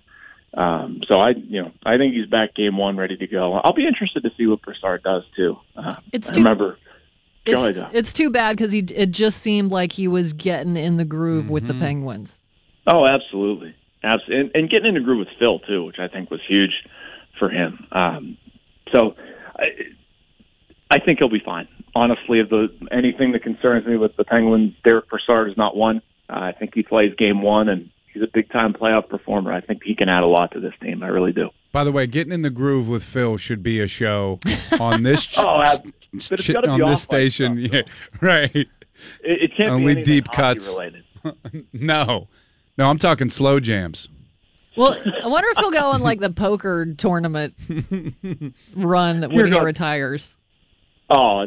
[0.54, 3.54] Um, so I, you know, I think he's back game one, ready to go.
[3.54, 5.56] I'll be interested to see what Broussard does too.
[5.78, 6.78] Uh, It's I too- remember.
[7.46, 10.98] Go It's, it's too bad because he it just seemed like he was getting in
[10.98, 11.80] the groove with Mm-hmm.
[11.80, 12.42] the Penguins.
[12.88, 16.30] Oh, absolutely, absolutely, and, and getting in a groove with Phil too, which I think
[16.32, 16.74] was huge
[17.40, 17.86] for him.
[17.92, 18.38] Um,
[18.92, 19.16] so,
[19.58, 19.66] I,
[20.92, 21.68] I think he'll be fine.
[21.96, 26.02] Honestly, if the anything that concerns me with the Penguins, Derick Brassard is not one.
[26.30, 29.52] Uh, I think he plays game one, and he's a big time playoff performer.
[29.54, 31.04] I think he can add a lot to this team.
[31.04, 31.50] I really do.
[31.72, 34.40] By the way, getting in the groove with Phil should be a show
[34.80, 37.58] on this ch- Oh, ab- but it's ch- gotta be on this by station.
[37.58, 37.82] Yeah,
[38.22, 38.54] right.
[38.56, 38.68] It,
[39.24, 40.68] it can't Only be deep cuts.
[40.68, 41.04] related.
[41.74, 42.28] no,
[42.78, 44.10] no, I'm talking slow jams.
[44.78, 47.54] Well, I wonder if he'll go on like the poker tournament
[48.76, 49.64] run when Dear he God.
[49.64, 50.36] retires.
[51.10, 51.46] Oh,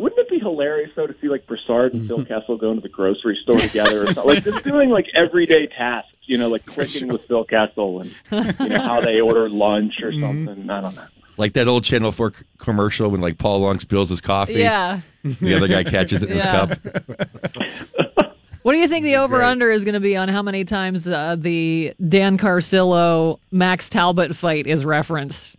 [0.00, 2.88] wouldn't it be hilarious though to see like Brassard and Phil Kessel going to the
[2.88, 4.24] grocery store together, or something?
[4.34, 8.68] like just doing like everyday tasks, you know, like clicking with Phil Kessel and you
[8.68, 10.68] know how they order lunch or something.
[10.70, 11.04] I don't know.
[11.36, 14.54] Like that old Channel 4 c- commercial when like Paul Long spills his coffee.
[14.54, 15.00] Yeah.
[15.22, 16.66] The other guy catches it in Yeah.
[16.66, 17.70] his cup.
[18.62, 21.08] What do you think the over under is going to be on how many times
[21.08, 25.56] uh, the Dan Carcillo Max Talbot fight is referenced?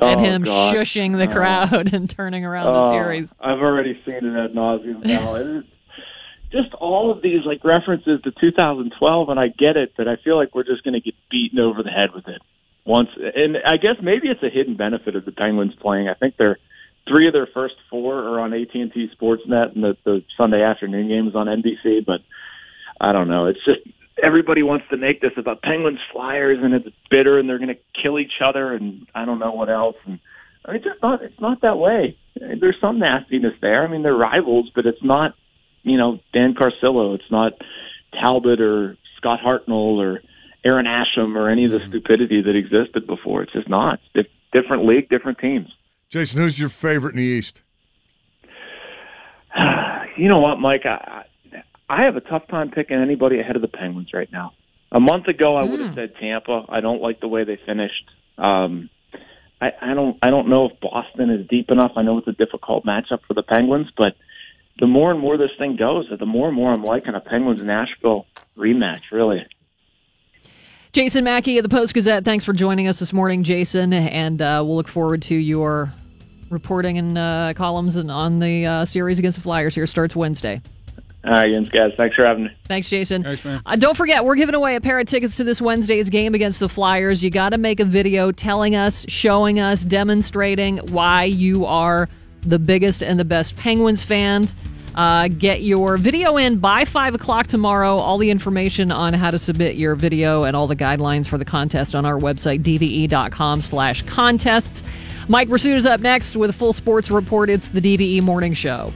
[0.00, 0.74] And Oh, him God.
[0.74, 1.32] shushing the Oh.
[1.32, 3.34] crowd and turning around the Oh, series.
[3.40, 5.34] I've already seen it ad nauseum now.
[5.36, 5.66] It's
[6.52, 10.36] just all of these like references to 2012, and I get it, but I feel
[10.36, 12.40] like we're just going to get beaten over the head with it
[12.84, 13.08] once.
[13.16, 16.08] And I guess maybe it's a hidden benefit of the Penguins playing.
[16.08, 16.58] I think they're
[17.08, 20.62] three of their first four are on AT and T Sportsnet, and the, the Sunday
[20.62, 22.04] afternoon game is on NBC.
[22.06, 22.20] But
[23.00, 23.46] I don't know.
[23.46, 23.80] It's just
[24.22, 28.02] everybody wants to make this about Penguins Flyers, and it's bitter, and they're going to
[28.02, 29.96] kill each other, and I don't know what else.
[30.04, 30.18] And
[30.64, 31.22] I mean, it's just not.
[31.22, 32.16] It's not that way.
[32.34, 33.84] There's some nastiness there.
[33.84, 35.34] I mean, they're rivals, but it's not.
[35.82, 37.14] You know, Dan Carcillo.
[37.14, 37.52] It's not
[38.12, 40.20] Talbot or Scott Hartnell or
[40.64, 41.90] Aaron Asham or any of the mm-hmm.
[41.90, 43.42] stupidity that existed before.
[43.42, 44.00] It's just not.
[44.14, 45.68] It's different league, different teams.
[46.08, 47.62] Jason, who's your favorite in the East?
[50.16, 50.84] you know what, Mike?
[50.84, 51.25] I
[51.88, 54.52] I have a tough time picking anybody ahead of the Penguins right now.
[54.92, 56.64] A month ago, I would have said Tampa.
[56.68, 58.10] I don't like the way they finished.
[58.38, 58.88] Um,
[59.60, 60.16] I, I don't.
[60.22, 61.92] I don't know if Boston is deep enough.
[61.96, 64.14] I know it's a difficult matchup for the Penguins, but
[64.78, 67.62] the more and more this thing goes, the more and more I'm liking a Penguins
[67.62, 68.26] Nashville
[68.56, 69.02] rematch.
[69.10, 69.46] Really.
[70.92, 74.62] Jason Mackey of the Post Gazette, thanks for joining us this morning, Jason, and uh,
[74.64, 75.92] we'll look forward to your
[76.48, 79.86] reporting and uh, columns and on the uh, series against the Flyers here.
[79.86, 80.62] Starts Wednesday.
[81.26, 81.92] All right, Jens, guys.
[81.96, 82.50] Thanks for having me.
[82.68, 83.24] Thanks, Jason.
[83.24, 86.34] Thanks, Uh, don't forget, we're giving away a pair of tickets to this Wednesday's game
[86.34, 87.24] against the Flyers.
[87.24, 92.08] You got to make a video telling us, showing us, demonstrating why you are
[92.42, 94.54] the biggest and the best Penguins fans.
[94.94, 97.96] Uh, get your video in by 5 o'clock tomorrow.
[97.96, 101.44] All the information on how to submit your video and all the guidelines for the
[101.44, 104.84] contest on our website, dve.com slash contests.
[105.28, 107.50] Mike Prisuta is up next with a full sports report.
[107.50, 108.92] It's the DVE Morning Show.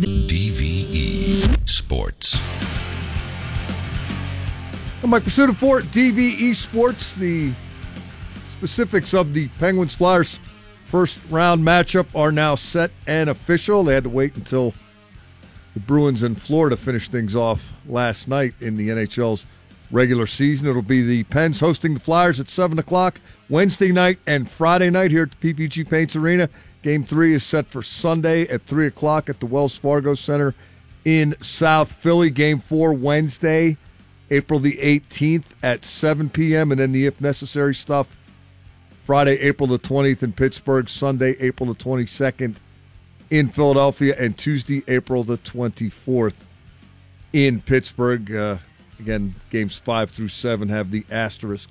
[0.00, 2.34] DVE Sports.
[5.02, 7.52] And Mike Prisuta for DVE Sports, the
[8.56, 10.40] specifics of the Penguins Flyers
[10.86, 13.84] first round matchup are now set and official.
[13.84, 14.72] They had to wait until
[15.74, 19.44] the Bruins and Florida finished things off last night in the NHL's
[19.90, 20.66] regular season.
[20.66, 23.20] It'll be the Pens hosting the Flyers at 7 o'clock
[23.50, 26.48] Wednesday night and Friday night here at the PPG Paints Arena.
[26.82, 30.54] Game three is set for Sunday at 3 o'clock at the Wells Fargo Center
[31.04, 32.30] in South Philly.
[32.30, 33.76] Game four Wednesday,
[34.30, 36.72] April the 18th at 7 p.m.
[36.72, 38.16] And then the if necessary stuff
[39.04, 42.54] Friday, April the 20th in Pittsburgh, Sunday, April the 22nd
[43.28, 46.34] in Philadelphia, and Tuesday, April the 24th
[47.32, 48.32] in Pittsburgh.
[48.34, 48.56] Uh,
[48.98, 51.68] again, games five through seven have the asterisk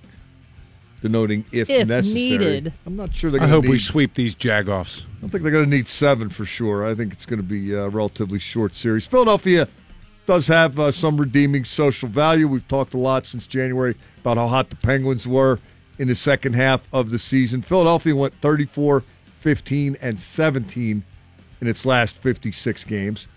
[1.02, 2.20] denoting if, If necessary.
[2.38, 2.74] needed.
[2.86, 3.72] I'm not sure they're I going to hope need.
[3.72, 5.04] we sweep these jagoffs.
[5.04, 6.86] I don't think they're going to need seven for sure.
[6.88, 9.06] I think it's going to be a relatively short series.
[9.06, 9.68] Philadelphia
[10.26, 12.48] does have uh, some redeeming social value.
[12.48, 15.60] We've talked a lot since January about how hot the Penguins were
[15.98, 17.62] in the second half of the season.
[17.62, 19.04] Philadelphia went 34,
[19.42, 21.04] 15, and 17
[21.62, 23.28] in its last 56 games.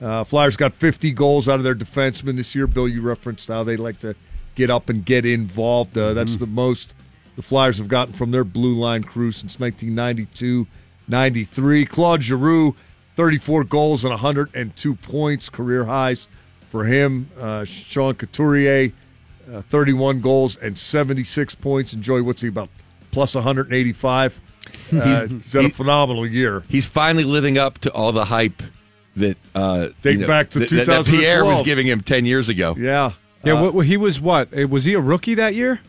[0.00, 2.66] Uh, Flyers got 50 goals out of their defensemen this year.
[2.68, 4.14] Bill, you referenced how they like to
[4.58, 5.96] get up and get involved.
[5.96, 6.92] Uh, That's the most
[7.36, 10.66] the Flyers have gotten from their blue line crew since 1992
[11.06, 11.86] 93.
[11.86, 12.74] Claude Giroux,
[13.16, 16.28] 34 goals and 102 points, career highs
[16.70, 17.30] for him.
[17.40, 18.92] Uh, Sean Couturier,
[19.50, 21.94] uh, 31 goals and 76 points.
[21.94, 22.68] Enjoy what's he about?
[23.12, 24.40] Plus 185.
[24.92, 26.62] Uh, he's had a phenomenal year.
[26.68, 28.62] He's finally living up to all the hype
[29.16, 32.48] that uh, you know, back to that, that- that Pierre was giving him ten years
[32.50, 32.74] ago.
[32.78, 33.12] Yeah.
[33.44, 34.48] Yeah, Uh, what, he was what?
[34.56, 35.80] Uh, Was he a rookie that year?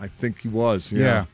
[0.00, 0.92] I think he was.
[0.92, 1.24] Yeah.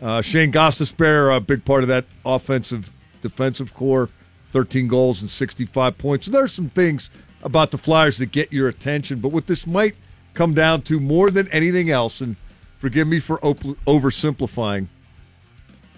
[0.00, 2.90] Uh, Shane Gostisbehere, a big part of that offensive
[3.20, 4.08] defensive core,
[4.52, 6.26] 13 goals and 65 points.
[6.26, 7.10] So there's some things
[7.42, 9.96] about the Flyers that get your attention, but what this might
[10.34, 12.36] come down to more than anything else, and
[12.78, 14.86] forgive me for op- oversimplifying,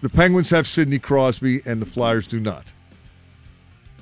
[0.00, 2.72] the Penguins have Sidney Crosby and the Flyers do not.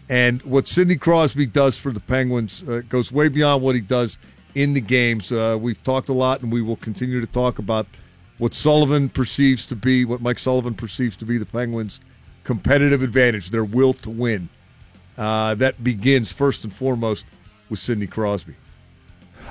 [0.08, 4.16] And what Sidney Crosby does for the Penguins uh, goes way beyond what he does
[4.58, 5.30] in the games.
[5.30, 7.86] Uh, we've talked a lot, and we will continue to talk about
[8.38, 12.00] what Sullivan perceives to be, what Mike Sullivan perceives to be the Penguins'
[12.42, 14.48] competitive advantage, their will to win.
[15.16, 17.24] Uh, that begins first and foremost
[17.70, 18.56] with Sidney Crosby.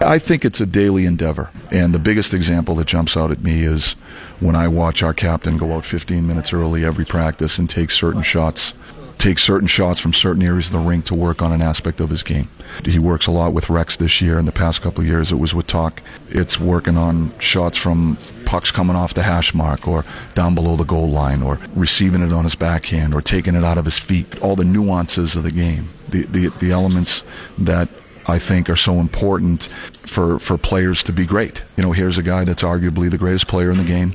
[0.01, 1.51] I think it's a daily endeavor.
[1.71, 3.93] And the biggest example that jumps out at me is
[4.41, 8.23] when I watch our captain go out 15 minutes early every practice and take certain
[8.23, 8.73] shots,
[9.17, 12.09] take certain shots from certain areas of the rink to work on an aspect of
[12.09, 12.49] his game.
[12.85, 14.37] He works a lot with Rex this year.
[14.37, 16.01] In the past couple of years, it was with Talk.
[16.29, 20.83] It's working on shots from pucks coming off the hash mark or down below the
[20.85, 24.39] goal line or receiving it on his backhand or taking it out of his feet.
[24.41, 27.23] All the nuances of the game, the, the, the elements
[27.57, 27.89] that
[28.27, 29.69] I think are so important
[30.05, 31.63] for for players to be great.
[31.77, 34.13] You know, here's a guy that's arguably the greatest player in the game,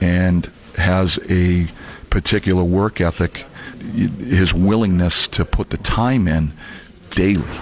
[0.00, 1.68] and has a
[2.10, 3.46] particular work ethic,
[3.86, 6.52] his willingness to put the time in
[7.10, 7.58] daily.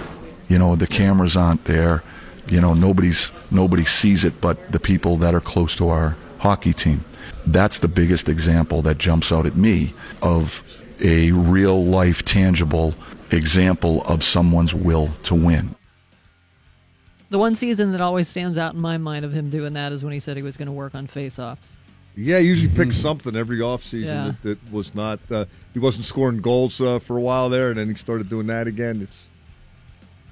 [0.47, 2.03] You know, the cameras aren't there.
[2.47, 6.73] You know, nobody's nobody sees it but the people that are close to our hockey
[6.73, 7.03] team.
[7.47, 10.63] That's the biggest example that jumps out at me of
[11.01, 12.95] a real life tangible
[13.31, 15.75] example of someone's will to win.
[17.29, 20.03] The one season that always stands out in my mind of him doing that is
[20.03, 21.75] when he said he was going to work on face-offs.
[22.17, 24.33] Yeah, he usually picks something every offseason Yeah.
[24.43, 25.19] that, that was not.
[25.29, 28.47] Uh, he wasn't scoring goals uh, for a while there, and then he started doing
[28.47, 29.01] that again.
[29.01, 29.25] It's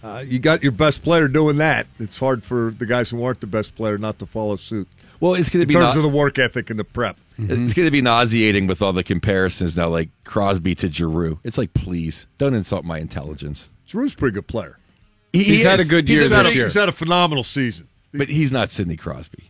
[0.03, 1.87] uh, you got your best player doing that.
[1.99, 4.87] It's hard for the guys who aren't the best player not to follow suit.
[5.19, 7.17] Well, it's going to in be terms not- of the work ethic and the prep.
[7.37, 11.39] It's going to be nauseating with all the comparisons now, like Crosby to Giroux.
[11.43, 13.71] It's like, please don't insult my intelligence.
[13.87, 14.77] Giroux's a pretty good player.
[15.31, 15.87] He- he He's had is.
[15.87, 16.65] a good He's year He's had, this a, year.
[16.65, 17.87] he's had a phenomenal season.
[18.13, 19.49] but he's not Sidney Crosby.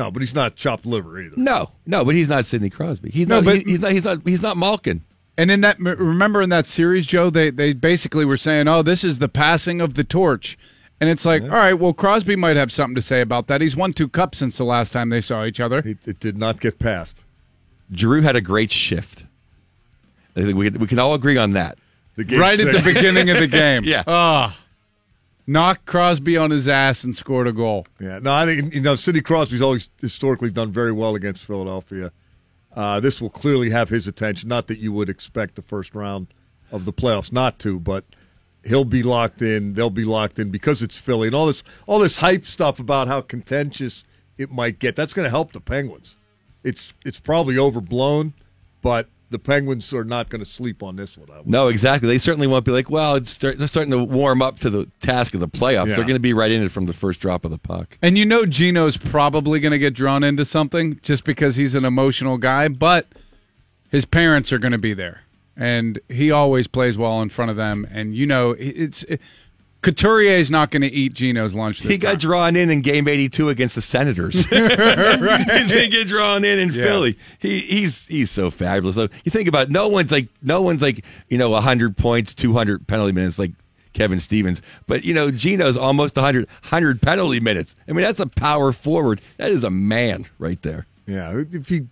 [0.00, 1.36] No, but he's not chopped liver either.
[1.36, 3.10] No, no, but he's not Sidney Crosby.
[3.10, 3.44] He's No, not.
[3.44, 3.92] but- he- he's not.
[3.92, 4.18] He's not.
[4.26, 5.02] He's not Malkin.
[5.36, 9.04] And in that, remember in that series, Joe, they they basically were saying, "Oh, this
[9.04, 10.58] is the passing of the torch,"
[11.00, 13.60] and it's like, all right, well, Crosby might have something to say about that.
[13.60, 15.78] He's won two cups since the last time they saw each other.
[15.80, 17.22] It, it did not get passed.
[17.92, 19.24] Drew had a great shift.
[20.36, 21.78] I think we can, we can all agree on that.
[22.16, 23.84] The game right at the beginning of the game.
[23.84, 24.02] Yeah.
[24.06, 24.56] Ah.
[25.50, 27.86] Knocked Crosby on his ass and scored a goal.
[27.98, 32.12] Yeah, no, I think you know Sidney Crosby's always historically done very well against Philadelphia.
[32.74, 34.48] Uh, this will clearly have his attention.
[34.48, 36.28] Not that you would expect the first round
[36.70, 38.04] of the playoffs not to, but
[38.64, 39.74] he'll be locked in.
[39.74, 43.08] They'll be locked in because it's Philly and all this all this hype stuff about
[43.08, 44.04] how contentious
[44.38, 44.94] it might get.
[44.94, 46.16] That's going to help the Penguins.
[46.62, 48.34] It's it's probably overblown,
[48.82, 51.30] but the Penguins are not going to sleep on this one.
[51.30, 51.46] I would.
[51.46, 52.08] No, exactly.
[52.08, 54.90] They certainly won't be like, well, it's start, they're starting to warm up to the
[55.02, 55.88] task of the playoffs.
[55.88, 55.94] Yeah.
[55.94, 57.96] They're going to be right in it from the first drop of the puck.
[58.02, 61.84] And you know Geno's probably going to get drawn into something just because he's an
[61.84, 63.06] emotional guy, but
[63.88, 65.22] his parents are going to be there.
[65.56, 67.86] And he always plays well in front of them.
[67.90, 69.20] And you know, it's it,
[69.82, 71.80] Couturier is not going to eat Geno's lunch.
[71.80, 72.18] This He got time.
[72.18, 74.44] drawn in in Game 82 against the Senators.
[74.50, 76.84] He didn't get drawn in in Yeah.
[76.84, 77.18] Philly.
[77.38, 78.96] He, he's he's so fabulous.
[78.96, 82.34] So you think about it, no one's like no one's like you know 100 points,
[82.34, 83.52] 200 penalty minutes like
[83.92, 87.74] Kevin Stevens, but you know Geno's almost 100 100 penalty minutes.
[87.88, 89.20] I mean that's a power forward.
[89.38, 90.86] That is a man right there.
[91.06, 91.86] Yeah, if he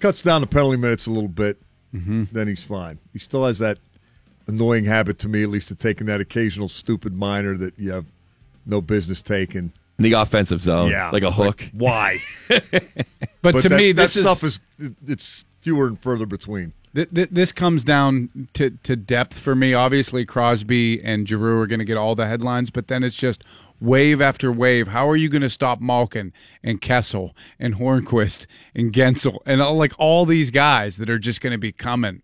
[0.00, 1.58] cuts down the penalty minutes a little bit,
[1.94, 2.24] mm-hmm.
[2.32, 2.98] then he's fine.
[3.12, 3.78] He still has that
[4.46, 8.06] annoying habit to me, at least, of taking that occasional stupid minor that you have
[8.66, 9.72] no business taking.
[9.98, 11.68] In the offensive zone, yeah, like a hook.
[11.72, 12.20] why?
[13.42, 14.60] But, to that, me, that this is, stuff is
[15.06, 16.72] it's fewer and further between.
[16.94, 19.74] th- th- this comes down to, to depth for me.
[19.74, 23.42] Obviously, Crosby and Giroux are going to get all the headlines, but then it's just
[23.80, 24.86] wave after wave.
[24.86, 26.32] How are you going to stop Malkin
[26.62, 28.46] and Kessel and Hornqvist
[28.76, 32.22] and Guentzel and all, like all these guys that are just going to be coming?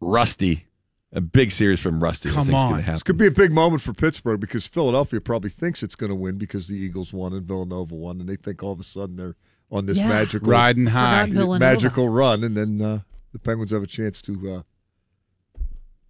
[0.00, 0.66] Rusty,
[1.12, 2.28] a big series from Rusty.
[2.30, 2.66] I Come think's on.
[2.70, 3.00] gonna This happen.
[3.04, 6.36] could be a big moment for Pittsburgh because Philadelphia probably thinks it's going to win
[6.38, 9.36] because the Eagles won and Villanova won, and they think all of a sudden they're
[9.70, 10.08] on this Yeah.
[10.08, 11.26] magical Riding high.
[11.26, 13.00] Magical run, and then uh,
[13.32, 14.62] the Penguins have a chance to uh,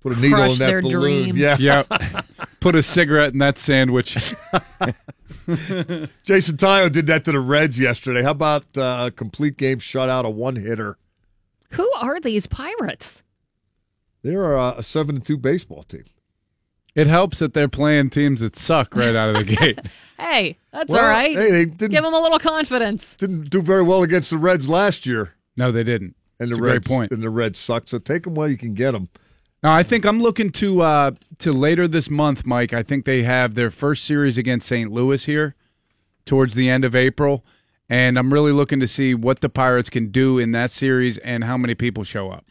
[0.00, 1.30] put a needle in that their balloon.
[1.32, 1.36] dreams.
[1.38, 2.22] Yeah, Yeah.
[2.60, 4.14] Put a cigarette in that sandwich.
[5.46, 8.22] Jameson Taillon did that to the Reds yesterday.
[8.22, 10.98] How about uh, a complete game shutout, a one hitter?
[11.72, 13.22] Who are these pirates?
[14.22, 16.04] They're a seven and two baseball team.
[16.94, 19.78] It helps that they're playing teams that suck right out of the gate.
[20.20, 21.36] Hey, that's Well, all right.
[21.36, 23.14] Hey, they didn't Give them a little confidence.
[23.14, 26.16] didn't do very well against the Reds last year, No, they didn't.
[26.40, 27.12] and the It's a great Reds point.
[27.12, 27.86] and the Reds suck.
[27.86, 29.10] So take them while you can get them.
[29.62, 32.72] No, I think I'm looking to uh, to later this month, Mike.
[32.72, 34.90] I think they have their first series against St.
[34.90, 35.54] Louis here
[36.26, 37.44] towards the end of April,
[37.88, 41.44] and I'm really looking to see what the Pirates can do in that series and
[41.44, 42.44] how many people show up.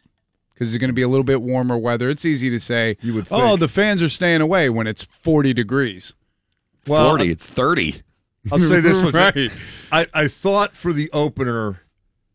[0.57, 2.09] Because it's going to be a little bit warmer weather.
[2.09, 3.41] It's easy to say, You would think.
[3.43, 6.13] "Oh, the fans are staying away" when it's 40 degrees.
[6.87, 8.01] Well, 40, it's 30.
[8.51, 9.13] I'll say this much.
[9.13, 9.51] Right.
[9.91, 11.81] I, I thought for the opener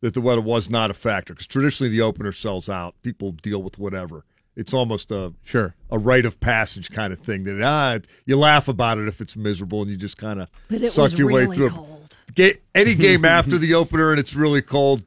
[0.03, 2.95] that the weather was not a factor because traditionally the opener sells out.
[3.03, 4.25] People deal with whatever.
[4.55, 5.75] It's almost a Sure.
[5.91, 9.37] a rite of passage kind of thing that ah, you laugh about it if it's
[9.37, 10.49] miserable and you just kind of
[10.93, 11.67] suck was your way through.
[11.69, 11.71] it.
[11.73, 12.17] cold.
[12.35, 15.03] Ga- any game after the opener and it's really cold.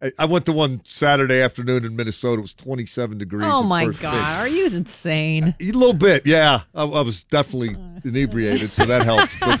[0.00, 2.38] I, I went to one Saturday afternoon in Minnesota.
[2.38, 3.48] It was 27 degrees.
[3.50, 4.40] Oh at my first God, pitch.
[4.40, 5.54] are you insane?
[5.60, 6.62] A little bit, yeah.
[6.74, 9.32] I, I was definitely inebriated, so that helped.
[9.40, 9.60] But,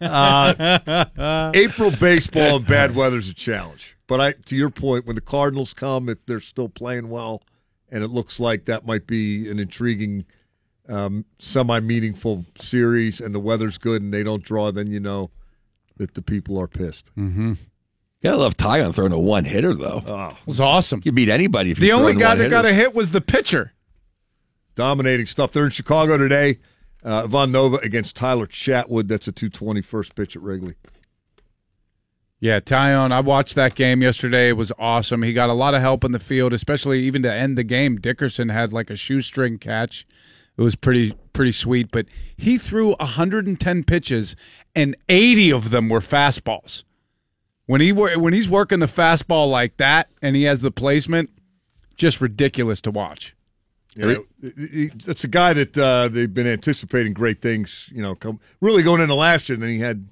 [0.00, 3.96] uh, April baseball and bad weather is a challenge.
[4.06, 7.42] But I, to your point, when the Cardinals come, if they're still playing well,
[7.90, 10.24] and it looks like that might be an intriguing,
[10.88, 15.30] um, semi-meaningful series, and the weather's good, and they don't draw, then you know
[15.96, 17.10] that the people are pissed.
[17.16, 17.54] Mm-hmm.
[18.22, 20.02] Gotta love Taillon throwing a one hitter though.
[20.06, 21.00] Oh, It was awesome.
[21.04, 22.76] You beat anybody if The only guy that got a hit.
[22.76, 23.72] hit was the pitcher.
[24.74, 25.52] dominating stuff.
[25.52, 26.58] They're in Chicago today.
[27.04, 29.06] Uh, Ivan Nova against Tyler Chatwood.
[29.08, 30.74] That's a 220 first pitch at Wrigley.
[32.40, 34.48] Yeah, Taillon, I watched that game yesterday.
[34.48, 35.22] It was awesome.
[35.22, 37.96] He got a lot of help in the field, especially even to end the game.
[37.96, 40.06] Dickerson had like a shoestring catch.
[40.56, 44.34] It was pretty pretty sweet, but he threw 110 pitches
[44.74, 46.82] and 80 of them were fastballs.
[47.68, 51.28] When he when he's working the fastball like that and he has the placement,
[51.98, 53.36] just ridiculous to watch.
[53.94, 57.90] Know, it's a guy that uh, they've been anticipating great things.
[57.92, 60.06] You know, come really going into last year, and then he had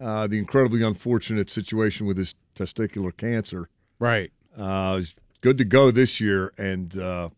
[0.00, 3.68] uh, the incredibly unfortunate situation with his testicular cancer.
[3.98, 4.30] Right.
[4.56, 7.30] Uh, he's good to go this year, and uh,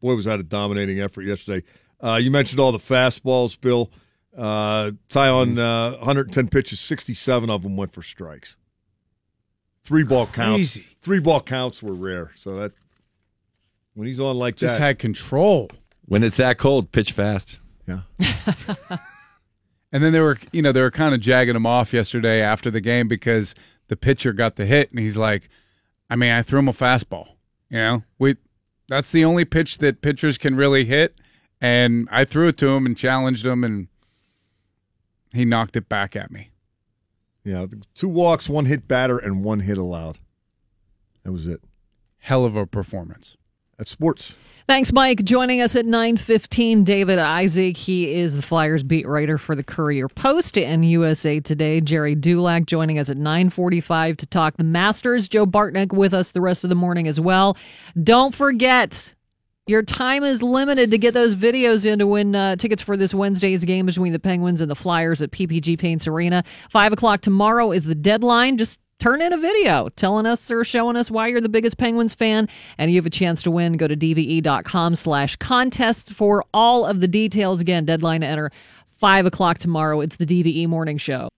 [0.00, 1.64] boy, was that a dominating effort yesterday.
[2.02, 3.92] Uh, you mentioned all the fastballs, Bill.
[4.36, 8.56] Uh, Taillon, uh, 110 pitches, 67 of them went for strikes.
[9.84, 10.78] Three ball counts.
[11.02, 12.32] Three ball counts were rare.
[12.36, 12.72] So that
[13.94, 15.70] when he's on like Just that, had control.
[16.06, 17.60] When it's that cold, pitch fast.
[17.86, 18.00] yeah.
[19.94, 22.68] And then they were, you know, they were kind of jagging him off yesterday after
[22.68, 23.54] the game because
[23.86, 25.48] the pitcher got the hit, and he's like,
[26.10, 27.28] "I mean, I threw him a fastball.
[27.70, 28.34] You know, we
[28.88, 31.20] that's the only pitch that pitchers can really hit,
[31.60, 33.86] and I threw it to him and challenged him, and
[35.32, 36.50] he knocked it back at me.
[37.44, 40.18] Yeah, two walks, one hit batter, and one hit allowed.
[41.24, 41.60] That was it.
[42.18, 43.36] Hell of a performance.
[43.78, 44.34] at sports.
[44.66, 45.24] Thanks, Mike.
[45.24, 47.76] Joining us at 9.15, David Isaac.
[47.76, 51.80] He is the Flyers beat writer for the Courier Post and USA Today.
[51.82, 55.28] Gerry Dulac joining us at 9.45 to talk the Masters.
[55.28, 57.58] Joe Bartnik with us the rest of the morning as well.
[58.02, 59.13] Don't forget,
[59.66, 63.14] your time is limited to get those videos in to win uh, tickets for this
[63.14, 66.44] Wednesday's game between the Penguins and the Flyers at PPG Paints Arena.
[66.70, 68.58] 5 o'clock tomorrow is the deadline.
[68.58, 72.12] Just turn in a video telling us or showing us why you're the biggest Penguins
[72.12, 72.46] fan,
[72.76, 73.78] and you have a chance to win.
[73.78, 77.62] Go to dve.com slash contest for all of the details.
[77.62, 78.50] Again, deadline to enter
[78.86, 80.02] 5 o'clock tomorrow.
[80.02, 81.28] It's the DVE Morning Show.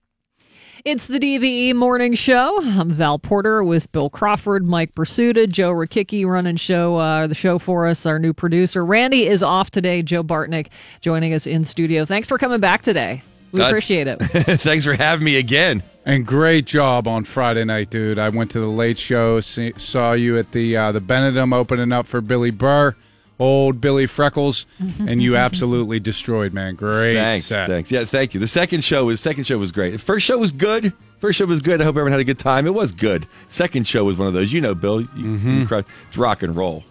[0.89, 2.61] It's the DVE Morning Show.
[2.63, 7.59] I'm Val Porter with Bill Crawford, Mike Prisuta, Joe Rakicki running show uh, the show
[7.59, 8.05] for us.
[8.05, 10.01] Our new producer Randy is off today.
[10.01, 10.67] Joe Bartnik
[11.01, 12.05] joining us in studio.
[12.05, 13.21] Thanks for coming back today.
[13.51, 14.15] We That's- appreciate it.
[14.61, 15.83] Thanks for having me again.
[16.05, 18.17] And great job on Friday night, dude.
[18.17, 21.91] I went to the late show, see, saw you at the uh, the Benedum opening
[21.91, 22.95] up for Billy Burr,
[23.39, 24.65] old Billy Freckles,
[24.99, 26.75] and you absolutely destroyed, man.
[26.75, 27.67] Great Thanks, set.
[27.67, 27.91] thanks.
[27.91, 28.39] Yeah, thank you.
[28.39, 29.91] The second show was second show was great.
[29.91, 30.93] The first show was good.
[31.19, 31.81] First show was good.
[31.81, 32.67] I hope everyone had a good time.
[32.67, 33.27] It was good.
[33.49, 34.53] Second show was one of those.
[34.53, 35.01] You know, Bill.
[35.01, 35.63] You, Mm-hmm.
[35.73, 36.83] you it's rock and roll.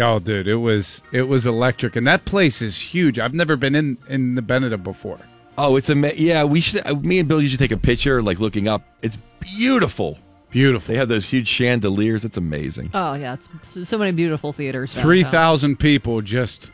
[0.00, 3.18] Oh, dude, it was it was electric, and that place is huge.
[3.18, 5.18] I've never been in in the Benedum before.
[5.56, 6.44] Oh, it's a yeah.
[6.44, 6.86] We should.
[6.86, 8.82] uh, Me and Bill usually take a picture, like looking up.
[9.02, 10.16] It's beautiful.
[10.50, 10.92] Beautiful.
[10.94, 12.24] They have those huge chandeliers.
[12.24, 12.90] It's amazing.
[12.94, 13.34] Oh, yeah.
[13.34, 14.92] It's so, so many beautiful theaters.
[14.98, 16.72] Three thousand people just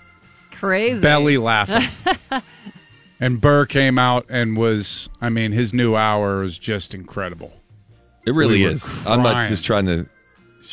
[0.53, 1.01] Crazy.
[1.01, 1.89] belly laughing.
[3.21, 7.53] and Burr came out and was, I mean, his new hour was just incredible.
[8.27, 9.07] It really We is.
[9.07, 10.07] I'm not just trying to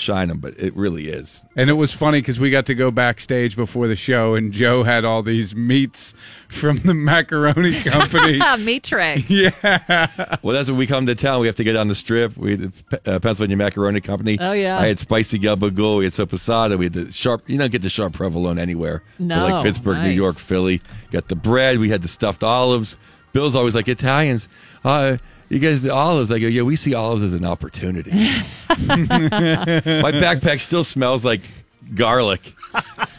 [0.02, 1.46] shine them, but it really is.
[1.56, 4.84] And it was funny because we got to go backstage before the show, and Joe
[4.84, 6.14] had all these meats
[6.50, 8.40] from the macaroni company.
[8.64, 9.24] Meat tray.
[9.30, 10.08] yeah.
[10.42, 11.42] Well, that's when we come to town.
[11.42, 12.36] We have to get on the strip.
[12.36, 14.38] We had the uh, Pennsylvania Macaroni Company.
[14.40, 14.78] Oh, yeah.
[14.80, 16.00] I had spicy gabagool.
[16.00, 16.78] We had soppressata.
[16.78, 17.50] We had the sharp.
[17.50, 19.04] You don't get the sharp provolone anywhere.
[19.18, 20.10] But No, like Pittsburgh, New.
[20.10, 20.82] York, Philly.
[21.12, 21.80] Got the bread.
[21.80, 22.98] We had the stuffed olives.
[23.34, 24.50] Bill's always like Italians.
[24.84, 25.18] Uh,
[25.52, 26.32] you guys, the olives.
[26.32, 28.12] I go, yeah, we see olives as an opportunity.
[28.70, 31.42] My backpack still smells like
[31.94, 32.54] garlic.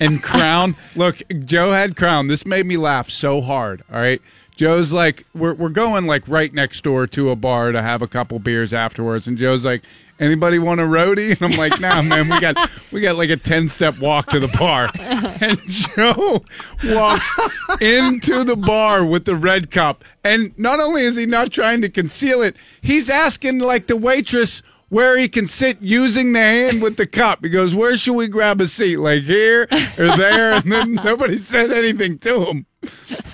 [0.01, 0.75] and Crown.
[0.97, 2.29] Look, Joe had Crown.
[2.29, 3.83] This made me laugh so hard.
[3.93, 4.21] All right.
[4.57, 8.07] Joe's like, we're, we're going like right next door to a bar to have a
[8.09, 9.27] couple beers afterwards.
[9.29, 9.83] And Joe's like,
[10.19, 11.41] anybody want a roadie?
[11.41, 14.41] And I'm like, nah, man, we got, we got like a 10 step walk to
[14.41, 14.91] the bar.
[15.43, 16.45] And Joe
[16.85, 17.41] walks
[17.81, 20.05] into the bar with the red cup.
[20.23, 24.63] And not only is he not trying to conceal it, he's asking like the waitress,
[24.93, 27.43] where he can sit using the hand with the cup.
[27.43, 28.99] He goes, Where should we grab a seat?
[28.99, 30.53] Like here or there?
[30.53, 32.67] And then nobody said anything to him.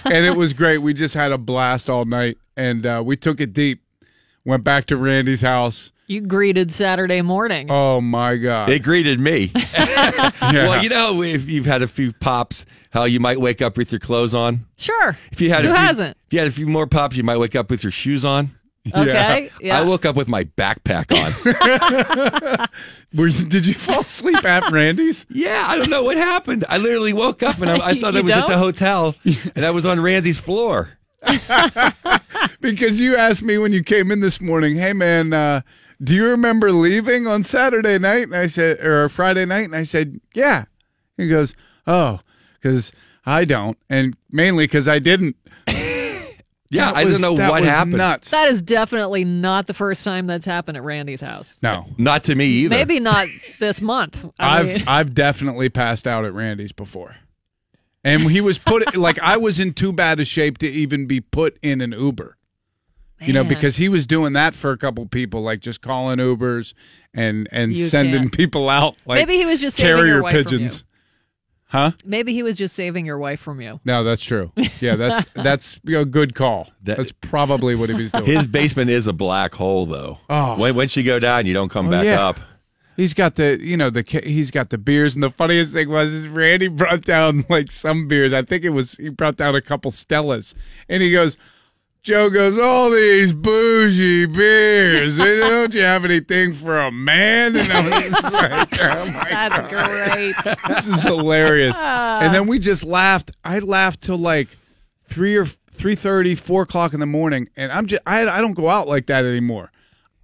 [0.05, 0.79] And it was great.
[0.79, 3.83] We just had a blast all night and uh, we took it deep.
[4.45, 5.91] Went back to Randy's house.
[6.11, 7.71] You greeted Saturday morning.
[7.71, 8.71] Oh my God.
[8.71, 9.53] They greeted me.
[10.41, 10.69] Yeah.
[10.69, 13.93] Well, you know, if you've had a few pops, how you might wake up with
[13.93, 14.65] your clothes on.
[14.77, 15.17] Sure.
[15.31, 16.17] If you had Who a few, hasn't?
[16.27, 18.51] If you had a few more pops, you might wake up with your shoes on.
[18.95, 19.51] Okay.
[19.61, 19.79] Yeah.
[19.79, 22.69] I woke up with my backpack on.
[23.15, 25.27] Were did you fall asleep at Randy's?
[25.29, 26.65] yeah, I don't know what happened.
[26.69, 29.15] I literally woke up and I, I thought I You was at the hotel
[29.55, 30.91] and I was on Randy's floor.
[32.61, 35.61] Because you asked me when you came in this morning, hey man, uh,
[36.03, 38.25] do you remember leaving on Saturday night?
[38.25, 39.65] And I said, or Friday night?
[39.65, 40.65] And I said, yeah.
[41.17, 41.55] He goes,
[41.87, 42.21] oh,
[42.55, 42.93] because
[43.27, 43.77] I don't.
[43.91, 45.37] And mainly because I didn't.
[46.71, 47.97] Yeah, That I was- don't know that what was happened.
[47.97, 48.31] Nuts.
[48.31, 51.57] That is definitely not the first time that's happened at Randy's house.
[51.63, 51.87] No.
[51.97, 52.77] Not to me either.
[52.77, 53.27] Maybe not
[53.59, 54.27] this month.
[54.39, 57.17] I I've mean, I've definitely passed out at Randy's before.
[58.05, 61.23] And he was put like I was in too bad a shape to even be
[61.23, 62.37] put in an Uber.
[63.21, 66.73] You know, because he was doing that for a couple people, like just calling Ubers
[67.13, 68.33] and and You sending can't.
[68.33, 70.85] people out like Maybe he was just saving your carrier wife from pigeons.
[71.71, 71.93] Huh?
[72.03, 73.79] maybe he was just saving your wife from you.
[73.85, 74.53] No, that's true.
[74.81, 76.69] Yeah, that's that's a good call.
[76.83, 78.25] that's probably what he was doing.
[78.25, 80.19] His basement is a black hole, though.
[80.31, 80.57] Oh.
[80.59, 82.27] When, once you go down, you don't come Oh, back yeah.
[82.27, 82.39] up.
[82.97, 86.11] He's got the, you know, the he's got the beers, and the funniest thing was
[86.13, 88.33] is Randy brought down like some beers.
[88.33, 90.55] I think it was he brought down a couple Stellas,
[90.89, 91.37] and he goes,
[92.09, 95.19] Joe goes, all these bougie beers.
[95.19, 97.55] Don't you have anything for a man?
[97.55, 100.57] And I was just like, oh my That's great.
[100.69, 101.77] this is hilarious.
[101.79, 102.21] Ah.
[102.23, 103.31] and then we just laughed.
[103.45, 104.49] I laughed till like
[105.05, 108.55] three or three thirty, four o'clock in the morning, and I'm just I I don't
[108.55, 109.71] go out like that anymore.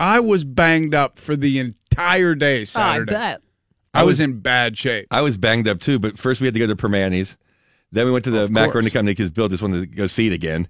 [0.01, 3.43] I was banged up for the entire day Oh, I bet.
[3.93, 5.07] I was in bad shape.
[5.11, 7.37] I was banged up too, but first we had to go to Primanti's.
[7.93, 8.93] Then we went to the Of macaroni course.
[8.95, 10.67] company because Bill just wanted to go see it again.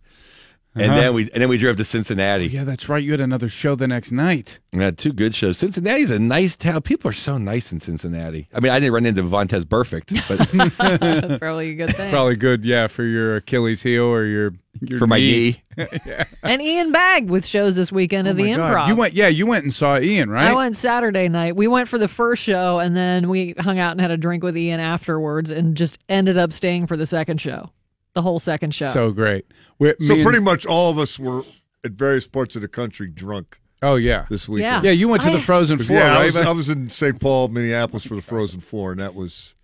[0.77, 1.01] And Uh-huh.
[1.01, 2.49] then we and then we drove to Cincinnati.
[2.49, 3.03] Yeah, that's right.
[3.03, 4.59] You had another show the next night.
[4.73, 5.57] We had two good shows.
[5.59, 6.83] Cincinnati's a nice town.
[6.83, 8.49] People are so nice in Cincinnati.
[8.53, 10.39] I mean, I didn't run into Vontaze Burfict, but
[11.21, 12.11] That's probably a good thing.
[12.11, 15.63] Probably good, yeah, for your Achilles heel or your, your for my knee.
[16.05, 16.25] yeah.
[16.43, 18.75] And Ian Bagg with shows this weekend at the Oh God.
[18.75, 18.89] Improv.
[18.89, 20.49] You went, yeah, you went and saw Ian, right?
[20.51, 21.55] I went Saturday night.
[21.55, 24.43] We went for the first show, and then we hung out and had a drink
[24.43, 27.71] with Ian afterwards, and just ended up staying for the second show,
[28.15, 28.91] the whole second show.
[28.93, 29.47] So great.
[29.79, 31.43] We- So pretty and- much all of us were
[31.85, 34.85] at various parts of the country drunk Oh yeah, this weekend.
[34.85, 34.91] yeah.
[34.91, 37.21] yeah You went to the Frozen Four, yeah, I was, I was in St.
[37.21, 39.55] Paul, Minneapolis for the Frozen Four, and that was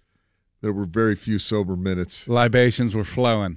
[0.60, 2.28] there were very few sober minutes.
[2.28, 3.56] Libations were flowing.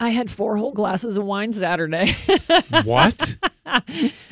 [0.00, 2.16] I had four whole glasses of wine Saturday.
[2.84, 3.36] What?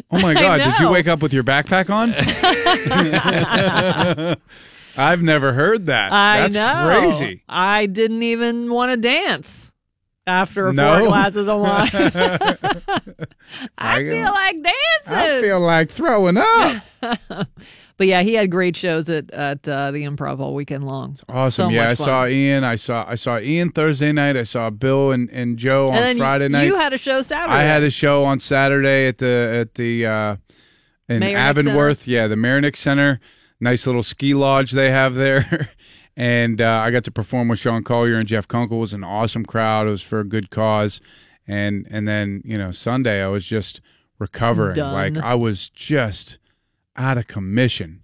[0.08, 0.58] Oh my God!
[0.58, 2.12] Did you wake up with your backpack on?
[4.96, 6.12] I've never heard that.
[6.12, 6.86] I That's know.
[7.00, 7.42] crazy.
[7.48, 9.72] I didn't even want to dance
[10.26, 10.98] after No?
[10.98, 11.90] four glasses of wine.
[13.78, 15.14] I I- feel like dancing.
[15.14, 16.82] I feel like throwing up.
[17.98, 21.16] But yeah, he had great shows at at uh, the Improv all weekend long.
[21.30, 21.70] Awesome.
[21.70, 22.06] So yeah, I fun.
[22.06, 22.62] saw Ian.
[22.62, 24.36] I saw I saw Ian Thursday night.
[24.36, 26.64] I saw Bill and, and Joe And on Friday night.
[26.66, 27.54] You had a show Saturday.
[27.54, 30.36] I had a show on Saturday at the at the uh,
[31.08, 32.06] in Mayernik Avonworth.
[32.06, 33.18] Yeah, the Mayernik Center.
[33.60, 35.70] Nice little ski lodge they have there.
[36.16, 38.78] and uh, I got to perform with Sean Collier and Jeff Kunkel.
[38.78, 39.86] It was an awesome crowd.
[39.86, 41.00] It was for a good cause.
[41.46, 43.80] And and then you know Sunday I was just
[44.18, 44.74] recovering.
[44.74, 44.92] Done.
[44.92, 46.38] Like I was just
[46.96, 48.02] out of commission.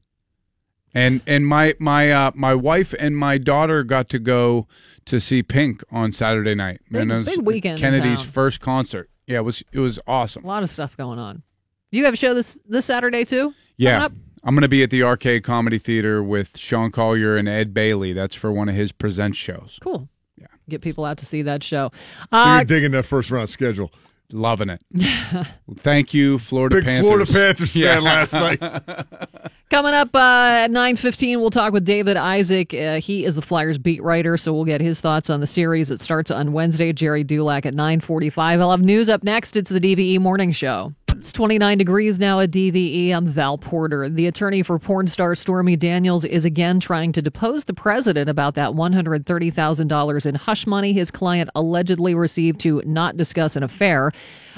[0.95, 4.69] And and my my uh, my wife and my daughter got to go
[5.07, 6.81] to see Pink on Saturday night.
[6.91, 9.11] Big- And it was big weekend Kennedy's first concert.
[9.27, 10.45] Yeah, it was it was awesome.
[10.45, 11.43] a lot of stuff going on.
[11.91, 13.55] You have a show this this Saturday too.
[13.77, 14.09] Yeah?
[14.45, 18.13] I'm going to be at the Arcade Comedy Theater with Sean Collier and Ed Bailey.
[18.13, 19.79] That's for one of his present shows.
[19.83, 20.09] Cool.
[20.37, 20.47] Yeah.
[20.69, 21.91] Get people out to see that show.
[22.33, 23.93] So Uh, you're digging that first round schedule.
[24.35, 24.81] Loving it.
[25.77, 27.07] Thank you, Florida Big Panthers.
[27.07, 27.95] Florida Panthers Yeah.
[28.01, 28.61] fan last night.
[29.71, 30.19] Coming up uh,
[30.65, 32.73] at 9.15, we'll talk with David Isaac.
[32.75, 35.91] Uh, he is the Flyers beat writer, so we'll get his thoughts on the series.
[35.91, 36.93] It starts on Wednesday.
[36.95, 38.61] Gerry Dulac at 9.45.
[38.61, 39.55] I'll have news up next.
[39.57, 40.95] It's the DVE Morning Show.
[41.23, 43.13] It's 29 degrees now at DVE.
[43.13, 44.09] I'm Val Porter.
[44.09, 48.57] The attorney for porn star Stormy Daniels is again trying to depose the president about
[48.57, 54.11] that $130,000 in hush money his client allegedly received to not discuss an affair.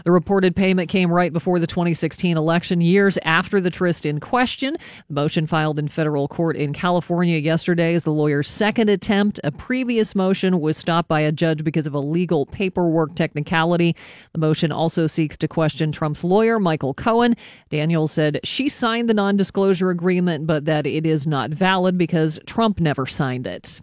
[0.04, 4.76] The reported payment came right before the 2016 election, years after the tryst in question.
[5.08, 9.38] The motion filed in federal court in California yesterday is the lawyer's second attempt.
[9.44, 13.94] A previous motion was stopped by a judge because of a legal paperwork technicality.
[14.32, 17.36] The motion also seeks to question Trump's lawyer, Michael Cohen.
[17.70, 22.40] Daniels said she signed the non disclosure agreement, but that it is not valid because
[22.46, 23.80] Trump never signed it.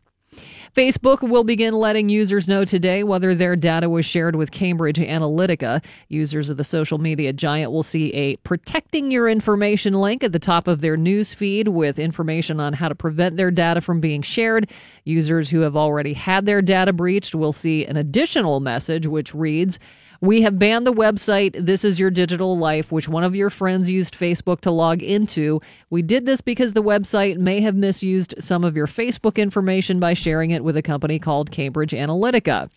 [0.76, 5.84] Facebook will begin letting users know today whether their data was shared with Cambridge Analytica.
[6.08, 10.40] Users of the social media giant will see a protecting your information link at the
[10.40, 14.22] top of their news feed with information on how to prevent their data from being
[14.22, 14.70] shared.
[15.04, 19.78] Users who have already had their data breached will see an additional message which reads,
[20.22, 23.90] we have banned the website This Is Your Digital Life, which one of your friends
[23.90, 25.60] used Facebook to log into.
[25.90, 30.14] We did this because the website may have misused some of your Facebook information by
[30.14, 32.70] sharing it with a company called Cambridge Analytica.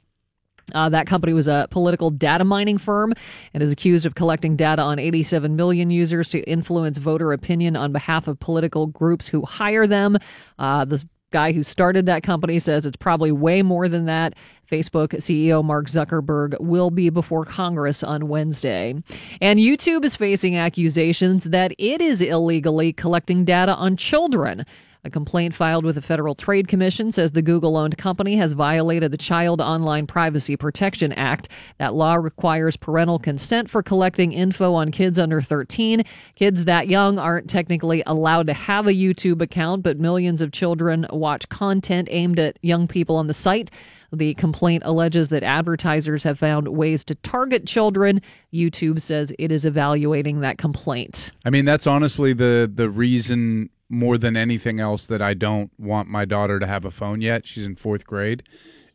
[0.75, 3.12] Uh, that company was a political data mining firm
[3.53, 7.93] and is accused of collecting data on 87 million users to influence voter opinion on
[7.93, 10.16] behalf of political groups who hire them.
[10.59, 14.35] Uh, the guy who started that company says it's probably way more than that.
[14.75, 18.95] Facebook CEO Mark Zuckerberg will be before Congress on Wednesday.
[19.41, 24.67] And YouTube is facing accusations that it is illegally collecting data on children.
[25.06, 29.12] A complaint filed with the Federal Trade Commission says the Google owned company has violated
[29.12, 31.47] the Child Online Privacy Protection Act.
[31.76, 36.05] That law requires parental consent for collecting info on kids under 13.
[36.36, 41.06] Kids that young aren't technically allowed to have a YouTube account, but millions of children
[41.10, 43.70] watch content aimed at young people on the site.
[44.10, 48.22] The complaint alleges that advertisers have found ways to target children.
[48.55, 51.32] YouTube says it is evaluating that complaint.
[51.44, 56.09] I mean, that's honestly the the reason more than anything else that I don't want
[56.09, 57.47] my daughter to have a phone yet.
[57.47, 58.43] She's in fourth grade,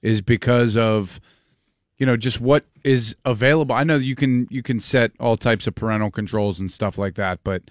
[0.02, 1.20] is because of
[1.98, 3.76] you know just what is available.
[3.76, 7.16] I know you can you can set all types of parental controls and stuff like
[7.16, 7.64] that, but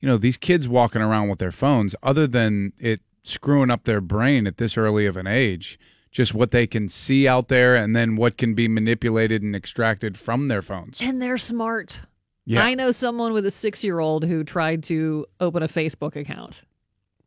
[0.00, 4.00] you know these kids walking around with their phones, other than it screwing up their
[4.00, 5.78] brain at this early of an age.
[6.12, 10.16] Just what they can see out there, and then what can be manipulated and extracted
[10.16, 10.98] from their phones.
[10.98, 12.00] And they're smart.
[12.46, 12.64] Yeah.
[12.64, 16.62] I know someone with a six year old who tried to open a Facebook account.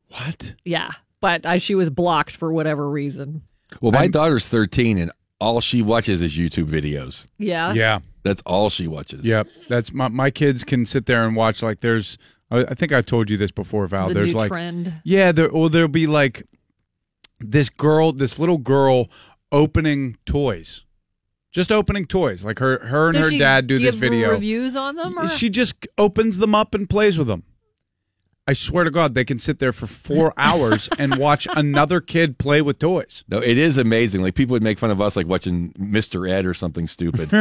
[0.09, 0.55] What?
[0.65, 0.91] Yeah.
[1.21, 3.41] But uh, she was blocked for whatever reason.
[3.81, 7.25] Well, my daughter's 13 and all she watches is YouTube videos.
[7.37, 7.73] Yeah.
[7.73, 7.99] Yeah.
[8.23, 9.25] That's all she watches.
[9.25, 12.17] Yep, that's my my kids can sit there and watch like there's.
[12.51, 14.09] I I think I told you this before, Val.
[14.09, 14.93] The there's new like trend.
[15.05, 16.43] yeah, there or there'll be like
[17.39, 19.07] this girl, this little girl
[19.51, 20.83] opening toys,
[21.51, 22.43] just opening toys.
[22.43, 24.31] Like her her and Does her she dad do this give video.
[24.31, 25.17] Reviews on them?
[25.17, 25.27] Or?
[25.27, 27.43] She just opens them up and plays with them.
[28.49, 32.39] I swear to God, they can sit there for four hours and watch another kid
[32.39, 33.23] play with toys.
[33.29, 34.23] No, it is amazing.
[34.23, 36.27] Like people would make fun of us, like watching Mr.
[36.27, 37.29] Ed or something stupid.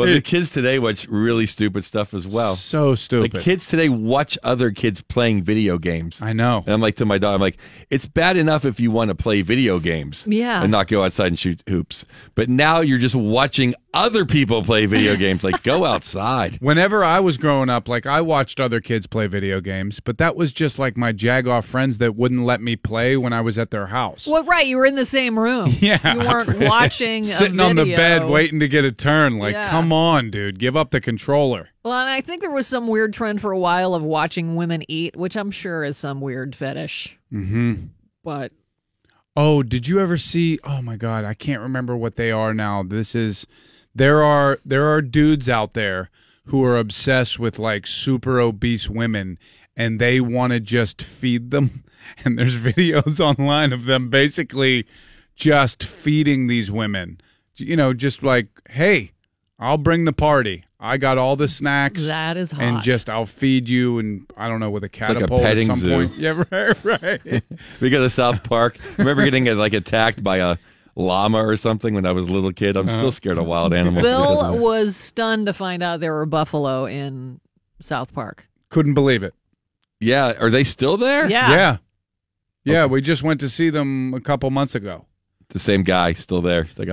[0.00, 2.56] Well, the kids today watch really stupid stuff as well.
[2.56, 3.30] So stupid.
[3.32, 6.20] The kids today watch other kids playing video games.
[6.20, 6.62] I know.
[6.64, 7.58] And I'm like to my daughter, I'm like,
[7.90, 10.62] it's bad enough if you want to play video games, Yeah.
[10.62, 12.04] and not go outside and shoot hoops.
[12.34, 15.44] But now you're just watching other people play video games.
[15.44, 16.56] Like go outside.
[16.60, 20.36] Whenever I was growing up, like I watched other kids play video games, but that
[20.40, 23.70] was just like my jagoff friends that wouldn't let me play when I was at
[23.70, 24.26] their house.
[24.26, 24.66] Well, right.
[24.66, 25.74] You were in the same room.
[25.80, 26.14] Yeah.
[26.14, 27.24] You weren't watching.
[27.24, 29.38] Sitting on the bed waiting to get a turn.
[29.38, 29.68] Like, Yeah.
[29.70, 31.68] come on, dude, give up the controller.
[31.84, 34.82] Well, and I think there was some weird trend for a while of watching women
[34.88, 37.18] eat, which I'm sure is some weird fetish.
[37.32, 37.74] Mm-hmm.
[38.24, 38.52] But
[39.36, 40.58] Oh, did you ever see?
[40.64, 42.82] Oh my God, I can't remember what they are now.
[42.82, 43.46] This is
[43.94, 46.08] there are there are dudes out there
[46.46, 49.38] who are obsessed with like super obese women,
[49.80, 51.84] and they want to just feed them.
[52.24, 54.84] And there's videos online of them basically
[55.36, 57.20] just feeding these women.
[57.56, 59.12] You know, just like, hey,
[59.58, 60.64] I'll bring the party.
[60.80, 62.06] I got all the snacks.
[62.06, 65.22] That is And just I'll feed you, and I don't know with a catapult like
[65.22, 66.08] a catapult petting at some zoo.
[66.08, 66.14] point.
[66.18, 66.84] Yeah, right,
[67.24, 67.42] right.
[67.80, 68.78] we go to South Park.
[68.96, 70.56] Remember getting like attacked by a
[70.96, 72.76] llama or something when I was a little kid.
[72.76, 72.96] I'm Uh-huh.
[72.98, 74.02] still scared of wild animals.
[74.02, 77.40] Bill was stunned to find out there were buffalo in
[77.80, 78.48] South Park.
[78.70, 79.34] Couldn't believe it.
[80.00, 81.28] Yeah, are they still there?
[81.28, 81.76] Yeah.
[82.64, 85.06] Yeah, we just went to see them a couple months ago.
[85.50, 86.64] The same guy still there.
[86.64, 86.88] He's like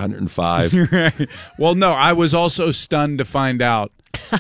[0.72, 1.28] 105.
[1.58, 3.92] well, no, I was also stunned to find out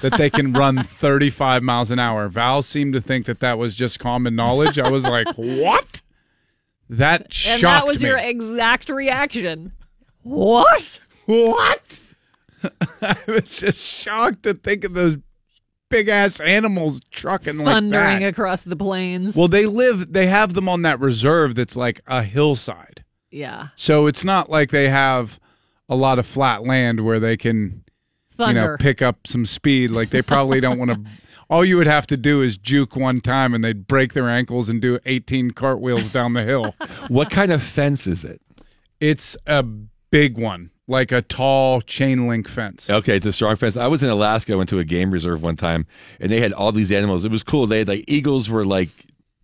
[0.01, 2.27] that they can run 35 miles an hour.
[2.27, 4.79] Val seemed to think that that was just common knowledge.
[4.79, 6.01] I was like, what?
[6.89, 8.07] That And shocked that was me.
[8.09, 9.71] your exact reaction.
[10.23, 10.99] What?
[11.25, 11.99] What?
[13.01, 15.17] I was just shocked to think of those
[15.89, 18.27] big ass animals trucking like Thundering that.
[18.29, 19.35] across the plains.
[19.35, 20.13] Well, they live.
[20.13, 23.03] They have them on that reserve that's like a hillside.
[23.31, 23.69] yeah.
[23.75, 25.39] So it's not like they have
[25.89, 27.83] a lot of flat land where they can,
[28.37, 29.91] you know, pick up some speed.
[29.91, 31.11] Like they probably don't want to.
[31.49, 34.67] All you would have to do is juke one time, and they'd break their ankles
[34.67, 36.75] and do 18 cartwheels down the hill.
[37.07, 38.41] what kind of fence is it?
[38.99, 42.89] It's a big one, like a tall chain link fence.
[42.89, 43.75] Okay, it's a strong fence.
[43.77, 44.53] I was in Alaska.
[44.53, 45.85] I went to a game reserve one time,
[46.19, 47.25] and they had all these animals.
[47.25, 47.67] It was cool.
[47.67, 48.89] They had like eagles were like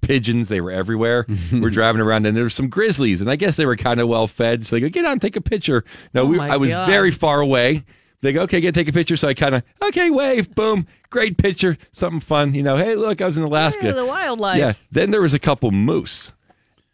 [0.01, 0.49] pigeons.
[0.49, 1.25] They were everywhere.
[1.51, 4.07] we're driving around, and there were some grizzlies, and I guess they were kind of
[4.07, 4.65] well fed.
[4.65, 5.83] So they go, get on, take a picture.
[6.13, 6.87] No, Oh we, I was God.
[6.87, 7.83] very far away.
[8.21, 9.17] They go, okay, get take a picture.
[9.17, 12.55] So I kind of, okay, wave, boom, great picture, something fun.
[12.55, 13.87] You know, hey, look, I was in Alaska.
[13.87, 14.59] Yeah, the wildlife.
[14.59, 14.73] Yeah.
[14.93, 16.31] Then there was a couple moose,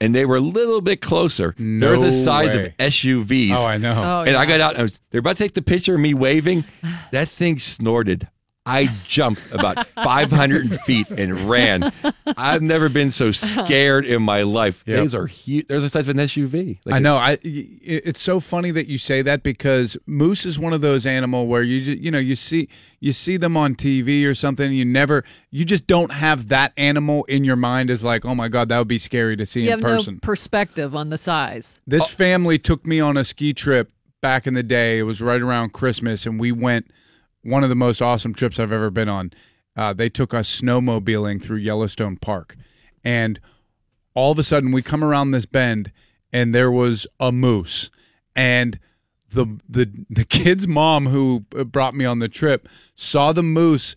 [0.02, 1.56] and they were a little bit closer.
[1.58, 2.68] they were the size way.
[2.68, 3.52] of SUVs.
[3.56, 3.94] Oh, I know.
[3.96, 4.72] Oh, and I got out.
[4.74, 6.66] And I was, they're about to take the picture of me waving.
[7.12, 8.28] That thing snorted.
[8.70, 11.92] I jumped about 500 feet and ran.
[12.38, 14.84] I've never been so scared in my life.
[14.86, 15.02] Yep.
[15.02, 15.68] These are huge.
[15.68, 16.80] They're the size of an SUV.
[16.86, 17.18] Like I know.
[17.18, 17.32] I.
[17.44, 21.48] y- It's so funny that you say that because moose is one of those animal
[21.48, 22.68] where you ju- you know you see
[23.00, 24.72] you see them on TV or something.
[24.72, 28.48] You never you just don't have that animal in your mind as like oh my
[28.50, 30.16] god that would be scary to see You in have person.
[30.16, 31.80] no perspective on the size.
[31.88, 32.08] This oh.
[32.08, 33.92] family took me on a ski trip
[34.22, 35.00] back in the day.
[35.00, 36.92] It was right around Christmas, and we went
[37.44, 39.32] one of the most awesome trips I've ever been on.
[39.76, 42.56] Uh, they took us snowmobiling through Yellowstone Park,
[43.04, 43.40] and
[44.14, 45.92] all of a sudden we come around this bend,
[46.34, 47.90] and there was a moose,
[48.36, 48.80] and
[49.32, 53.96] the the the kid's mom who brought me on the trip saw the moose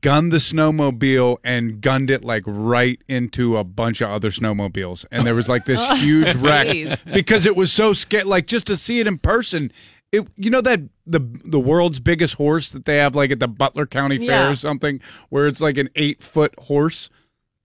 [0.00, 5.04] gunned the snowmobile and gunned it like right into a bunch of other snowmobiles.
[5.10, 8.76] And there was like this huge wreck because it was so scared like just to
[8.76, 9.72] see it in person
[10.12, 13.48] it you know that the the world's biggest horse that they have like at the
[13.48, 14.48] Butler County Fair Yeah.
[14.50, 17.10] or something where it's like an 8 foot horse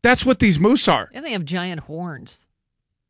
[0.04, 2.46] that's what these moose are And they have giant horns.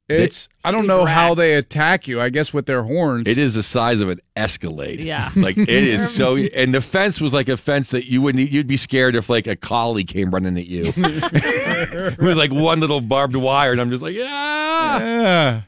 [0.09, 3.37] it's I don't Huge know how they attack you I guess with their horns It
[3.37, 4.99] is the size of an Escalade.
[4.99, 5.31] Yeah.
[5.35, 6.35] Like it is so.
[6.35, 8.51] And the fence was like a fence that you wouldn't.
[8.51, 10.91] You'd be scared if like a collie came running at you.
[10.97, 14.99] it was like one little barbed wire, and I'm just like, yeah.
[14.99, 15.61] yeah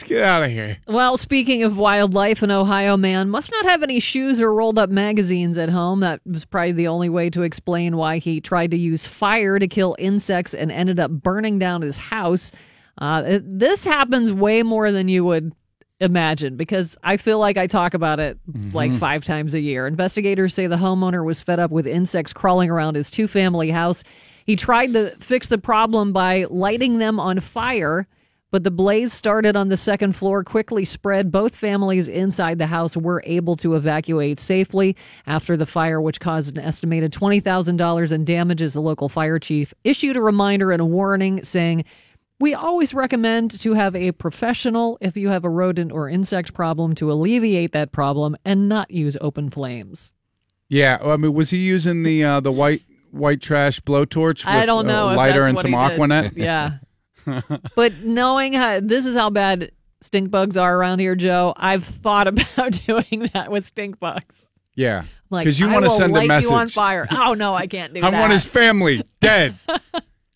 [0.00, 3.82] let's get out of here Well, speaking of wildlife, an Ohio man must not have
[3.82, 6.00] any shoes or rolled up magazines at home.
[6.00, 9.68] That was probably the only way to explain why he tried to use fire to
[9.68, 12.52] kill insects and ended up burning down his house.
[12.98, 15.52] Uh, it- this happens way more than you would
[16.00, 18.38] imagine because I feel like I talk about it
[18.72, 19.86] like five times a year.
[19.86, 24.02] Investigators say the homeowner was fed up with insects crawling around his two family house.
[24.46, 28.08] He tried to fix the problem by lighting them on fire.
[28.50, 31.30] But the blaze started on the second floor, quickly spread.
[31.30, 34.96] Both families inside the house were able to evacuate safely
[35.26, 38.72] after the fire, which caused an estimated $20,000 in damages.
[38.72, 41.84] The local fire chief issued a reminder and a warning saying,
[42.40, 46.94] we always recommend to have a professional if you have a rodent or insect problem
[46.96, 50.14] to alleviate that problem and not use open flames.
[50.68, 54.44] Yeah, I mean, was he using the uh, the white white trash blowtorch?
[54.44, 55.76] With I don't know lighter and some did.
[55.78, 56.36] Aquanet.
[56.36, 56.78] Yeah.
[57.76, 59.70] but knowing how this is how bad
[60.00, 64.44] stink bugs are around here, Joe, I've thought about doing that with stink bugs.
[64.74, 66.50] Yeah, Like, because you want to send light a message.
[66.50, 67.06] you on fire.
[67.10, 68.16] Oh no, I can't do I that.
[68.16, 69.56] I want his family dead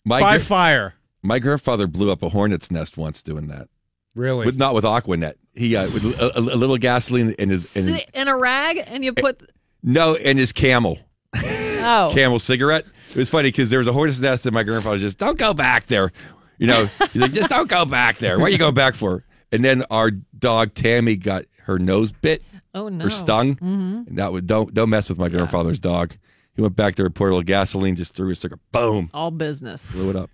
[0.03, 0.93] My by gr- fire.
[1.23, 3.69] my grandfather blew up a hornet's nest once doing that.
[4.13, 4.45] Really?
[4.45, 5.33] With not with Aquanet.
[5.53, 8.81] He uh, with a, a, a little gasoline in his in Sit in a rag
[8.85, 9.49] and you put
[9.81, 10.99] no in his camel.
[11.33, 12.85] oh Camel cigarette.
[13.09, 15.53] It was funny because there was a hornet's nest, and my grandfather just don't go
[15.53, 16.11] back there.
[16.57, 18.39] You know, he's like, just don't go back there.
[18.39, 19.23] What are you going back for?
[19.51, 23.55] And then our dog Tammy got her nose bit oh no or stung.
[23.55, 24.07] Mhm.
[24.07, 26.15] And that would don't don't mess with my grandfather's dog.
[26.53, 29.91] He went back there, poured a little gasoline, just threw his cigarette, boom, all business.
[29.91, 30.29] blew it up.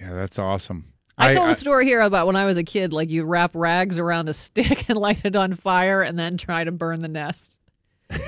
[0.00, 0.92] Yeah, that's awesome.
[1.18, 2.92] I, told a story here about when I was a kid.
[2.92, 6.64] Like you wrap rags around a stick and light it on fire, and then try
[6.64, 7.58] to burn the nest.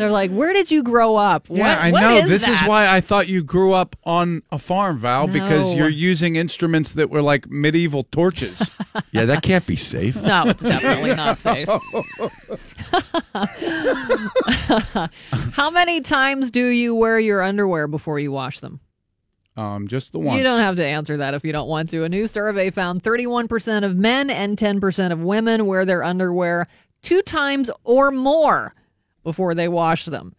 [0.00, 2.16] They're like, "Where did you grow up?" Yeah, What- I know.
[2.18, 5.88] is this is why I thought you grew up on a farm, Val, because you're
[5.88, 8.68] using instruments that were like medieval torches.
[9.12, 10.20] Yeah, that can't be safe.
[10.20, 11.68] No, it's definitely not safe.
[15.52, 18.80] How many times do you wear your underwear before you wash them?
[19.56, 20.38] Um, just the once.
[20.38, 22.04] You don't have to answer that if you don't want to.
[22.04, 26.66] A new survey found 31% of men and 10% of women wear their underwear
[27.02, 28.74] two times or more
[29.22, 30.34] before they wash them.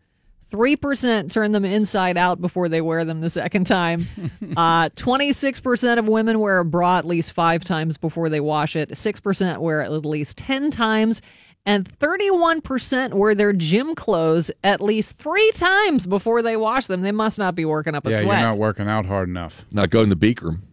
[0.51, 4.05] 3% turn them inside out before they wear them the second time.
[4.57, 8.89] Uh, 26% of women wear a bra at least five times before they wash it.
[8.89, 11.21] 6% wear it at least 10 times.
[11.65, 17.01] And 31% wear their gym clothes at least three times before they wash them.
[17.01, 18.39] They must not be working up a yeah, sweat.
[18.39, 19.63] you're not working out hard enough.
[19.71, 20.63] Not going to the beak room.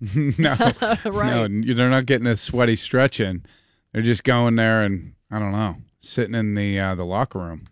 [0.38, 0.56] no,
[1.04, 1.50] Right.
[1.50, 3.44] no, they're not getting a sweaty stretch in.
[3.92, 5.76] They're just going there and I don't know,
[6.06, 7.64] sitting in the uh, the locker room.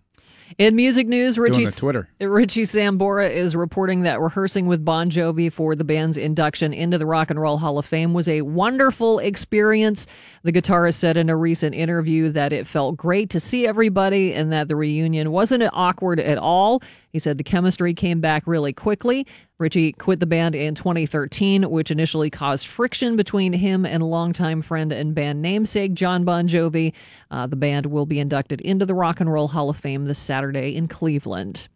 [0.59, 2.09] In music news, Richie Twitter.
[2.20, 7.06] Richie Sambora is reporting that rehearsing with Bon Jovi for the band's induction into the
[7.06, 10.06] Rock and Roll Hall of Fame was a wonderful experience.
[10.45, 14.53] The guitarist said in a recent interview that it felt great to see everybody and
[14.53, 16.83] that the reunion wasn't awkward at all.
[17.09, 19.27] He said the chemistry came back really quickly.
[19.59, 24.93] Richie quit the band in 2013, which initially caused friction between him and longtime friend
[24.93, 26.93] and band namesake Jon Bon Jovi.
[27.31, 30.19] Uh, the band will be inducted into the Rock and Roll Hall of Fame this
[30.19, 31.69] Saturday in Cleveland.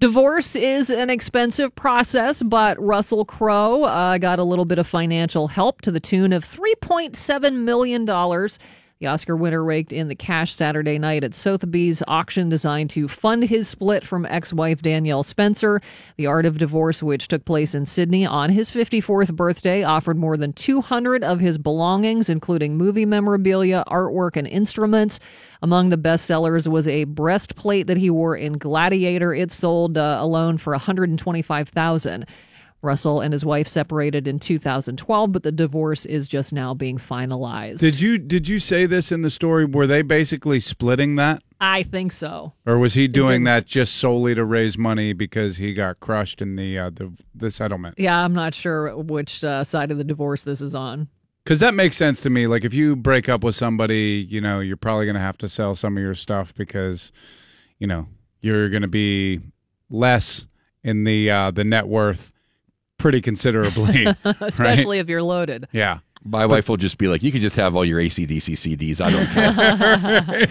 [0.00, 5.48] Divorce is an expensive process, but Russell Crowe uh, got a little bit of financial
[5.48, 8.06] help to the tune of $3.7 million.
[9.02, 13.42] The Oscar winner raked in the cash Saturday night at Sotheby's auction designed to fund
[13.42, 15.80] his split from ex wife Danielle Spencer.
[16.16, 20.36] The Art of Divorce, which took place in Sydney on his 54th birthday, offered more
[20.36, 25.18] than 200 of his belongings, including movie memorabilia, artwork, and instruments.
[25.62, 29.34] Among the bestsellers was a breastplate that he wore in Gladiator.
[29.34, 32.24] It sold uh, alone for 125,000.
[32.82, 37.78] Russell and his wife separated in 2012, but the divorce is just now being finalized.
[37.78, 39.64] Did you did you say this in the story?
[39.64, 42.54] Were they basically splitting that, I think so.
[42.66, 46.56] or was he doing that just solely to raise money because he got crushed in
[46.56, 48.00] the uh, the, the settlement?
[48.00, 51.08] Yeah, I'm not sure which uh, side of the divorce this is on.
[51.44, 52.48] Because that makes sense to me.
[52.48, 55.48] Like if you break up with somebody, you know, you're probably going to have to
[55.48, 57.12] sell some of your stuff because,
[57.78, 58.08] you know,
[58.40, 59.40] you're going to be
[59.88, 60.46] less
[60.82, 62.32] in the uh, the net worth
[63.02, 65.02] pretty considerably, Especially right?
[65.02, 65.68] if you're loaded.
[65.72, 65.98] Yeah.
[66.24, 69.00] My wife will just be like, "You can just have all your ACDC CDs.
[69.00, 70.46] I don't care."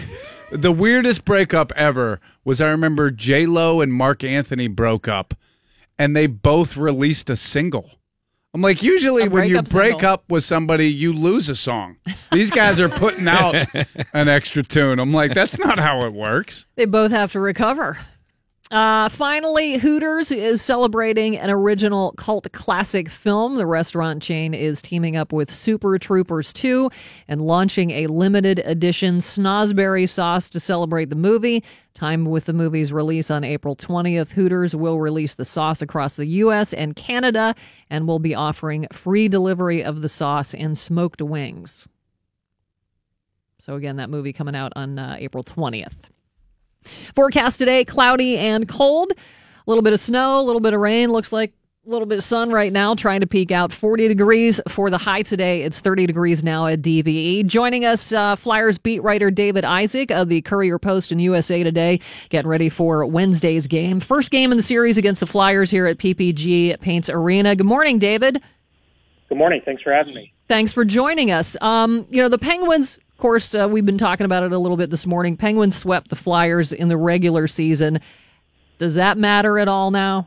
[0.50, 5.32] the weirdest breakup ever was I remember J Lo and Marc Anthony broke up,
[5.98, 7.90] and they both released a single.
[8.54, 10.10] I'm like, usually when you break single.
[10.10, 11.96] up with somebody, you lose a song.
[12.30, 13.54] These guys are putting out
[14.12, 14.98] an extra tune.
[14.98, 16.66] I'm like, that's not how it works.
[16.76, 17.98] They both have to recover.
[18.72, 23.56] Uh, finally, Hooters is celebrating an original cult classic film.
[23.56, 26.90] The restaurant chain is teaming up with Super Troopers 2
[27.28, 31.62] and launching a limited edition snozberry sauce to celebrate the movie.
[31.92, 36.24] Time with the movie's release on April 20th, Hooters will release the sauce across the
[36.24, 36.72] U.S.
[36.72, 37.54] and Canada
[37.90, 41.88] and will be offering free delivery of the sauce and smoked wings.
[43.58, 46.08] So, again, that movie coming out on uh, April 20th.
[47.14, 49.12] Forecast today cloudy and cold.
[49.12, 51.12] A little bit of snow, a little bit of rain.
[51.12, 51.52] Looks like
[51.84, 54.98] a little bit of sun right now, trying to peak out 40 degrees for the
[54.98, 55.62] high today.
[55.62, 57.44] It's 30 degrees now at DVE.
[57.46, 61.98] Joining us, uh, Flyers beat writer David Isaac of the Courier Post and USA Today,
[62.28, 63.98] getting ready for Wednesday's game.
[63.98, 67.56] First game in the series against the Flyers here at PPG Paints Arena.
[67.56, 68.40] Good morning, David.
[69.28, 69.60] Good morning.
[69.64, 70.32] Thanks for having me.
[70.46, 71.56] Thanks for joining us.
[71.60, 74.90] Um, you know, the Penguins, course, uh, we've been talking about it a little bit
[74.90, 75.36] this morning.
[75.36, 78.00] Penguins swept the Flyers in the regular season.
[78.78, 80.26] Does that matter at all now?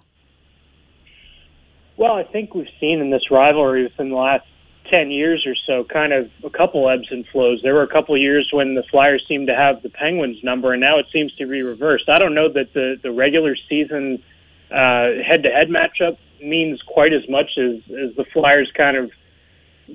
[1.98, 4.46] Well, I think we've seen in this rivalry within the last
[4.90, 7.60] 10 years or so kind of a couple ebbs and flows.
[7.64, 10.80] There were a couple years when the Flyers seemed to have the Penguins number, and
[10.80, 12.08] now it seems to be reversed.
[12.08, 14.24] I don't know that the, the regular season
[14.70, 19.12] head to head matchup means quite as much as, as the Flyers kind of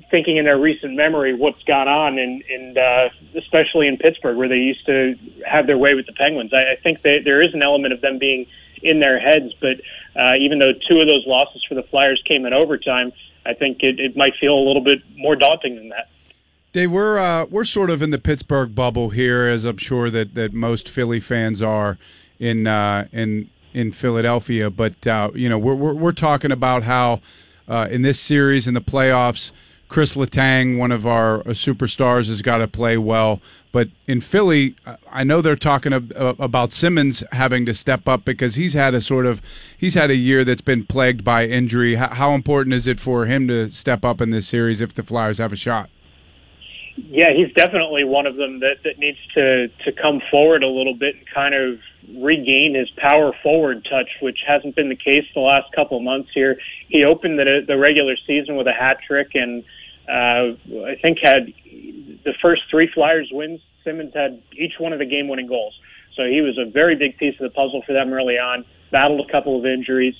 [0.09, 4.47] thinking in their recent memory what's gone on, and in uh, especially in Pittsburgh, where
[4.47, 5.15] they used to
[5.45, 6.53] have their way with the Penguins.
[6.53, 8.45] I, I think they, there is an element of them being
[8.81, 9.81] in their heads, but
[10.19, 13.11] uh, even though two of those losses for the Flyers came in overtime,
[13.45, 16.09] I think it, it might feel a little bit more daunting than that.
[16.73, 20.35] Dave, we're uh, we're sort of in the Pittsburgh bubble here, as I'm sure that,
[20.35, 21.97] that most Philly fans are
[22.39, 24.69] in uh, in in Philadelphia.
[24.69, 27.19] But uh, you know, we're, we're we're talking about how
[27.67, 29.51] uh, in this series in the playoffs,
[29.91, 33.41] Chris Letang, one of our uh, superstars, has got to play well.
[33.73, 34.73] But in Philly,
[35.11, 39.25] I know they're talking about Simmonds having to step up because he's had a sort
[39.25, 39.41] of
[39.77, 41.95] he's had a year that's been plagued by injury.
[41.95, 45.03] How, how important is it for him to step up in this series if the
[45.03, 45.89] Flyers have a shot?
[47.09, 50.93] yeah, he's definitely one of them that, that needs to, to come forward a little
[50.93, 51.79] bit and kind of
[52.21, 56.29] regain his power forward touch, which hasn't been the case the last couple of months
[56.33, 56.57] here.
[56.89, 59.63] He opened the, the regular season with a hat trick and
[60.11, 60.55] uh,
[60.85, 61.53] I think had
[62.25, 63.61] the first three Flyers wins.
[63.83, 65.73] Simmonds had each one of the game winning goals.
[66.15, 69.27] So he was a very big piece of the puzzle for them early on, battled
[69.27, 70.15] a couple of injuries.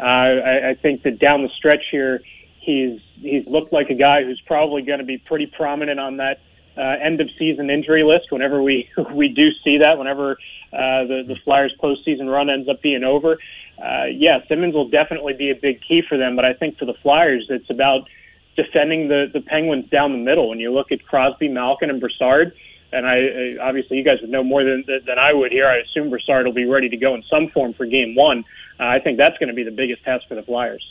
[0.00, 2.20] Uh, I, I think that down the stretch here,
[2.60, 6.40] he's he's looked like a guy who's probably going to be pretty prominent on that
[6.76, 10.32] uh, end of season injury list whenever we we do see that whenever
[10.72, 13.38] uh, the the Flyers postseason run ends up being over.
[13.78, 16.86] Uh, yeah, Simmonds will definitely be a big key for them, but I think for
[16.86, 18.08] the Flyers, it's about
[18.56, 20.48] defending the the Penguins down the middle.
[20.48, 22.52] When you look at Crosby, Malkin, and Brassard,
[22.92, 25.66] and I, obviously you guys would know more than than I would here.
[25.66, 28.44] I assume Brassard will be ready to go in some form for Game One.
[28.78, 30.84] Uh, I think that's going to be the biggest test for the Flyers.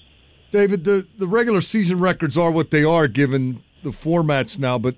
[0.51, 4.95] David, the, the regular season records are what they are given the formats now, but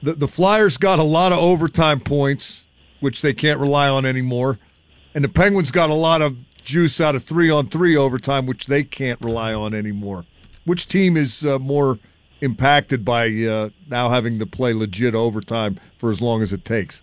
[0.00, 2.64] the, the Flyers got a lot of overtime points,
[3.00, 4.58] which they can't rely on anymore.
[5.12, 8.66] And the Penguins got a lot of juice out of three on three overtime, which
[8.66, 10.24] they can't rely on anymore.
[10.64, 11.98] Which team is uh, more
[12.40, 17.02] impacted by uh, now having to play legit overtime for as long as it takes?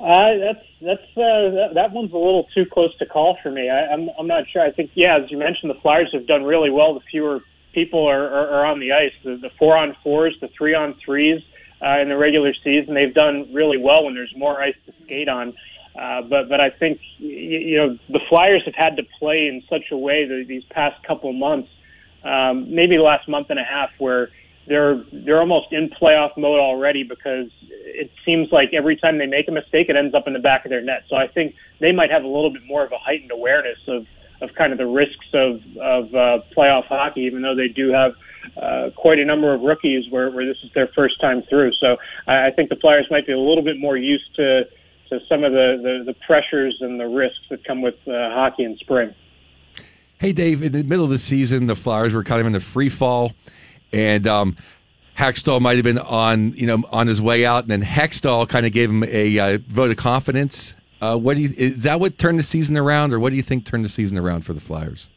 [0.00, 3.68] Uh, that's that's uh, that, one's a little too close to call for me.
[3.68, 4.62] I, I'm I'm not sure.
[4.62, 6.94] I think yeah, as you mentioned, the Flyers have done really well.
[6.94, 7.40] The fewer
[7.74, 10.94] people are, are, are on the ice, the, the four on fours, the three on
[11.04, 11.42] threes
[11.82, 15.28] uh, in the regular season, they've done really well when there's more ice to skate
[15.28, 15.54] on.
[16.00, 19.92] Uh, but but I think you, know the Flyers have had to play in such
[19.92, 21.68] a way that these past couple months,
[22.24, 24.30] um, maybe the last month and a half, where
[24.66, 29.46] they're they're almost in playoff mode already because it seems like every time they make
[29.48, 31.02] a mistake, it ends up in the back of their net.
[31.10, 34.06] So I think they might have a little bit more of a heightened awareness of
[34.40, 38.12] of kind of the risks of of uh, playoff hockey, even though they do have
[38.56, 41.72] uh, quite a number of rookies where where this is their first time through.
[41.78, 44.62] So I, I think the Flyers might be a little bit more used to
[45.10, 48.64] to some of the the, the pressures and the risks that come with uh, hockey
[48.64, 49.14] in spring.
[50.18, 52.60] Hey, Dave, in the middle of the season, the Flyers were kind of in the
[52.60, 53.32] free fall,
[53.90, 54.56] and um,
[55.16, 58.66] Hakstol might have been on, you know, on his way out, and then Hextall kind
[58.66, 60.74] of gave him a uh, vote of confidence.
[61.00, 63.42] Uh, what do you is that what turned the season around, or what do you
[63.42, 65.08] think turned the season around for the Flyers?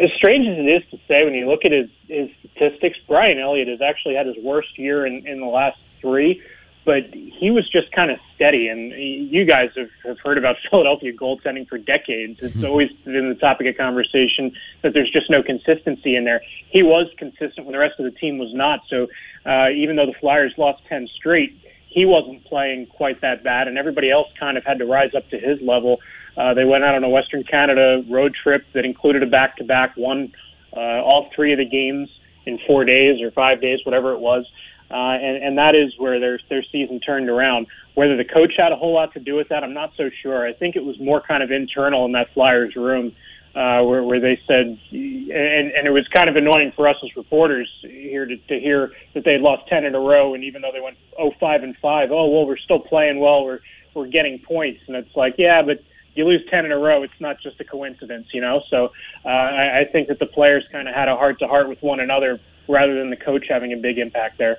[0.00, 3.40] As strange as it is to say, when you look at his his statistics, Brian
[3.40, 6.40] Elliott has actually had his worst year in in the last three
[6.88, 8.66] but he was just kind of steady.
[8.68, 12.38] And you guys have, have heard about Philadelphia goaltending for decades.
[12.40, 16.40] It's always been the topic of conversation that there's just no consistency in there.
[16.70, 18.80] He was consistent when the rest of the team was not.
[18.88, 19.06] So
[19.44, 23.76] uh, even though the Flyers lost 10 straight, he wasn't playing quite that bad, and
[23.76, 26.00] everybody else kind of had to rise up to his level.
[26.38, 30.32] Uh, they went out on a Western Canada road trip that included a back-to-back, won
[30.74, 32.08] uh, all three of the games
[32.46, 34.46] in four days or five days, whatever it was.
[34.46, 37.66] Uh, and, and that is where their their season turned around.
[37.94, 40.46] Whether the coach had a whole lot to do with that, I'm not so sure.
[40.46, 43.12] I think it was more kind of internal in that Flyers room,
[43.54, 47.14] uh, where where they said, and and it was kind of annoying for us as
[47.16, 50.72] reporters here to, to hear that they lost ten in a row, and even though
[50.72, 53.60] they went oh five and five, oh well, we're still playing well, we're
[53.94, 55.82] we're getting points, and it's like yeah, but
[56.18, 58.60] you lose 10 in a row, it's not just a coincidence, you know?
[58.70, 58.90] So
[59.24, 61.80] uh, I, I think that the players kind of had a heart to heart with
[61.80, 64.58] one another rather than the coach having a big impact there.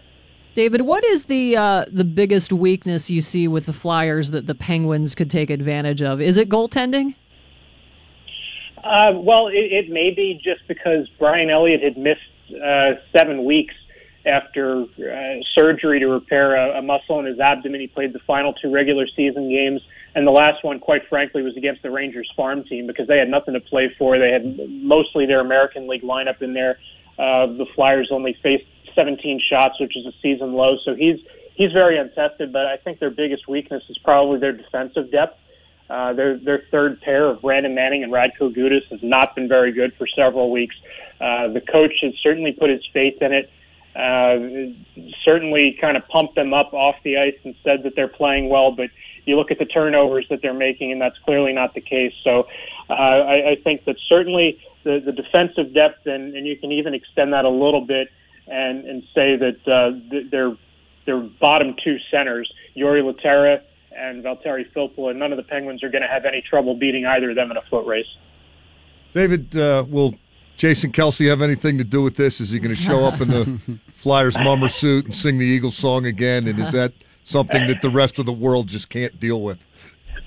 [0.53, 4.55] David, what is the uh, the biggest weakness you see with the Flyers that the
[4.55, 6.19] Penguins could take advantage of?
[6.19, 7.15] Is it goaltending?
[8.77, 12.21] Uh, well, it, it may be just because Brian Elliott had missed
[12.51, 13.75] uh, seven weeks
[14.25, 17.81] after uh, surgery to repair a, a muscle in his abdomen.
[17.81, 19.81] He played the final two regular season games,
[20.15, 23.29] and the last one, quite frankly, was against the Rangers farm team because they had
[23.29, 24.17] nothing to play for.
[24.17, 26.79] They had mostly their American League lineup in there.
[27.17, 28.65] Uh, the Flyers only faced
[28.99, 30.75] 17 shots, which is a season low.
[30.83, 31.19] So he's
[31.55, 32.51] he's very untested.
[32.51, 35.39] But I think their biggest weakness is probably their defensive depth.
[35.89, 39.71] Uh, their their third pair of Brandon Manning and Radko Gudas has not been very
[39.71, 40.75] good for several weeks.
[41.21, 43.49] Uh, the coach has certainly put his faith in it.
[43.95, 44.71] Uh,
[45.25, 48.71] certainly kind of pumped them up off the ice and said that they're playing well,
[48.71, 48.89] but
[49.25, 52.13] you look at the turnovers that they're making, and that's clearly not the case.
[52.23, 52.47] So
[52.89, 56.93] uh, I, I think that certainly the, the defensive depth, and, and you can even
[56.93, 58.09] extend that a little bit
[58.49, 60.57] and and say that uh, their
[61.05, 63.61] their bottom two centers, Jori Lehtera
[63.95, 67.05] and Valtteri Filppula, and none of the Penguins are going to have any trouble beating
[67.05, 68.05] either of them in a foot race.
[69.13, 70.15] David, uh, will
[70.57, 72.39] Jason Kelce have anything to do with this?
[72.39, 75.77] Is he going to show up in the Flyers mummer suit and sing the Eagles
[75.77, 76.47] song again?
[76.47, 76.93] And is that
[77.23, 79.65] something that the rest of the world just can't deal with?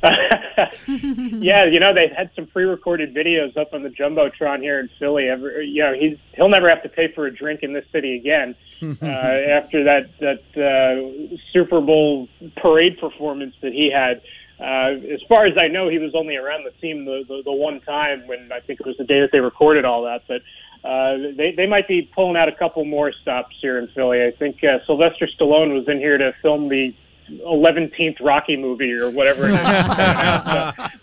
[0.88, 5.28] yeah, you know they had some pre-recorded videos up on the jumbotron here in Philly.
[5.28, 8.16] Every, you know he's he'll never have to pay for a drink in this city
[8.16, 14.22] again uh, after that that uh, Super Bowl parade performance that he had.
[14.58, 17.52] Uh, as far as I know, he was only around the team the, the the
[17.52, 20.22] one time when I think it was the day that they recorded all that.
[20.26, 20.42] But
[20.88, 24.24] uh, they they might be pulling out a couple more stops here in Philly.
[24.24, 26.92] I think uh, Sylvester Stallone was in here to film the
[27.40, 29.48] 11th Rocky movie or whatever.
[29.48, 29.54] it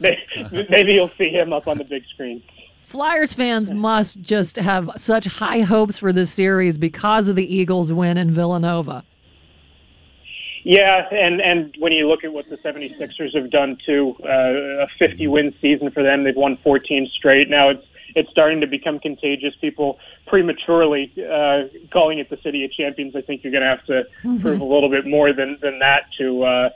[0.01, 0.17] is.
[0.51, 2.41] So maybe you'll see him up on the big screen.
[2.79, 7.93] Flyers fans must just have such high hopes for this series because of the Eagles'
[7.93, 9.03] win in Villanova.
[10.63, 14.87] Yeah, and and when you look at what the 76ers have done too, uh, a
[14.97, 17.49] 50 win season for them, they've won 14 straight.
[17.49, 17.85] Now it's
[18.15, 19.53] it's starting to become contagious.
[19.61, 23.15] People prematurely uh, calling it the city of champions.
[23.15, 24.41] I think you're going to have to Mhm.
[24.41, 26.43] prove a little bit more than than that to.
[26.43, 26.69] Uh,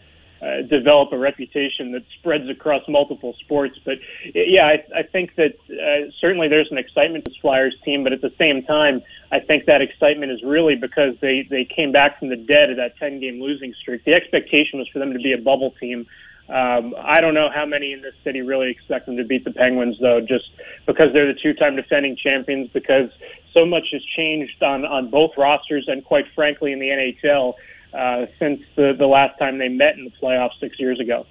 [0.44, 3.98] uh, develop a reputation that spreads across multiple sports, but
[4.36, 8.12] yeah, I, I think that uh, certainly there's an excitement to this Flyers team, but
[8.12, 9.02] at the same time,
[9.32, 12.76] I think that excitement is really because they they came back from the dead of
[12.76, 14.04] that 10 game losing streak.
[14.04, 16.08] The expectation was for them to be a bubble team.
[16.50, 19.52] Um, I don't know how many in this city really expect them to beat the
[19.52, 20.46] Penguins, though, just
[20.86, 22.70] because they're the two-time defending champions.
[22.74, 23.10] Because
[23.56, 27.54] so much has changed on on both rosters, and quite frankly, in the NHL
[27.94, 31.26] uh, since the the last time they met in the playoffs six years ago.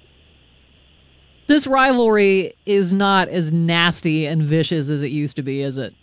[1.47, 5.93] This rivalry is not as nasty and vicious as it used to be, is it?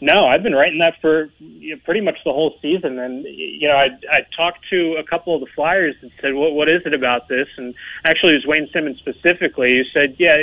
[0.00, 3.68] No, I've been writing that for you know, pretty much the whole season, and you
[3.68, 6.82] know, I I talked to a couple of the Flyers and said, "What what is
[6.86, 7.74] it about this?" And
[8.04, 10.36] actually, it was Wayne Simmonds specifically who said, "Yeah,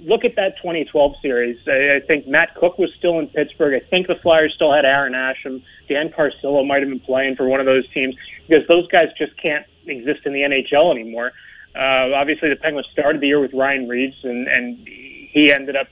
[0.00, 1.58] look at that 2012 series.
[1.66, 3.74] I, I think Matt Cooke was still in Pittsburgh.
[3.74, 5.62] I think the Flyers still had Aaron Asham.
[5.88, 8.14] Dan Carcillo might have been playing for one of those teams
[8.46, 11.32] because those guys just can't exist in the NHL anymore.
[11.74, 15.88] Uh, obviously, the Penguins started the year with Ryan Reaves, and and he ended up."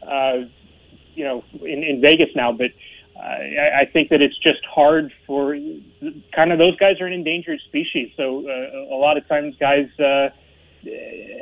[0.00, 0.44] Uh,
[1.14, 2.70] you know, in, in Vegas now, but
[3.16, 5.56] uh, I, I think that it's just hard for
[6.34, 8.10] kind of those guys are an endangered species.
[8.16, 10.30] So uh, a lot of times guys uh,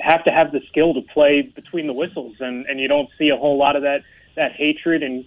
[0.02, 3.30] have to have the skill to play between the whistles, and, and you don't see
[3.30, 4.02] a whole lot of that
[4.34, 5.24] that hatred, and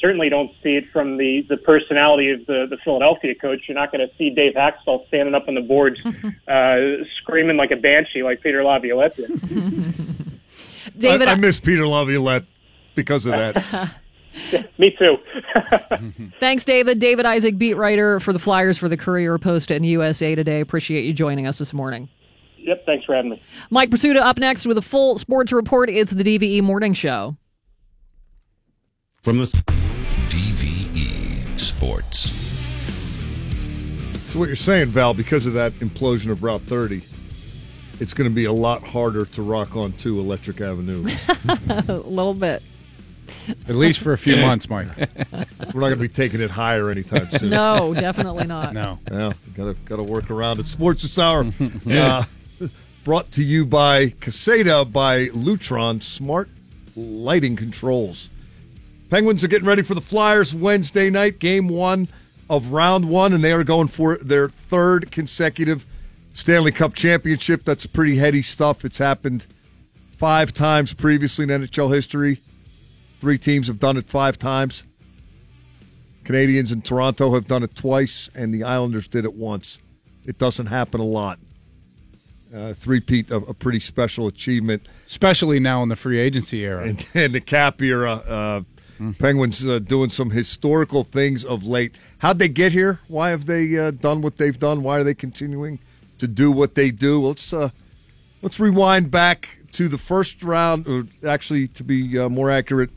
[0.00, 3.60] certainly don't see it from the the personality of the the Philadelphia coach.
[3.68, 6.00] You're not going to see Dave Hakstol standing up on the boards
[6.48, 9.30] uh, screaming like a banshee, like Peter Laviolette did.
[10.98, 12.44] David, I, I miss Peter Laviolette
[12.94, 13.94] because of that.
[14.78, 15.16] Me too.
[16.40, 16.98] Thanks, David.
[16.98, 20.60] David Isaac, beat writer for the Flyers for the Courier Post and USA Today.
[20.60, 22.08] Appreciate you joining us this morning.
[22.56, 23.42] yep, thanks for having me.
[23.70, 25.90] Mike Prisuta up next with a full sports report.
[25.90, 27.36] It's the DVE Morning Show.
[29.22, 29.44] From the
[30.28, 32.30] DVE Sports.
[34.32, 37.02] So what you're saying, Val, because of that implosion of Route 30,
[38.00, 41.06] it's going to be a lot harder to rock on to Electric Avenue.
[41.88, 42.62] a little bit.
[43.68, 44.88] At least for a few months, Mike.
[44.96, 47.50] We're not going to be taking it higher anytime soon.
[47.50, 48.72] No, definitely not.
[48.72, 48.98] No.
[49.10, 50.66] Yeah, got to got to work around it.
[50.66, 51.50] Sports this hour,
[51.90, 52.24] uh,
[53.04, 56.48] brought to you by Caseta by Lutron Smart
[56.94, 58.30] Lighting Controls.
[59.10, 62.08] Penguins are getting ready for the Flyers Wednesday night, game one
[62.48, 65.86] of round one, and they are going for their third consecutive
[66.32, 67.64] Stanley Cup championship.
[67.64, 68.84] That's pretty heady stuff.
[68.84, 69.46] It's happened
[70.16, 72.40] five times previously in NHL history.
[73.22, 74.82] Three teams have done it five times.
[76.24, 79.78] Canadiens and Toronto have done it twice, and the Islanders did it once.
[80.26, 81.38] It doesn't happen a lot.
[82.52, 84.88] Uh, three-peat, a, a pretty special achievement.
[85.06, 86.82] Especially now in the free agency era.
[86.82, 88.62] And, and the cap era, uh,
[89.20, 91.94] Penguins uh, doing some historical things of late.
[92.18, 92.98] How'd they get here?
[93.06, 94.82] Why have they uh, done what they've done?
[94.82, 95.78] Why are they continuing
[96.18, 97.24] to do what they do?
[97.24, 97.70] Let's uh,
[98.42, 102.90] let's rewind back to the first round, or actually, to be uh, more accurate,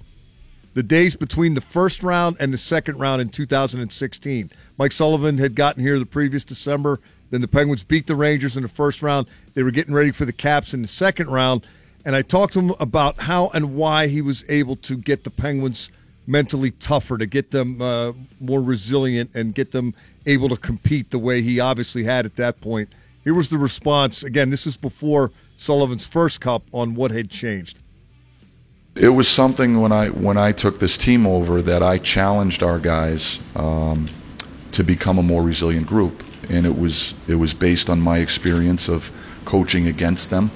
[0.76, 4.52] the days between the first round and the second round in 2016.
[4.78, 7.00] Mike Sullivan had gotten here the previous December.
[7.32, 9.26] Then the Penguins beat the Rangers in the first round.
[9.54, 11.66] They were getting ready for the Caps in the second round.
[12.04, 15.32] And I talked to him about how and why he was able to get the
[15.32, 15.92] Penguins
[16.28, 19.96] mentally tougher, to get them uh, more resilient, and get them
[20.26, 22.90] able to compete the way he obviously had at that point.
[23.24, 24.24] Here was the response.
[24.24, 27.80] Again, this is before Sullivan's first cup on what had changed.
[28.96, 32.80] It was something when I when I took this team over that I challenged our
[32.80, 34.08] guys um,
[34.72, 38.88] to become a more resilient group, and it was it was based on my experience
[38.88, 39.12] of
[39.44, 40.50] coaching against them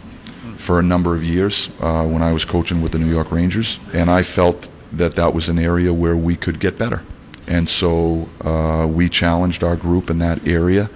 [0.58, 3.78] for a number of years uh, when I was coaching with the New York Rangers,
[3.94, 7.02] and I felt that that was an area where we could get better,
[7.46, 10.90] and so uh, we challenged our group in that area,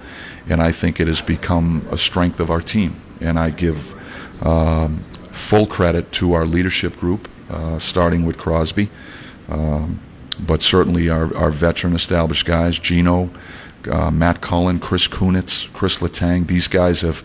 [0.48, 3.94] and I think it has become a strength of our team, and I give
[4.42, 5.00] Um,
[5.30, 7.28] full credit to our leadership group,
[7.78, 8.88] starting with Crosby,
[9.48, 10.00] um,
[10.38, 13.30] but certainly our, our veteran established guys, Geno,
[13.90, 16.46] uh, Matt Cullen, Chris Kunitz, Chris Letang.
[16.46, 17.22] These guys have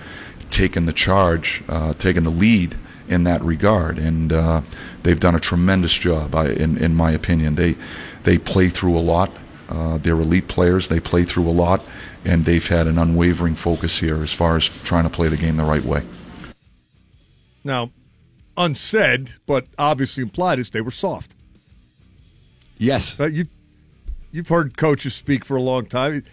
[0.50, 2.78] taken the charge, uh, taken the lead
[3.08, 4.62] in that regard, and uh,
[5.04, 6.36] they've done a tremendous job.
[6.36, 7.76] I, in, in my opinion, they
[8.24, 9.32] they play through a lot.
[9.68, 10.88] Uh, they're elite players.
[10.88, 11.84] They play through a lot,
[12.26, 15.58] and they've had an unwavering focus here as far as trying to play the game
[15.58, 16.04] the right way.
[17.64, 17.92] Now,
[18.60, 21.34] unsaid, but obviously implied, is they were soft.
[22.78, 23.20] Yes.
[23.20, 23.48] Uh, you,
[24.32, 26.24] you've heard coaches speak for a long time.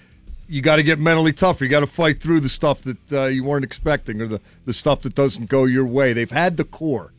[0.48, 1.64] You got to get mentally tougher.
[1.64, 4.72] You got to fight through the stuff that uh, you weren't expecting or the, the
[4.72, 6.12] stuff that doesn't go your way.
[6.12, 7.12] They've had the core,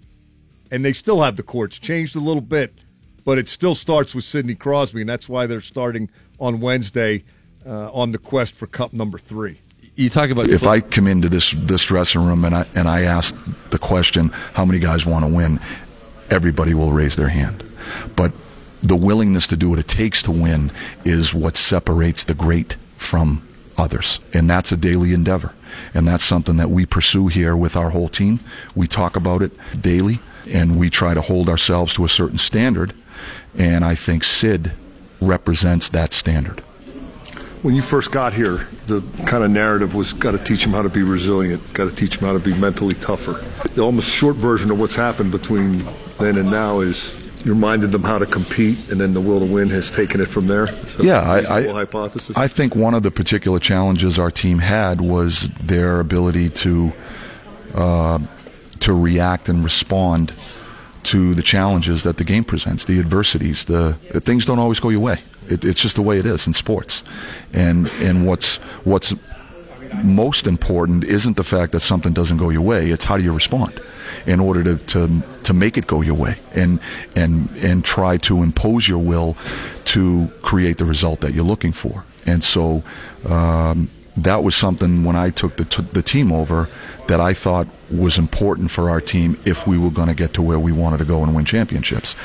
[0.70, 1.66] and they still have the core.
[1.66, 2.74] It's changed a little bit,
[3.26, 6.10] but it still starts with Sidney Crosby, and that's why they're starting
[6.40, 7.24] on Wednesday
[7.66, 9.60] uh, on the quest for Cup number three.
[9.98, 13.02] You talk about if I come into this this dressing room and I and I
[13.02, 13.36] ask
[13.72, 15.60] the question, how many guys want to win?
[16.30, 17.64] Everybody will raise their hand,
[18.15, 18.32] but
[18.84, 20.72] the willingness to do what it takes to win
[21.03, 23.41] is what separates the great from
[23.76, 25.56] others, and that's a daily endeavor,
[25.95, 28.40] and that's something that we pursue here with our whole team.
[28.76, 29.52] We talk about it
[29.82, 32.94] daily, and we try to hold ourselves to a certain standard,
[33.57, 34.74] and I think Sid
[35.19, 36.61] represents that standard.
[37.64, 40.84] When you first got here, the kind of narrative was got to teach them how
[40.84, 43.44] to be resilient, got to teach them how to be mentally tougher.
[43.70, 45.80] The almost short version of what's happened between
[46.20, 49.46] then and now is you reminded them how to compete, and then the will to
[49.46, 50.70] win has taken it from there.
[51.00, 52.38] Yeah, I, I, hypothesis.
[52.38, 56.94] I think one of the particular challenges our team had was their ability to
[57.74, 58.20] uh,
[58.82, 60.34] to react and respond
[61.04, 63.66] to the challenges that the game presents, the adversities.
[63.66, 63.94] The
[64.24, 65.22] things don't always go your way.
[65.49, 67.03] It, it's just the way it is in sports,
[67.53, 69.14] and and what's what's
[70.03, 72.90] most important isn't the fact that something doesn't go your way.
[72.90, 73.80] It's how do you respond
[74.26, 76.80] in order to, to, to make it go your way and,
[77.15, 79.38] and, and try to impose your will
[79.86, 82.03] to create the result that you're looking for.
[82.26, 82.84] And so,
[83.26, 86.69] um, that was something when I took the, t- the team over
[87.07, 90.41] that I thought was important for our team if we were going to get to
[90.41, 92.15] where we wanted to go and win championships.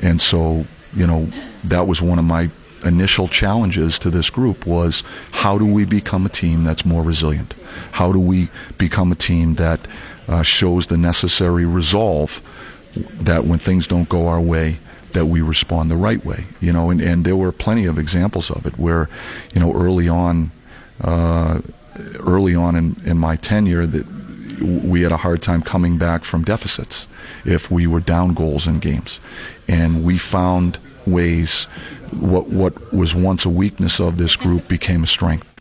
[0.00, 0.64] And so,
[0.96, 1.30] you know,
[1.64, 2.48] that was one of my
[2.84, 7.54] initial challenges to this group was how do we become a team that's more resilient?
[7.92, 8.48] How do we
[8.78, 9.80] become a team that
[10.28, 12.40] uh, shows the necessary resolve
[12.94, 14.78] that when things don't go our way,
[15.12, 16.44] that we respond the right way?
[16.60, 19.08] You know, and, and there were plenty of examples of it where,
[19.54, 20.50] you know, early on,
[21.00, 21.60] uh,
[22.20, 24.06] early on in, in my tenure, that
[24.62, 27.06] we had a hard time coming back from deficits
[27.44, 29.20] if we were down goals in games,
[29.66, 31.66] and we found ways
[32.14, 35.54] what what was once a weakness of this group became a strength.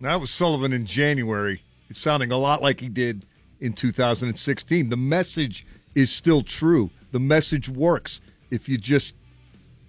[0.00, 1.62] That was Sullivan in January.
[1.90, 3.24] It's sounding a lot like he did
[3.60, 4.88] in 2016.
[4.88, 6.90] The message is still true.
[7.10, 8.20] The message works
[8.50, 9.14] if you just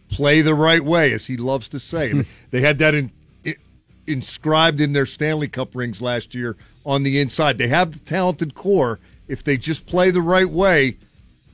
[0.10, 2.26] play the right way, as he loves to say.
[2.52, 3.12] They had that in,
[3.46, 3.56] i
[4.08, 7.60] inscribed in their Stanley Cup rings last year on the inside.
[7.60, 9.00] They have the talented core.
[9.28, 10.98] If they just play the right way,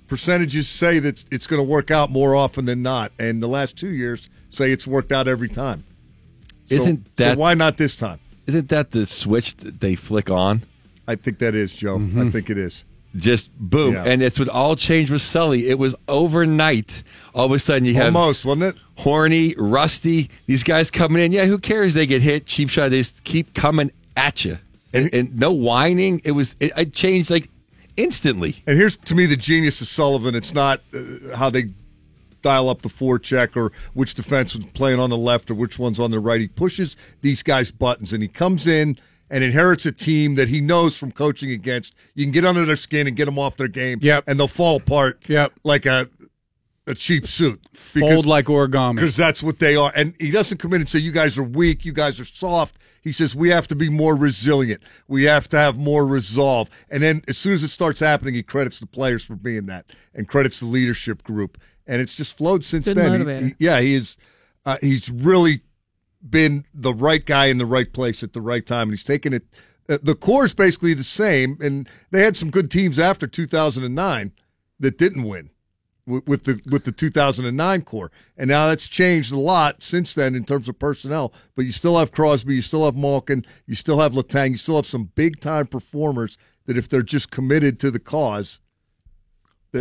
[0.08, 3.12] percentages say that it's going to work out more often than not.
[3.20, 5.84] And the last two years say it's worked out every time.
[6.68, 8.20] So- Isn't so that- why not this time?
[8.48, 10.64] Isn't that the switch that they flick on?
[11.08, 12.02] I think that is, Joe.
[12.18, 12.84] I think it is.
[13.16, 14.04] Just boom, Yeah.
[14.04, 15.70] and it's what all changed with Sully.
[15.70, 17.02] It was overnight.
[17.34, 18.76] All of a sudden, you have Almost, wasn't it?
[18.98, 21.32] Horny, Rusty, these guys coming in.
[21.32, 21.94] Yeah, who cares?
[21.94, 22.90] They get hit, cheap shot.
[22.92, 24.58] They just keep coming at you,
[24.94, 26.22] and, and no whining.
[26.26, 27.50] It was it, it changed like
[27.98, 28.58] instantly.
[28.68, 30.36] And here's to me the genius of Sullivan.
[30.36, 31.70] It's not uh, how they
[32.46, 36.00] dial up the forecheck or which defense was playing on the left or which one's
[36.00, 36.40] on the right.
[36.40, 39.00] He pushes these guys' buttons and he comes in
[39.32, 41.96] and inherits a team that he knows from coaching against.
[42.14, 43.98] You can get under their skin and get them off their game.
[44.00, 44.26] Yep.
[44.28, 45.24] And they'll fall apart.
[45.28, 45.54] Yep.
[45.64, 46.08] Like a
[46.88, 47.60] a cheap suit.
[47.74, 48.96] Fold like origami.
[48.96, 49.92] Because that's what they are.
[49.96, 52.78] And he doesn't come in and say, you guys are weak, you guys are soft.
[53.02, 54.82] He says, we have to be more resilient.
[55.08, 56.70] We have to have more resolve.
[56.90, 59.86] And then as soon as it starts happening, he credits the players for being that
[60.14, 61.60] and credits the leadership group.
[61.88, 63.12] And it's just flowed since Good then.
[63.44, 64.18] He- he- yeah, he is.
[64.66, 65.62] Uh, he's really
[66.28, 68.84] been the right guy in the right place at the right time.
[68.90, 69.44] And he's taken it.
[69.88, 71.58] Uh, the core is basically the same.
[71.62, 74.32] And they had some good teams after 2009
[74.80, 75.52] that didn't win
[76.08, 80.36] with, with the with the 2009 core, and now that's changed a lot since then
[80.36, 81.34] in terms of personnel.
[81.56, 84.76] But you still have Crosby, you still have Malkin, you still have Letang, you still
[84.76, 88.60] have some big time performers that if they're just committed to the cause,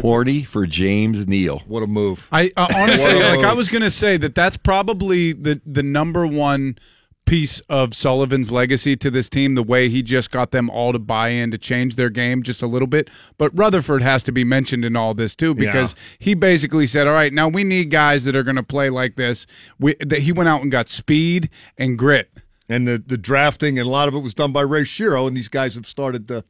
[0.01, 1.61] Horny for James Neal.
[1.67, 2.29] what a move!
[2.33, 6.27] I uh, honestly, like I was going to say that that's probably the the number
[6.27, 6.79] one
[7.27, 10.99] piece of Sullivan's legacy to this team, the way he just got them all to
[10.99, 13.09] buy in to change their game just a little bit.
[13.39, 17.15] But Rutherford has to be mentioned in all this too because he basically said, "All
[17.15, 19.47] right, now we need guys that are going to play like this."
[19.79, 21.49] We, that he went out and got speed
[21.79, 22.31] and grit.
[22.69, 25.37] And the, the drafting, and a lot of it was done by Ray Shero, and
[25.37, 26.43] these guys have started to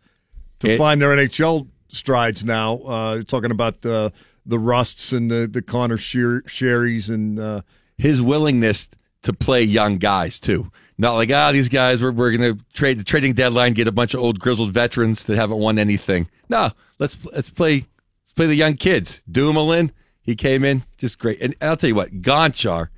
[0.61, 2.79] to It- find their NHL strides now.
[2.79, 4.13] Uh, talking about the
[4.47, 7.63] the Rusts and the the Conor Sher- Shearys and uh,
[7.97, 8.89] his willingness
[9.23, 10.71] to play young guys too.
[10.99, 14.15] Not like ah, these guys we're we're gonna trade the trading deadline, get a bunch
[14.15, 16.29] of old grizzled veterans that haven't won anything.
[16.49, 17.87] No, let's let's play
[18.23, 19.23] let's play the young kids.
[19.31, 22.89] Dumoulin, he came in just great, and I'll tell you what, Gonchar,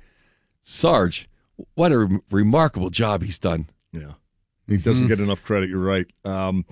[0.63, 1.27] Sarge,
[1.73, 3.67] what a re- remarkable job he's done.
[3.91, 4.13] Yeah.
[4.67, 5.69] He doesn't get enough credit.
[5.69, 6.05] You're right.
[6.25, 6.65] Um,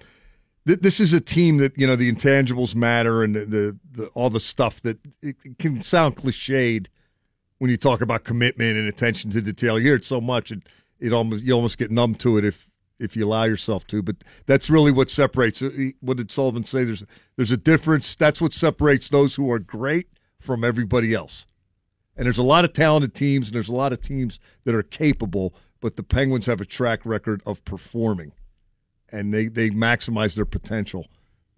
[0.68, 4.08] th- this is a team that you know the intangibles matter and the, the, the
[4.10, 6.88] all the stuff that it, it can sound cliched
[7.58, 9.80] when you talk about commitment and attention to detail.
[9.80, 10.64] You hear it so much, it
[11.00, 12.68] it almost you almost get numb to it if
[13.00, 14.02] if you allow yourself to.
[14.02, 15.62] But that's really what separates.
[15.62, 15.70] uh,
[16.00, 16.84] What did Sullivan say?
[16.84, 17.04] There's
[17.36, 18.16] there's a difference.
[18.16, 20.08] That's what separates those who are great
[20.40, 21.46] from everybody else.
[22.18, 24.84] And there's a lot of talented teams, and there's a lot of teams that are
[24.84, 28.32] capable, but the Penguins have a track record of performing,
[29.16, 31.08] and they they maximize their potential.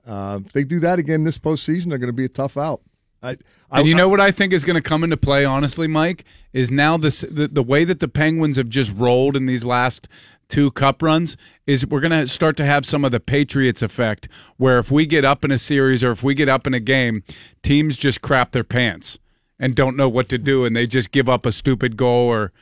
[0.05, 2.81] Uh, if they do that again this postseason, they're going to be a tough out.
[3.21, 3.31] I,
[3.71, 6.23] I, And you know what I think is going to come into play, honestly, Mike,
[6.53, 10.07] is now this the, the way that the Penguins have just rolled in these last
[10.47, 11.35] two cup runs
[11.65, 15.05] is we're going to start to have some of the Patriots effect, where if we
[15.05, 17.23] get up in a series or if we get up in a game,
[17.63, 19.19] teams just crap their pants
[19.59, 22.53] and don't know what to do, and they just give up a stupid goal or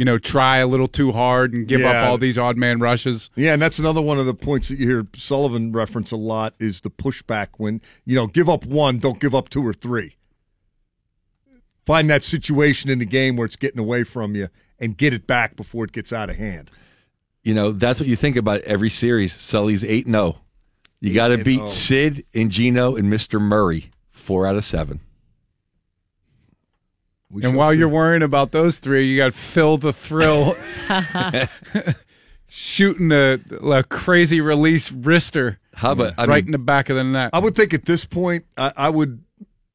[0.00, 1.90] you know try a little too hard and give Yeah.
[1.90, 3.28] up all these odd man rushes.
[3.36, 6.54] Yeah, and that's another one of the points that you hear Sullivan reference a lot
[6.58, 10.14] is the pushback when you know give up one, don't give up two or three.
[11.84, 14.48] Find that situation in the game where it's getting away from you
[14.78, 16.70] and get it back before it gets out of hand.
[17.42, 19.34] You know, that's what you think about every series.
[19.34, 20.38] Sully's 8 0.
[21.00, 21.66] You got to beat oh.
[21.66, 23.38] Sid and Geno and Mr.
[23.38, 25.00] Murray, four out of seven.
[27.42, 30.56] And while you're worrying about those three, you got Phil the Thrill
[32.48, 35.56] shooting a, a crazy release wrister.
[35.74, 37.30] How about I right mean- in the back of the net?
[37.32, 39.22] I would think at this point, I, I would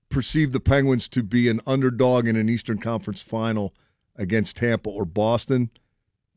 [0.10, 3.74] perceive the Penguins to be an underdog in an Eastern Conference final
[4.16, 5.70] against Tampa or Boston,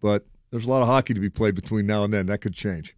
[0.01, 2.27] but there's a lot of hockey to be played between now and then.
[2.27, 2.97] That could change.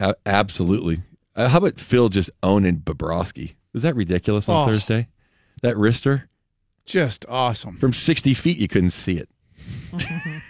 [0.00, 1.02] A- absolutely.
[1.36, 3.54] Uh, how about Phil just owning Bobrovsky?
[3.72, 4.72] Was that ridiculous on Oh.
[4.72, 5.08] Thursday?
[5.62, 6.24] That wrister?
[6.86, 7.76] Just awesome.
[7.78, 9.28] From 60 feet, you couldn't see it.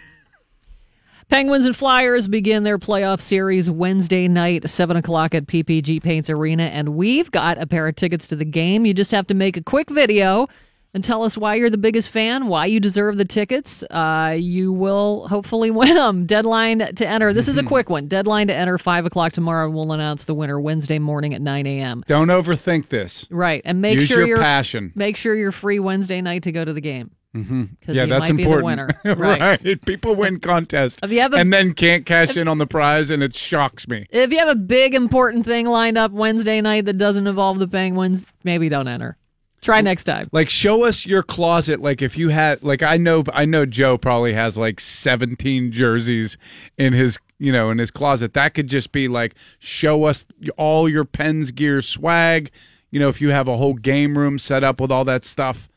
[1.28, 6.64] Penguins and Flyers begin their playoff series Wednesday night, 7 o'clock at PPG Paints Arena.
[6.64, 8.84] And we've got a pair of tickets to the game.
[8.84, 10.48] You just have to make a quick video
[10.92, 13.82] and tell us why you're the biggest fan, why you deserve the tickets.
[13.90, 16.26] Uh, you will hopefully win them.
[16.26, 17.32] Deadline to enter.
[17.32, 18.08] This is a quick one.
[18.08, 19.66] Deadline to enter, 5 o'clock tomorrow.
[19.66, 22.02] and We'll announce the winner Wednesday morning at 9 a.m.
[22.06, 23.26] Don't overthink this.
[23.30, 23.62] Right.
[23.64, 24.92] And make Use sure your you're passion.
[24.94, 27.12] Make sure you're free Wednesday night to go to the game.
[27.36, 27.64] Mm-hmm.
[27.86, 28.64] Yeah, that's might be the important.
[28.66, 28.88] winner.
[29.16, 29.40] Right.
[29.62, 29.86] right.
[29.86, 33.08] People win contests If you have a- and then can't cash in on the prize,
[33.08, 34.06] and it shocks me.
[34.10, 37.68] If you have a big important thing lined up Wednesday night that doesn't involve the
[37.68, 39.16] Penguins, maybe don't enter.
[39.60, 40.28] Try next time.
[40.32, 41.82] Like, show us your closet.
[41.82, 46.38] Like, if you had, like, I know, I know Joe probably has like seventeen jerseys
[46.78, 48.32] in his, you know, in his closet.
[48.32, 50.24] That could just be like, show us
[50.56, 52.50] all your Pens gear swag.
[52.90, 55.68] You know, if you have a whole game room set up with all that stuff.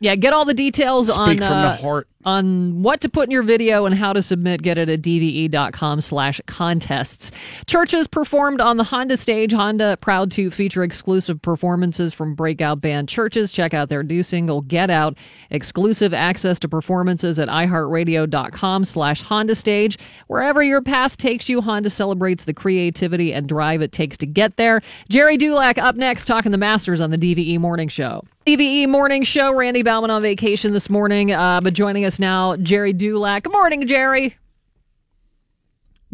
[0.00, 2.08] Yeah, get all the details Speak on from uh, the heart.
[2.28, 4.60] On what to put in your video and how to submit.
[4.60, 7.32] Get it at dve.com slash contests.
[7.66, 9.50] Churches performed on the Honda stage.
[9.50, 13.50] Honda proud to feature exclusive performances from breakout band Churches.
[13.50, 15.16] Check out their new single Get Out.
[15.48, 19.98] Exclusive access to performances at iHeartRadio.com slash Honda stage.
[20.26, 24.58] Wherever your path takes you, Honda celebrates the creativity and drive it takes to get
[24.58, 24.82] there.
[25.08, 28.22] Gerry Dulac up next talking the Masters on the DVE Morning Show.
[28.46, 29.54] DVE Morning Show.
[29.54, 33.44] Randy Bauman on vacation this morning, uh, but joining us now, Gerry Dulac.
[33.44, 34.36] Good morning, Gerry.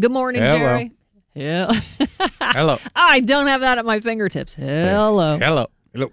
[0.00, 0.56] Good morning, Hello.
[0.58, 0.92] Gerry.
[1.34, 1.80] Yeah.
[2.40, 2.78] Hello.
[2.94, 4.54] I don't have that at my fingertips.
[4.54, 5.38] Hello.
[5.38, 5.66] Hello.
[5.92, 6.10] Hello.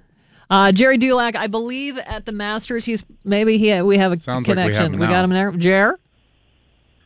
[0.50, 4.48] Uh, Gerry Dulac, I believe at the Masters, he's maybe he we have a Sounds
[4.48, 5.00] like we have connection.
[5.00, 5.52] we got him there.
[5.52, 5.98] Jer?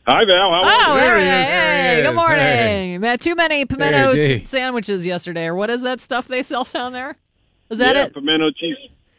[0.06, 0.50] Hi, Val.
[0.50, 1.00] How Oh, are you?
[1.00, 1.28] there he is.
[1.48, 2.06] There he is.
[2.06, 2.38] good morning.
[2.38, 2.98] Hey.
[2.98, 4.42] Man, too many pimento Hey, D.
[4.42, 7.16] s- sandwiches yesterday, or what is that stuff they sell down there?
[7.70, 8.14] Is that yeah, it?
[8.14, 8.76] Pimento cheese,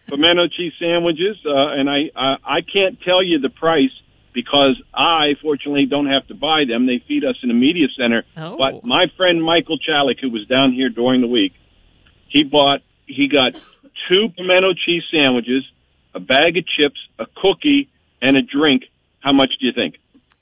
[0.08, 3.92] pimento cheese sandwiches, uh, and I, I I can't tell you the price
[4.34, 6.86] because I fortunately don't have to buy them.
[6.86, 8.24] They feed us in the media center.
[8.36, 8.58] Oh.
[8.58, 11.54] But my friend Michael Chalik, who was down here during the week,
[12.28, 13.60] he bought he got
[14.08, 15.64] two pimento cheese sandwiches,
[16.14, 17.90] a bag of chips, a cookie,
[18.22, 18.84] and a drink.
[19.20, 19.96] How much do you think?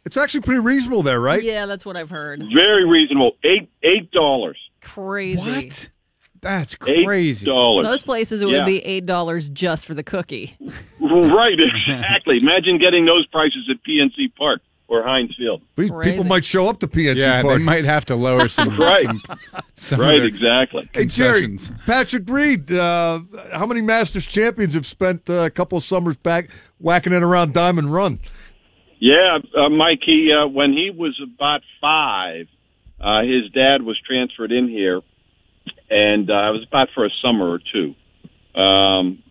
[0.05, 1.41] It's actually pretty reasonable there, right?
[1.41, 2.43] Yeah, that's what I've heard.
[2.53, 3.37] Very reasonable.
[3.43, 4.57] Eight eight dollars.
[4.81, 5.41] Crazy.
[5.41, 5.89] What?
[6.45, 7.43] That's Eight crazy.
[7.45, 7.85] dollars.
[7.87, 8.57] Most places it Yeah.
[8.59, 10.55] would be eight dollars just for the cookie.
[11.01, 12.37] Right, exactly.
[12.41, 15.61] Imagine getting those prices at PNC Park or Heinz Field.
[15.75, 17.57] We- People might show up to PNC Yeah, Park.
[17.59, 18.75] they might have to lower some.
[18.79, 19.05] Right.
[19.05, 19.21] some,
[19.75, 20.89] some Right, their exactly.
[20.93, 21.57] Hey Gerry.
[21.85, 23.19] Patrick Reed, uh,
[23.53, 26.49] how many Masters champions have spent uh, a couple of summers back
[26.79, 28.19] whacking it around Diamond Run?
[28.99, 29.99] Yeah, uh, Mike.
[30.05, 32.47] He uh, when he was about five,
[32.99, 35.01] uh, his dad was transferred in here,
[35.89, 37.95] and uh, it was about for a summer or two.
[38.59, 39.21] Um,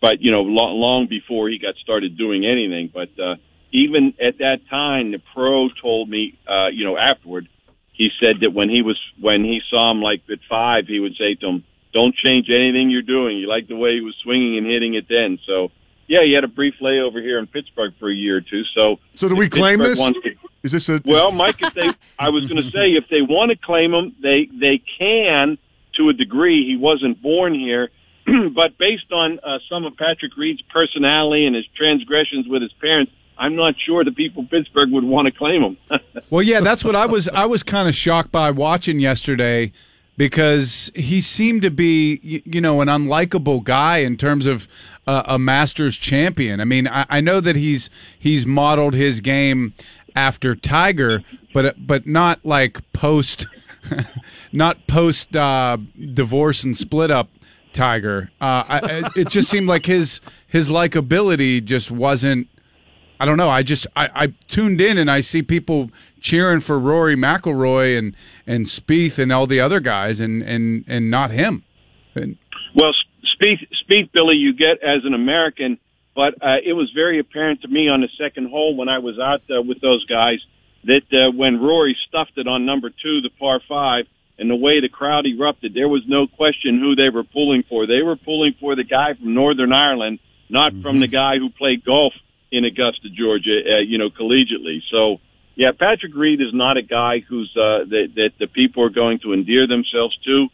[0.00, 2.90] but you know, lo- long before he got started doing anything.
[2.92, 3.36] But uh,
[3.72, 7.48] even at that time, the pro told me, uh, you know, afterward,
[7.92, 11.16] he said that when he was when he saw him like at five, he would
[11.16, 13.36] say to him, "Don't change anything you're doing.
[13.38, 15.70] You like the way he was swinging and hitting it then." So.
[16.06, 18.64] Yeah, he had a brief layover here in Pittsburgh for a year or two.
[18.74, 20.22] So, So do we claim Pittsburgh this?
[20.24, 21.88] to- Is this a well, Mike, if they,
[22.18, 25.56] I was going to say, if they want to claim him, they they can
[26.00, 26.66] to a degree.
[26.66, 27.90] He wasn't born here,
[28.54, 33.12] but based on uh, some of Patrick Reed's personality and his transgressions with his parents,
[33.38, 35.76] I'm not sure the people of Pittsburgh would want to claim him.
[36.28, 37.26] Well, yeah, that's what I was.
[37.26, 39.72] I was kind of shocked by watching yesterday
[40.16, 44.68] because he seemed to be, you know, an unlikable guy in terms of
[45.08, 46.60] uh, a Masters champion.
[46.60, 49.74] I mean, I, I know that he's he's modeled his game
[50.14, 53.48] after Tiger, but but not like post,
[54.52, 55.76] not post uh,
[56.14, 57.28] divorce and split up
[57.72, 58.30] Tiger.
[58.40, 62.48] Uh, I, it just seemed like his his likability just wasn't.
[63.18, 63.50] I don't know.
[63.50, 68.16] I just I, I tuned in and I see people cheering for Rory McIlroy and
[68.46, 71.64] and Spieth and all the other guys and and and not him.
[72.14, 72.38] And,
[72.74, 72.92] Well,
[73.22, 75.78] Spieth, Spieth, Billy, you get as an American,
[76.14, 79.18] but uh, it was very apparent to me on the second hole when I was
[79.18, 80.38] out uh, with those guys
[80.84, 84.06] that uh, when Rory stuffed it on number two, the par five,
[84.38, 87.86] and the way the crowd erupted, there was no question who they were pulling for.
[87.86, 90.18] They were pulling for the guy from Northern Ireland,
[90.48, 92.14] not from the guy who played golf
[92.50, 94.80] in Augusta, Georgia, uh, you know, collegiately.
[94.90, 95.20] So,
[95.54, 99.18] yeah, Patrick Reed is not a guy who's uh, that that the people are going
[99.20, 100.48] to endear themselves to.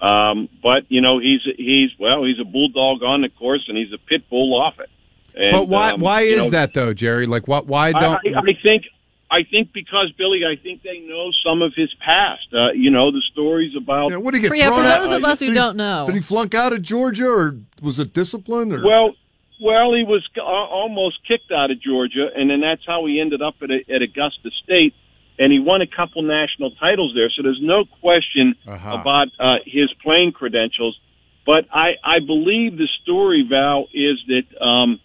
[0.00, 3.92] Um, but you know, he's he's well, he's a bulldog on the course, and he's
[3.92, 4.90] a pit bull off it.
[5.34, 7.26] And, but why um, why you is know, that though, Gerry?
[7.26, 7.66] Like what?
[7.66, 8.20] Why don't?
[8.26, 8.84] I, I think
[9.30, 12.48] I think because Billy, I think they know some of his past.
[12.52, 14.10] Uh, you know, the stories about.
[14.20, 15.00] what did he get For, yeah, for thrown out?
[15.02, 16.04] those of us who he- don't know.
[16.06, 18.72] Did he flunk out of Georgia, or was it discipline?
[18.72, 19.14] Or Well,
[19.60, 23.40] well, he was uh, almost kicked out of Georgia, and then that's how he ended
[23.42, 24.94] up at, a, at Augusta State,
[25.38, 27.30] and he won a couple national titles there.
[27.30, 28.96] So there's no question Uh-huh.
[29.00, 30.98] about uh, his playing credentials.
[31.46, 34.98] But I, I believe the story, Val, is that um,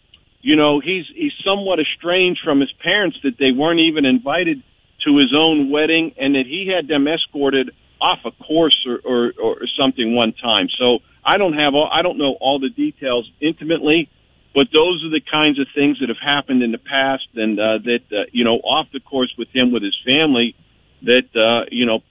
[0.45, 4.61] you know he's he's somewhat estranged from his parents that they weren't even invited
[5.03, 9.33] to his own wedding, and that he had them escorted off a course or, or,
[9.41, 10.67] or something one time.
[10.77, 14.09] So I don't have all, I don't know all the details intimately,
[14.53, 17.79] but those are the kinds of things that have happened in the past, and uh,
[17.89, 20.55] that uh, you know off the course with him with his family,
[21.01, 22.01] that uh, you know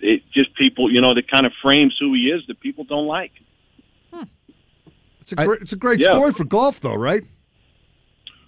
[0.00, 3.06] it just people you know that kind of frames who he is that people don't
[3.06, 3.32] like.
[5.20, 6.12] it's a great, it's a great Yeah.
[6.12, 7.24] story for golf, though, right?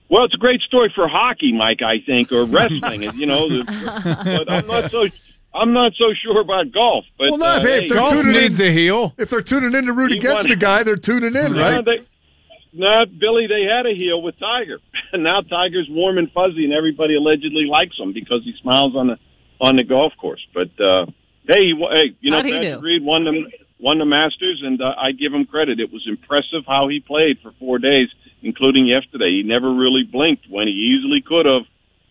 [0.08, 1.82] Well, it's a great story for hockey, Mike.
[1.82, 3.02] I think, or wrestling.
[3.14, 5.08] you know, but I'm not so.
[5.54, 7.04] I'm not so sure about golf.
[7.16, 9.14] But well, no, uh, hey, if they're golf tuning needs in, a heel.
[9.16, 11.84] If they're tuning in to root He against the guy, they're tuning in, No, right?
[11.84, 12.06] they,
[12.72, 14.80] no, Billy, they had a heel with Tiger,
[15.12, 19.06] and now Tiger's warm and fuzzy, and everybody allegedly likes him because he smiles on
[19.06, 19.18] the
[19.60, 20.44] on the golf course.
[20.52, 21.06] But uh,
[21.46, 22.82] hey, hey, you know, Patrick?
[22.82, 23.48] Reed won the
[23.84, 25.78] won the Masters, and uh, I give him credit.
[25.78, 28.08] It was impressive how he played for four days,
[28.42, 29.30] including yesterday.
[29.30, 31.62] He never really blinked when he easily could have.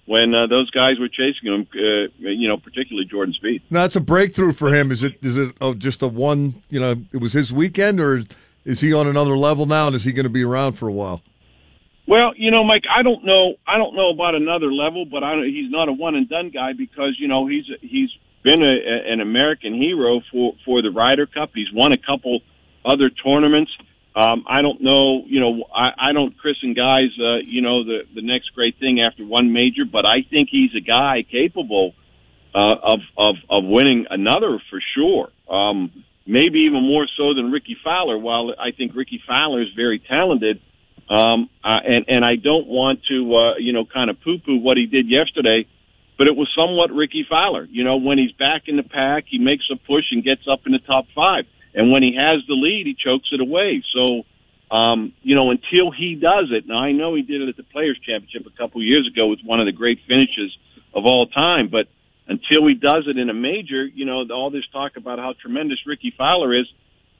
[0.06, 3.61] When uh, those guys were chasing him, uh, you know, particularly Jordan Spieth.
[3.69, 4.92] Now it's a breakthrough for him.
[4.92, 5.18] Is it?
[5.22, 6.61] Is it oh, just a one?
[6.69, 8.22] You know, it was his weekend, or
[8.66, 9.88] is he on another level now?
[9.88, 11.22] And is he going to be around for a while?
[12.06, 13.56] Well, you know, Mike, I don't know.
[13.66, 16.50] I don't know about another level, but I don't, he's not a one and done
[16.50, 18.10] guy because you know he's he's
[18.43, 21.51] been a, an American hero for for the Ryder Cup.
[21.53, 22.41] He's won a couple
[22.85, 23.72] other tournaments.
[24.15, 25.23] Um, I don't know.
[25.25, 27.09] You know, I, I don't christen guys.
[27.19, 30.75] Uh, you know, the the next great thing after one major, but I think he's
[30.75, 31.95] a guy capable
[32.53, 35.30] uh, of of of winning another for sure.
[35.49, 38.17] Um, maybe even more so than Rickie Fowler.
[38.17, 40.61] While I think Rickie Fowler is very talented,
[41.09, 44.57] um, uh, and and I don't want to uh, you know kind of poo poo
[44.57, 45.65] what he did yesterday,
[46.17, 47.66] but it was somewhat Rickie Fowler.
[47.66, 50.61] You know, when he's back in the pack, he makes a push and gets up
[50.66, 53.83] in the top five, and when he has the lead, he chokes it away.
[53.93, 54.24] So.
[54.72, 57.64] Um, you know, until he does it, now I know he did it at the
[57.64, 60.58] Players Championship a couple years ago with one of the great finishes
[60.95, 61.67] of all time.
[61.67, 61.85] But
[62.27, 65.80] until he does it in a major, you know, all this talk about how tremendous
[65.85, 66.66] Rickie Fowler is,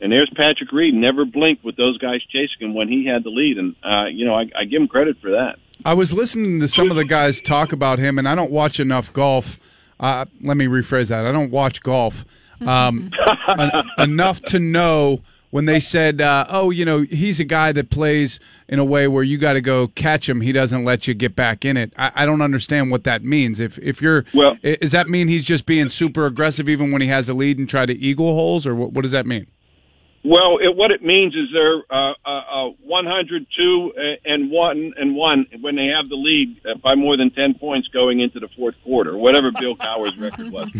[0.02, 3.30] and there's Patrick Reed, never blinked with those guys chasing him when he had the
[3.30, 5.58] lead, and uh, you know, I, I give him credit for that.
[5.86, 8.80] I was listening to some of the guys talk about him, and I don't watch
[8.80, 9.60] enough golf.
[10.00, 11.26] Uh, let me rephrase that.
[11.26, 12.26] I don't watch golf
[12.62, 13.10] um,
[13.58, 17.90] en- enough to know when they said, uh, "Oh, you know, he's a guy that
[17.90, 20.42] plays in a way where you got to go catch him.
[20.42, 23.60] He doesn't let you get back in it." I, I don't understand what that means.
[23.60, 27.08] If if you're, well, does that mean he's just being super aggressive even when he
[27.08, 29.48] has a lead and try to eagle holes, or what, what does that mean?
[30.26, 33.94] Well, it, what it means is they're uh, uh, uh, 102
[34.24, 37.90] and one and one when they have the lead uh, by more than 10 points
[37.90, 40.70] going into the fourth quarter, whatever Bill Cowher's record was.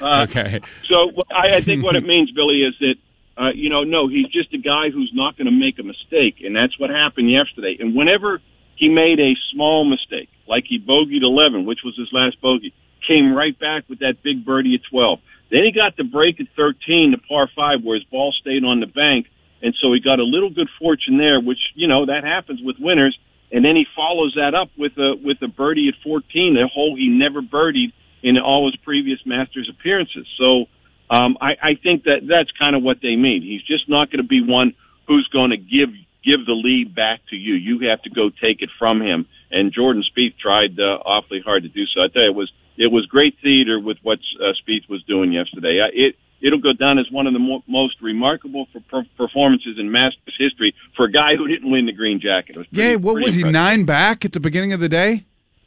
[0.00, 0.60] Uh, okay.
[0.88, 2.94] So I, I think what it means, Billy, is that
[3.36, 6.36] uh, you know, no, he's just a guy who's not going to make a mistake,
[6.44, 7.76] and that's what happened yesterday.
[7.80, 8.40] And whenever
[8.76, 12.72] he made a small mistake, like he bogeyed 11, which was his last bogey,
[13.06, 15.18] came right back with that big birdie at 12.
[15.50, 18.80] Then he got the break at 13, the par five, where his ball stayed on
[18.80, 19.26] the bank,
[19.62, 22.76] and so he got a little good fortune there, which you know that happens with
[22.78, 23.18] winners.
[23.52, 26.96] And then he follows that up with a with a birdie at 14, a hole
[26.96, 27.92] he never birdied
[28.22, 30.26] in all his previous Masters appearances.
[30.38, 30.66] So
[31.10, 33.42] um, I, I think that that's kind of what they mean.
[33.42, 34.74] He's just not going to be one
[35.06, 35.90] who's going to give
[36.24, 37.54] give the lead back to you.
[37.54, 39.26] You have to go take it from him.
[39.54, 42.02] And Jordan Spieth tried uh, awfully hard to do so.
[42.02, 45.32] I tell you, it was it was great theater with what uh, Spieth was doing
[45.32, 45.80] yesterday.
[45.80, 49.78] I, it it'll go down as one of the mo- most remarkable for per- performances
[49.78, 52.56] in Masters history for a guy who didn't win the green jacket.
[52.56, 55.24] It was pretty, Yeah, what was he nine back at the beginning of the day?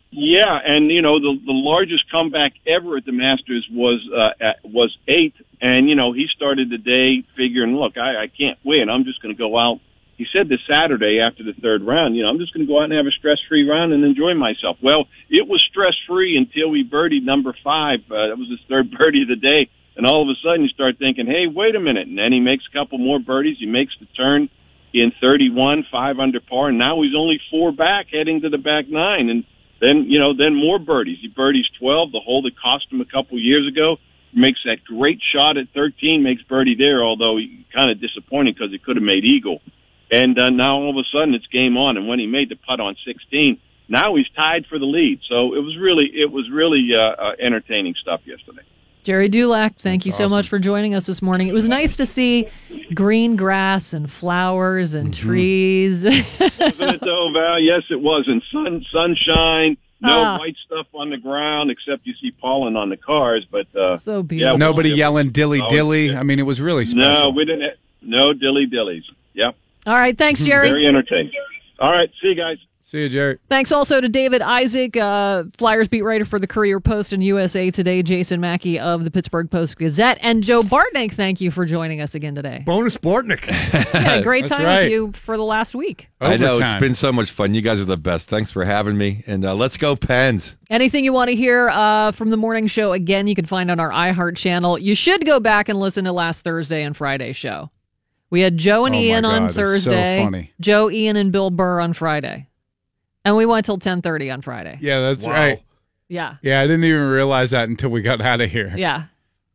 [0.09, 4.59] Yeah, and you know the the largest comeback ever at the Masters was uh, at,
[4.63, 8.89] was eight, and you know he started the day figuring, look, I, I can't win.
[8.89, 9.79] I'm just going to go out.
[10.17, 12.79] He said this Saturday after the third round, you know, I'm just going to go
[12.79, 14.77] out and have a stress free round and enjoy myself.
[14.81, 17.99] Well, it was stress free until we birdied number five.
[18.09, 20.69] Uh, that was his third birdie of the day, and all of a sudden you
[20.69, 23.57] start thinking, hey, wait a minute, and then he makes a couple more birdies.
[23.59, 24.49] He makes the turn
[24.91, 28.89] in 31, five under par, and now he's only four back heading to the back
[28.89, 29.43] nine, and
[29.79, 31.19] then, you know, then more birdies.
[31.21, 33.97] He birdies 12, the hole that cost him a couple years ago.
[34.33, 37.37] Makes that great shot at 13, makes birdie there, although
[37.71, 39.61] kind of disappointing because he could have made eagle.
[40.11, 41.97] And uh, now all of a sudden it's game on.
[41.97, 45.19] And when he made the putt on 16, now he's tied for the lead.
[45.29, 48.61] So it was really, it was really uh, uh, entertaining stuff yesterday.
[49.03, 51.47] Gerry Dulac, thank you so much for joining us this morning.
[51.47, 52.49] It was nice to see
[52.93, 55.27] green grass and flowers and Mm-hmm.
[55.29, 56.03] trees.
[56.03, 56.21] Wasn't
[56.81, 57.59] it though, Val?
[57.59, 58.25] Yes, it was.
[58.27, 60.37] And sun, sunshine, no Ah.
[60.39, 63.45] white stuff on the ground except you see pollen on the cars.
[63.49, 66.13] But uh, so yeah, Nobody yelling dilly Oh, dilly.
[66.13, 67.23] I mean, it was really special.
[67.23, 67.77] No, we didn't.
[68.01, 69.03] No dilly dillies.
[69.35, 69.55] Yep.
[69.87, 70.69] All right, thanks, Gerry.
[70.69, 71.31] Very entertaining.
[71.79, 72.57] All right, see you guys.
[72.83, 73.37] See you, Gerry.
[73.49, 77.69] Thanks also to David Isaac, uh, Flyers beat writer for the Courier Post and USA
[77.69, 81.11] Today, Jason Mackey of the Pittsburgh Post Gazette, and Joe Bartnik.
[81.13, 82.63] Thank you for joining us again today.
[82.65, 83.45] Bonus Bartnick.
[83.93, 84.83] Yeah, great time right.
[84.83, 86.07] with you for the last week.
[86.21, 87.53] I know it's been so much fun.
[87.53, 88.29] You guys are the best.
[88.29, 89.23] Thanks for having me.
[89.27, 90.55] And uh, let's go, Pens.
[90.69, 93.79] Anything you want to hear uh, from the morning show, again, you can find on
[93.79, 94.77] our iHeart channel.
[94.77, 97.69] You should go back and listen to last Thursday and Friday show.
[98.29, 100.23] We had Joe and Oh, Ian God, on it's so Thursday.
[100.23, 100.51] funny.
[100.59, 102.47] Joe, Ian, and Bill Burr on Friday.
[103.23, 104.77] And we went till 1030 on Friday.
[104.81, 105.33] Yeah, that's Wow.
[105.33, 105.61] right.
[106.09, 106.35] Yeah.
[106.41, 108.73] Yeah, I didn't even realize that until we got out of here.
[108.75, 109.03] Yeah.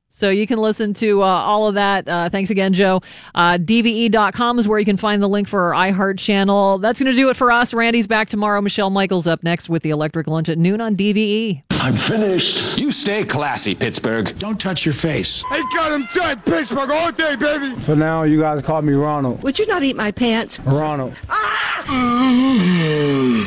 [0.08, 2.06] So you can listen to uh, all of that.
[2.06, 3.00] Uh, thanks again, Joe.
[3.34, 6.78] Uh, DVE.com is where you can find the link for our iHeart channel.
[6.78, 7.72] That's going to do it for us.
[7.72, 8.60] Randy's back tomorrow.
[8.60, 11.14] Michelle Michaels up next with the electric lunch at noon on E.
[11.14, 11.71] DVE.
[11.82, 12.78] I'm finished.
[12.78, 14.38] You stay classy, Pittsburgh.
[14.38, 15.42] Don't touch your face.
[15.50, 17.74] They got him tight, Pittsburgh all day, baby.
[17.80, 19.42] For now you guys call me Ronald.
[19.42, 20.60] Would you not eat my pants?
[20.60, 21.14] Ronald.
[21.28, 21.42] Ah!